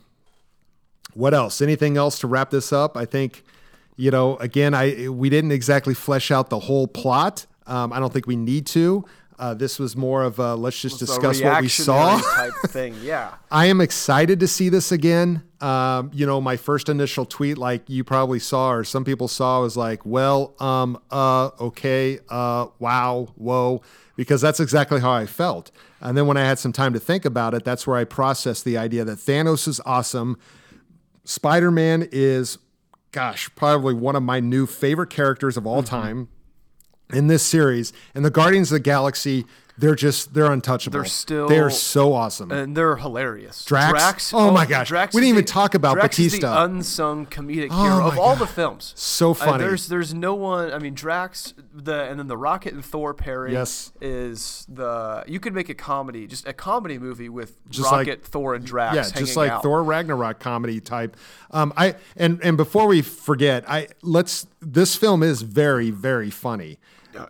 what 1.16 1.34
else? 1.34 1.60
Anything 1.60 1.98
else 1.98 2.20
to 2.20 2.28
wrap 2.28 2.52
this 2.52 2.72
up? 2.72 2.96
I 2.96 3.06
think, 3.06 3.44
you 3.98 4.12
know, 4.12 4.38
again, 4.38 4.74
I 4.76 5.10
we 5.10 5.30
didn't 5.30 5.52
exactly 5.52 5.96
flesh 5.96 6.30
out 6.32 6.50
the 6.52 6.60
whole 6.60 6.88
plot. 6.88 7.46
Um, 7.66 7.92
I 7.94 8.00
don't 8.00 8.14
think 8.14 8.28
we 8.28 8.36
need 8.36 8.68
to. 8.68 9.06
Uh, 9.40 9.54
this 9.54 9.80
was 9.80 9.96
more 9.96 10.24
of 10.24 10.40
a 10.40 10.56
let's 10.56 10.80
just 10.80 11.00
discuss 11.00 11.42
what 11.42 11.62
we 11.62 11.68
saw. 11.68 12.20
type 12.36 12.54
thing. 12.68 12.96
Yeah. 13.02 13.36
I 13.52 13.66
am 13.68 13.82
excited 13.82 14.40
to 14.42 14.48
see 14.48 14.70
this 14.70 14.92
again. 14.92 15.44
Um, 15.62 16.12
you 16.14 16.26
know, 16.26 16.40
my 16.42 16.58
first 16.58 16.90
initial 16.90 17.26
tweet, 17.26 17.58
like 17.58 17.90
you 17.90 18.04
probably 18.04 18.40
saw, 18.40 18.72
or 18.72 18.84
some 18.84 19.04
people 19.06 19.28
saw, 19.28 19.62
was 19.62 19.76
like, 19.78 20.06
well, 20.06 20.56
um, 20.60 21.00
uh, 21.12 21.50
okay, 21.60 22.20
uh, 22.30 22.68
wow, 22.80 23.30
whoa, 23.36 23.82
because 24.16 24.42
that's 24.42 24.60
exactly 24.60 25.00
how 25.00 25.12
I 25.12 25.26
felt. 25.26 25.72
And 26.02 26.18
then 26.18 26.28
when 26.28 26.36
I 26.38 26.42
had 26.44 26.60
some 26.60 26.74
time 26.74 26.94
to 26.94 27.00
think 27.00 27.24
about 27.26 27.54
it, 27.54 27.64
that's 27.64 27.88
where 27.88 27.98
I 27.98 28.04
processed 28.04 28.66
the 28.66 28.78
idea 28.78 29.06
that 29.06 29.18
Thanos 29.20 29.68
is 29.68 29.80
awesome. 29.86 30.38
Spider 31.24 31.72
Man 31.72 32.08
is, 32.12 32.58
gosh, 33.12 33.50
probably 33.56 33.94
one 33.94 34.16
of 34.18 34.24
my 34.24 34.40
new 34.42 34.66
favorite 34.66 35.10
characters 35.10 35.56
of 35.58 35.66
all 35.66 35.82
Mm-hmm. 35.82 35.96
time 35.96 36.30
in 37.12 37.28
this 37.28 37.44
series. 37.44 37.94
And 38.16 38.24
the 38.24 38.30
Guardians 38.30 38.72
of 38.72 38.76
the 38.76 38.80
Galaxy, 38.80 39.46
they're 39.78 39.96
just, 39.96 40.34
they're 40.36 40.52
untouchable. 40.52 40.94
They're 41.00 41.06
still- 41.06 41.48
they're 41.48 41.70
so 41.72 42.14
awesome. 42.14 42.52
And 42.52 42.78
they're 42.78 42.96
hilarious. 42.98 43.66
Drax? 43.66 43.92
Drax 43.92 44.34
Oh 44.34 44.52
my 44.52 44.66
gosh. 44.68 44.90
Drax 44.90 45.16
We 45.16 45.22
didn't 45.22 45.30
even 45.30 45.46
the- 45.46 45.52
talk 45.52 45.74
about 45.74 45.96
Drax 45.96 46.20
Is 46.20 46.34
Batista. 46.34 46.54
the 46.54 46.64
unsung 46.66 47.26
comedic 47.26 47.70
Oh 47.72 47.84
hero 47.84 48.08
of 48.08 48.20
all 48.20 48.36
the 48.36 48.46
films. 48.46 48.94
So 48.96 49.32
Uh, 49.32 49.34
funny. 49.34 49.64
there's 49.64 49.88
there's 49.88 50.14
no 50.14 50.36
one. 50.36 50.72
I 50.72 50.78
mean, 50.78 50.94
Drax, 50.94 51.56
the 51.74 52.04
and 52.04 52.20
then 52.20 52.28
the 52.28 52.38
Rocket 52.38 52.74
and 52.74 52.86
Thor 52.86 53.14
pairing. 53.16 53.54
Yes. 53.54 53.92
is 54.00 54.66
the 54.70 55.24
you 55.28 55.40
could 55.40 55.54
make 55.56 55.70
a 55.70 55.74
comedy, 55.74 56.28
just 56.28 56.48
a 56.48 56.54
comedy 56.54 57.00
movie 57.00 57.30
with 57.30 57.58
Just 57.70 57.92
like- 57.92 58.08
Rocket, 58.08 58.24
Thor, 58.26 58.54
and 58.54 58.64
Drax. 58.66 58.96
yeah, 58.96 59.20
just 59.20 59.36
like 59.36 59.50
out. 59.52 59.64
Thor 59.64 59.84
Ragnarok 59.84 60.40
comedy 60.40 60.80
type. 60.80 61.18
Um, 61.52 61.74
I 61.76 61.96
and 62.16 62.40
and 62.44 62.58
before 62.58 62.86
we 62.88 63.02
forget, 63.02 63.68
I 63.70 63.88
let's 64.04 64.46
this 64.62 64.96
film 64.96 65.24
is 65.24 65.42
very 65.42 65.90
very 65.90 66.30
funny, 66.30 66.78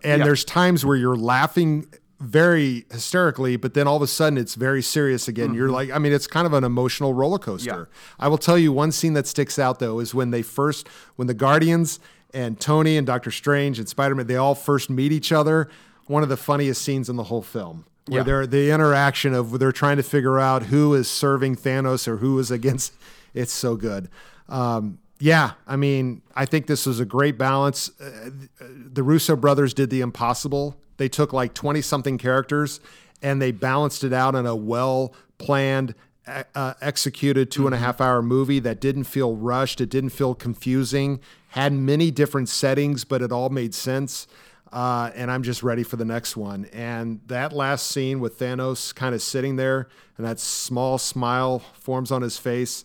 and 0.03 0.19
yeah. 0.19 0.25
there's 0.25 0.43
times 0.43 0.85
where 0.85 0.97
you're 0.97 1.15
laughing 1.15 1.87
very 2.23 2.85
hysterically, 2.91 3.55
but 3.57 3.73
then 3.73 3.87
all 3.87 3.97
of 3.97 4.01
a 4.01 4.07
sudden 4.07 4.37
it's 4.37 4.55
very 4.55 4.81
serious 4.81 5.27
again. 5.27 5.53
You're 5.53 5.69
like, 5.69 5.91
I 5.91 5.99
mean, 5.99 6.13
it's 6.13 6.27
kind 6.27 6.47
of 6.47 6.53
an 6.53 6.63
emotional 6.63 7.13
roller 7.13 7.37
coaster. 7.39 7.71
Mm-hmm. 7.71 7.79
Yeah. 7.81 8.15
I 8.25 8.27
will 8.29 8.37
tell 8.37 8.57
you 8.57 8.71
one 8.71 8.91
scene 8.91 9.13
that 9.13 9.27
sticks 9.27 9.59
out 9.59 9.79
though 9.79 9.99
is 9.99 10.13
when 10.15 10.31
they 10.31 10.41
first 10.41 10.87
when 11.15 11.27
the 11.27 11.33
Guardians 11.33 11.99
and 12.33 12.59
Tony 12.59 12.97
and 12.97 13.05
Doctor 13.05 13.29
Strange 13.31 13.77
and 13.79 13.87
Spider 13.87 14.15
Man 14.15 14.27
they 14.27 14.35
all 14.37 14.55
first 14.55 14.89
meet 14.89 15.11
each 15.11 15.31
other. 15.31 15.69
One 16.07 16.23
of 16.23 16.29
the 16.29 16.37
funniest 16.37 16.81
scenes 16.81 17.09
in 17.09 17.15
the 17.15 17.23
whole 17.23 17.41
film. 17.43 17.85
Where 18.07 18.19
Yeah. 18.19 18.23
they're 18.23 18.47
the 18.47 18.71
interaction 18.71 19.33
of 19.33 19.59
they're 19.59 19.71
trying 19.71 19.97
to 19.97 20.03
figure 20.03 20.39
out 20.39 20.63
who 20.63 20.93
is 20.93 21.09
serving 21.09 21.55
Thanos 21.57 22.07
or 22.07 22.17
who 22.17 22.39
is 22.39 22.51
against. 22.51 22.93
It's 23.35 23.51
so 23.51 23.75
good. 23.75 24.09
Um, 24.47 24.99
yeah, 25.19 25.53
I 25.65 25.75
mean, 25.75 26.21
I 26.35 26.45
think 26.45 26.67
this 26.67 26.85
was 26.85 26.99
a 26.99 27.05
great 27.05 27.35
balance. 27.35 27.89
Uh, 27.99 28.29
the 28.61 29.01
Russo 29.01 29.35
brothers 29.35 29.73
did 29.73 29.89
the 29.89 30.01
impossible. 30.01 30.75
They 30.97 31.09
took 31.09 31.33
like 31.33 31.53
20 31.53 31.81
something 31.81 32.17
characters 32.17 32.79
and 33.21 33.41
they 33.41 33.51
balanced 33.51 34.03
it 34.03 34.13
out 34.13 34.35
in 34.35 34.45
a 34.45 34.55
well 34.55 35.13
planned, 35.37 35.95
uh, 36.27 36.73
executed 36.81 37.49
two 37.51 37.65
and 37.65 37.73
a 37.73 37.77
half 37.77 37.99
hour 38.01 38.21
movie 38.21 38.59
that 38.59 38.79
didn't 38.79 39.05
feel 39.05 39.35
rushed. 39.35 39.81
It 39.81 39.89
didn't 39.89 40.11
feel 40.11 40.35
confusing, 40.35 41.19
had 41.49 41.73
many 41.73 42.11
different 42.11 42.49
settings, 42.49 43.03
but 43.03 43.21
it 43.21 43.31
all 43.31 43.49
made 43.49 43.73
sense. 43.73 44.27
Uh, 44.71 45.11
and 45.13 45.29
I'm 45.29 45.43
just 45.43 45.61
ready 45.61 45.83
for 45.83 45.97
the 45.97 46.05
next 46.05 46.35
one. 46.35 46.65
And 46.73 47.21
that 47.27 47.53
last 47.53 47.87
scene 47.87 48.19
with 48.19 48.39
Thanos 48.39 48.93
kind 48.93 49.13
of 49.13 49.21
sitting 49.21 49.55
there 49.55 49.87
and 50.17 50.25
that 50.25 50.39
small 50.39 50.97
smile 50.97 51.59
forms 51.73 52.11
on 52.11 52.23
his 52.23 52.39
face, 52.39 52.83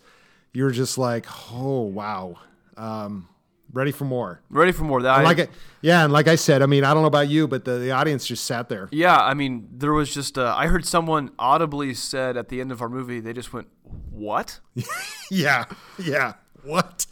you're 0.52 0.70
just 0.70 0.98
like, 0.98 1.26
oh, 1.50 1.82
wow. 1.82 2.36
Um, 2.76 3.28
ready 3.72 3.92
for 3.92 4.04
more. 4.04 4.40
Ready 4.50 4.72
for 4.72 4.84
more. 4.84 5.02
That 5.02 5.24
Like 5.24 5.38
it, 5.38 5.50
yeah, 5.80 6.04
and 6.04 6.12
like 6.12 6.28
I 6.28 6.36
said, 6.36 6.62
I 6.62 6.66
mean, 6.66 6.84
I 6.84 6.92
don't 6.92 7.02
know 7.02 7.08
about 7.08 7.28
you, 7.28 7.46
but 7.46 7.64
the, 7.64 7.72
the 7.72 7.90
audience 7.92 8.26
just 8.26 8.44
sat 8.44 8.68
there. 8.68 8.88
Yeah, 8.90 9.16
I 9.16 9.34
mean, 9.34 9.68
there 9.72 9.92
was 9.92 10.12
just 10.12 10.38
uh, 10.38 10.54
I 10.56 10.66
heard 10.66 10.84
someone 10.84 11.30
audibly 11.38 11.94
said 11.94 12.36
at 12.36 12.48
the 12.48 12.60
end 12.60 12.72
of 12.72 12.82
our 12.82 12.88
movie, 12.88 13.20
they 13.20 13.32
just 13.32 13.52
went, 13.52 13.68
"What?" 14.10 14.60
Yeah, 15.30 15.66
yeah. 15.98 16.34
What? 16.62 17.06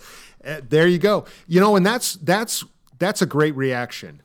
Uh, 0.45 0.61
there 0.67 0.87
you 0.87 0.99
go. 0.99 1.27
You 1.47 1.61
know, 1.61 1.77
and 1.77 1.85
that's 1.85 2.15
that's 2.15 2.65
that's 2.99 3.21
a 3.21 3.27
great 3.27 3.55
reaction 3.55 4.23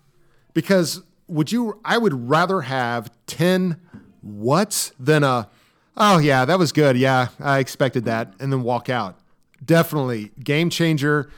because 0.54 1.02
would 1.28 1.52
you? 1.52 1.80
I 1.84 1.98
would 1.98 2.30
rather 2.30 2.62
have 2.62 3.12
ten 3.28 3.82
what's 4.22 4.92
than 5.00 5.24
a. 5.24 5.50
Oh 5.98 6.20
yeah, 6.20 6.46
that 6.46 6.58
was 6.58 6.72
good. 6.72 6.98
Yeah, 6.98 7.28
I 7.40 7.60
expected 7.60 8.06
that, 8.06 8.34
and 8.40 8.52
then 8.52 8.64
walk 8.64 8.90
out. 8.90 9.18
Definitely 9.64 10.32
game 10.44 10.70
changer. 10.70 11.30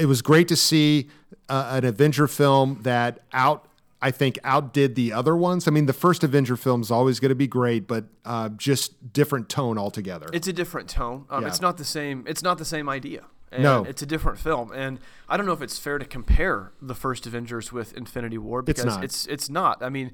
It 0.00 0.06
was 0.06 0.22
great 0.22 0.48
to 0.48 0.56
see 0.56 1.08
uh, 1.48 1.70
an 1.72 1.84
Avenger 1.84 2.26
film 2.26 2.80
that 2.82 3.20
out. 3.32 3.68
I 4.02 4.10
think 4.10 4.38
outdid 4.44 4.94
the 4.94 5.12
other 5.14 5.34
ones. 5.34 5.66
I 5.66 5.70
mean, 5.70 5.86
the 5.86 5.92
first 5.94 6.22
Avenger 6.22 6.56
film 6.56 6.82
is 6.82 6.90
always 6.90 7.18
going 7.18 7.30
to 7.30 7.34
be 7.34 7.46
great, 7.46 7.88
but 7.88 8.04
uh, 8.26 8.50
just 8.50 9.12
different 9.12 9.48
tone 9.48 9.78
altogether. 9.78 10.26
It's 10.34 10.46
a 10.46 10.52
different 10.52 10.88
tone. 10.90 11.24
Um, 11.30 11.42
Yeah. 11.42 11.48
It's 11.48 11.60
not 11.62 11.78
the 11.78 11.84
same. 11.84 12.22
It's 12.26 12.42
not 12.42 12.58
the 12.58 12.64
same 12.66 12.88
idea. 12.90 13.24
And 13.50 13.62
No. 13.62 13.84
it's 13.84 14.02
a 14.02 14.06
different 14.06 14.38
film, 14.38 14.70
and 14.72 14.98
I 15.28 15.36
don't 15.36 15.46
know 15.46 15.52
if 15.52 15.62
it's 15.62 15.78
fair 15.78 15.98
to 15.98 16.04
compare 16.04 16.72
the 16.82 16.94
first 16.96 17.26
Avengers 17.26 17.72
with 17.72 17.94
Infinity 17.94 18.38
War 18.38 18.60
because 18.60 18.84
not. 18.96 19.04
it's 19.04 19.24
it's 19.28 19.48
not. 19.48 19.82
I 19.82 19.88
mean, 19.88 20.10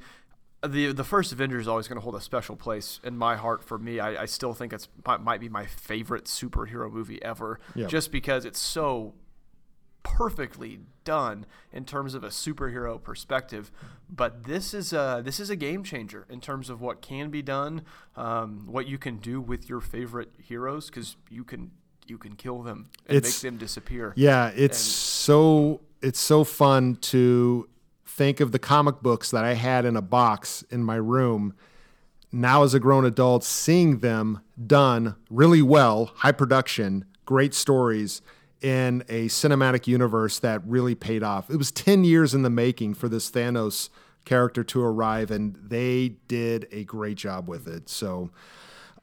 the 0.67 0.93
the 0.93 1.03
first 1.05 1.33
Avengers 1.33 1.63
is 1.63 1.69
always 1.69 1.89
going 1.89 1.97
to 1.97 2.03
hold 2.03 2.15
a 2.15 2.21
special 2.21 2.57
place 2.57 3.01
in 3.03 3.17
my 3.17 3.35
heart. 3.37 3.65
For 3.65 3.79
me, 3.79 3.99
I, 4.01 4.23
I 4.23 4.27
still 4.27 4.53
think 4.55 4.73
it's 4.73 4.87
might, 5.07 5.23
might 5.23 5.41
be 5.41 5.49
my 5.49 5.65
favorite 5.67 6.27
superhero 6.27 6.93
movie 6.93 7.21
ever, 7.23 7.59
Yeah. 7.75 7.87
just 7.89 8.13
because 8.13 8.45
it's 8.45 8.61
so 8.61 9.15
perfectly 10.03 10.81
done 11.05 11.47
in 11.73 11.85
terms 11.85 12.15
of 12.15 12.23
a 12.25 12.29
superhero 12.29 13.03
perspective. 13.03 13.71
But 14.09 14.45
this 14.45 14.75
is 14.75 14.93
a 14.93 15.23
this 15.25 15.41
is 15.41 15.51
a 15.51 15.57
game 15.57 15.83
changer 15.85 16.27
in 16.29 16.41
terms 16.41 16.71
of 16.71 16.81
what 16.81 17.01
can 17.03 17.31
be 17.31 17.43
done, 17.43 17.83
um, 18.17 18.67
what 18.67 18.87
you 18.87 18.99
can 18.99 19.17
do 19.17 19.41
with 19.41 19.69
your 19.69 19.81
favorite 19.81 20.33
heroes, 20.39 20.87
because 20.87 21.17
you 21.31 21.45
can 21.45 21.71
you 22.07 22.19
can 22.19 22.35
kill 22.35 22.63
them 22.63 22.89
and 23.07 23.17
It's- 23.17 23.43
make 23.43 23.51
them 23.53 23.59
disappear. 23.59 24.13
Yeah, 24.17 24.53
it's 24.55 24.79
so 24.79 25.81
it's 26.01 26.21
so 26.21 26.45
fun 26.45 26.97
to 26.97 27.69
think 28.05 28.41
of 28.41 28.53
the 28.53 28.59
comic 28.59 29.01
books 29.01 29.31
that 29.31 29.45
I 29.45 29.55
had 29.55 29.85
in 29.85 29.97
a 29.97 30.03
box 30.03 30.63
in 30.71 30.85
my 30.85 30.97
room. 30.97 31.55
Now, 32.31 32.63
as 32.63 32.75
a 32.75 32.81
grown 32.81 33.05
adult, 33.05 33.45
seeing 33.45 33.99
them 33.99 34.41
done 34.67 35.17
really 35.31 35.63
well, 35.63 36.13
high 36.17 36.33
production, 36.33 37.05
great 37.25 37.55
stories 37.55 38.21
in 38.63 39.03
a 39.09 39.27
cinematic 39.27 39.87
universe 39.87 40.39
that 40.39 40.63
really 40.67 40.95
paid 40.95 41.23
off. 41.23 41.51
It 41.51 41.57
was 41.57 41.71
10 41.71 42.05
years 42.05 42.35
in 42.35 42.43
the 42.43 42.51
making 42.51 42.95
for 42.95 43.09
this 43.09 43.31
Thanos 43.31 43.91
character 44.25 44.63
to 44.65 44.83
arrive, 44.83 45.31
and 45.31 45.57
they 45.57 46.11
did 46.29 46.69
a 46.71 46.85
great 46.85 47.17
job 47.17 47.49
with 47.49 47.67
it. 47.67 47.89
So, 47.89 48.31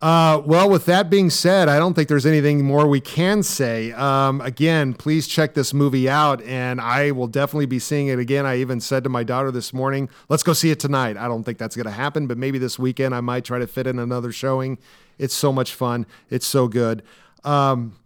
uh, 0.02 0.42
well, 0.46 0.70
with 0.70 0.86
that 0.86 1.10
being 1.10 1.30
said, 1.30 1.68
I 1.68 1.78
don't 1.78 1.94
think 1.94 2.08
there's 2.08 2.26
anything 2.26 2.64
more 2.64 2.88
we 2.88 3.02
can 3.02 3.44
say. 3.44 3.92
Um, 3.92 4.40
again, 4.40 4.94
please 4.94 5.28
check 5.28 5.56
this 5.56 5.74
movie 5.74 6.08
out, 6.10 6.42
and 6.44 6.80
I 6.80 7.12
will 7.12 7.28
definitely 7.28 7.66
be 7.66 7.80
seeing 7.80 8.08
it 8.08 8.18
again. 8.18 8.46
I 8.46 8.58
even 8.58 8.80
said 8.80 9.04
to 9.04 9.10
my 9.10 9.24
daughter 9.24 9.52
this 9.52 9.74
morning, 9.74 10.10
let's 10.30 10.44
go 10.44 10.54
see 10.54 10.72
it 10.72 10.80
tonight. 10.80 11.18
I 11.18 11.28
don't 11.28 11.44
think 11.44 11.58
that's 11.58 11.76
going 11.76 11.86
to 11.86 11.92
happen, 11.92 12.28
but 12.28 12.38
maybe 12.38 12.58
this 12.58 12.80
weekend 12.80 13.14
I 13.14 13.20
might 13.20 13.44
try 13.44 13.60
to 13.60 13.68
fit 13.68 13.88
in 13.88 14.00
another 14.00 14.32
showing. 14.32 14.78
It's 15.18 15.34
so 15.34 15.52
much 15.52 15.74
fun. 15.76 16.06
It's 16.30 16.48
so 16.48 16.70
good. 16.70 17.04
Um, 17.44 17.98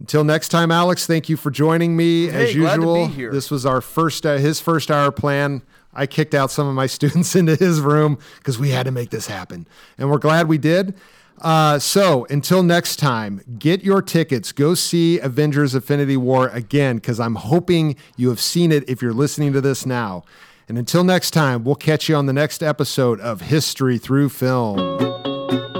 until 0.00 0.24
next 0.24 0.48
time, 0.48 0.70
Alex, 0.70 1.06
thank 1.06 1.28
you 1.28 1.36
for 1.36 1.50
joining 1.50 1.96
me 1.96 2.28
as 2.28 2.50
Hey, 2.50 2.54
be 2.54 2.60
usual. 2.60 3.08
This 3.30 3.50
was 3.50 3.66
our 3.66 3.82
first, 3.82 4.24
uh, 4.24 4.38
his 4.38 4.58
first 4.58 4.90
hour 4.90 5.12
plan. 5.12 5.62
I 5.92 6.06
kicked 6.06 6.34
out 6.34 6.50
some 6.50 6.66
of 6.66 6.74
my 6.74 6.86
students 6.98 7.36
into 7.36 7.54
his 7.54 7.80
room 7.80 8.18
because 8.38 8.58
we 8.58 8.70
had 8.70 8.84
to 8.84 8.92
make 8.92 9.10
this 9.10 9.26
happen, 9.26 9.68
and 9.98 10.10
we're 10.10 10.18
glad 10.18 10.48
we 10.48 10.58
did. 10.58 10.94
Uh, 11.40 11.78
so 11.78 12.26
until 12.28 12.62
next 12.62 12.96
time, 12.96 13.40
get 13.58 13.82
your 13.82 14.02
tickets. 14.02 14.52
Go 14.52 14.74
see 14.74 15.18
Avengers: 15.18 15.74
Infinity 15.74 16.16
War 16.16 16.48
again 16.48 16.96
because 16.96 17.20
I'm 17.20 17.34
hoping 17.34 17.96
you 18.16 18.30
have 18.30 18.40
seen 18.40 18.72
it 18.72 18.88
if 18.88 19.02
you're 19.02 19.12
listening 19.12 19.52
to 19.52 19.60
this 19.60 19.84
now. 19.84 20.24
And 20.68 20.78
until 20.78 21.02
next 21.02 21.32
time, 21.32 21.64
we'll 21.64 21.74
catch 21.74 22.08
you 22.08 22.14
on 22.14 22.26
the 22.26 22.32
next 22.32 22.62
episode 22.62 23.20
of 23.20 23.40
History 23.42 23.98
Through 23.98 24.28
Film. 24.28 25.79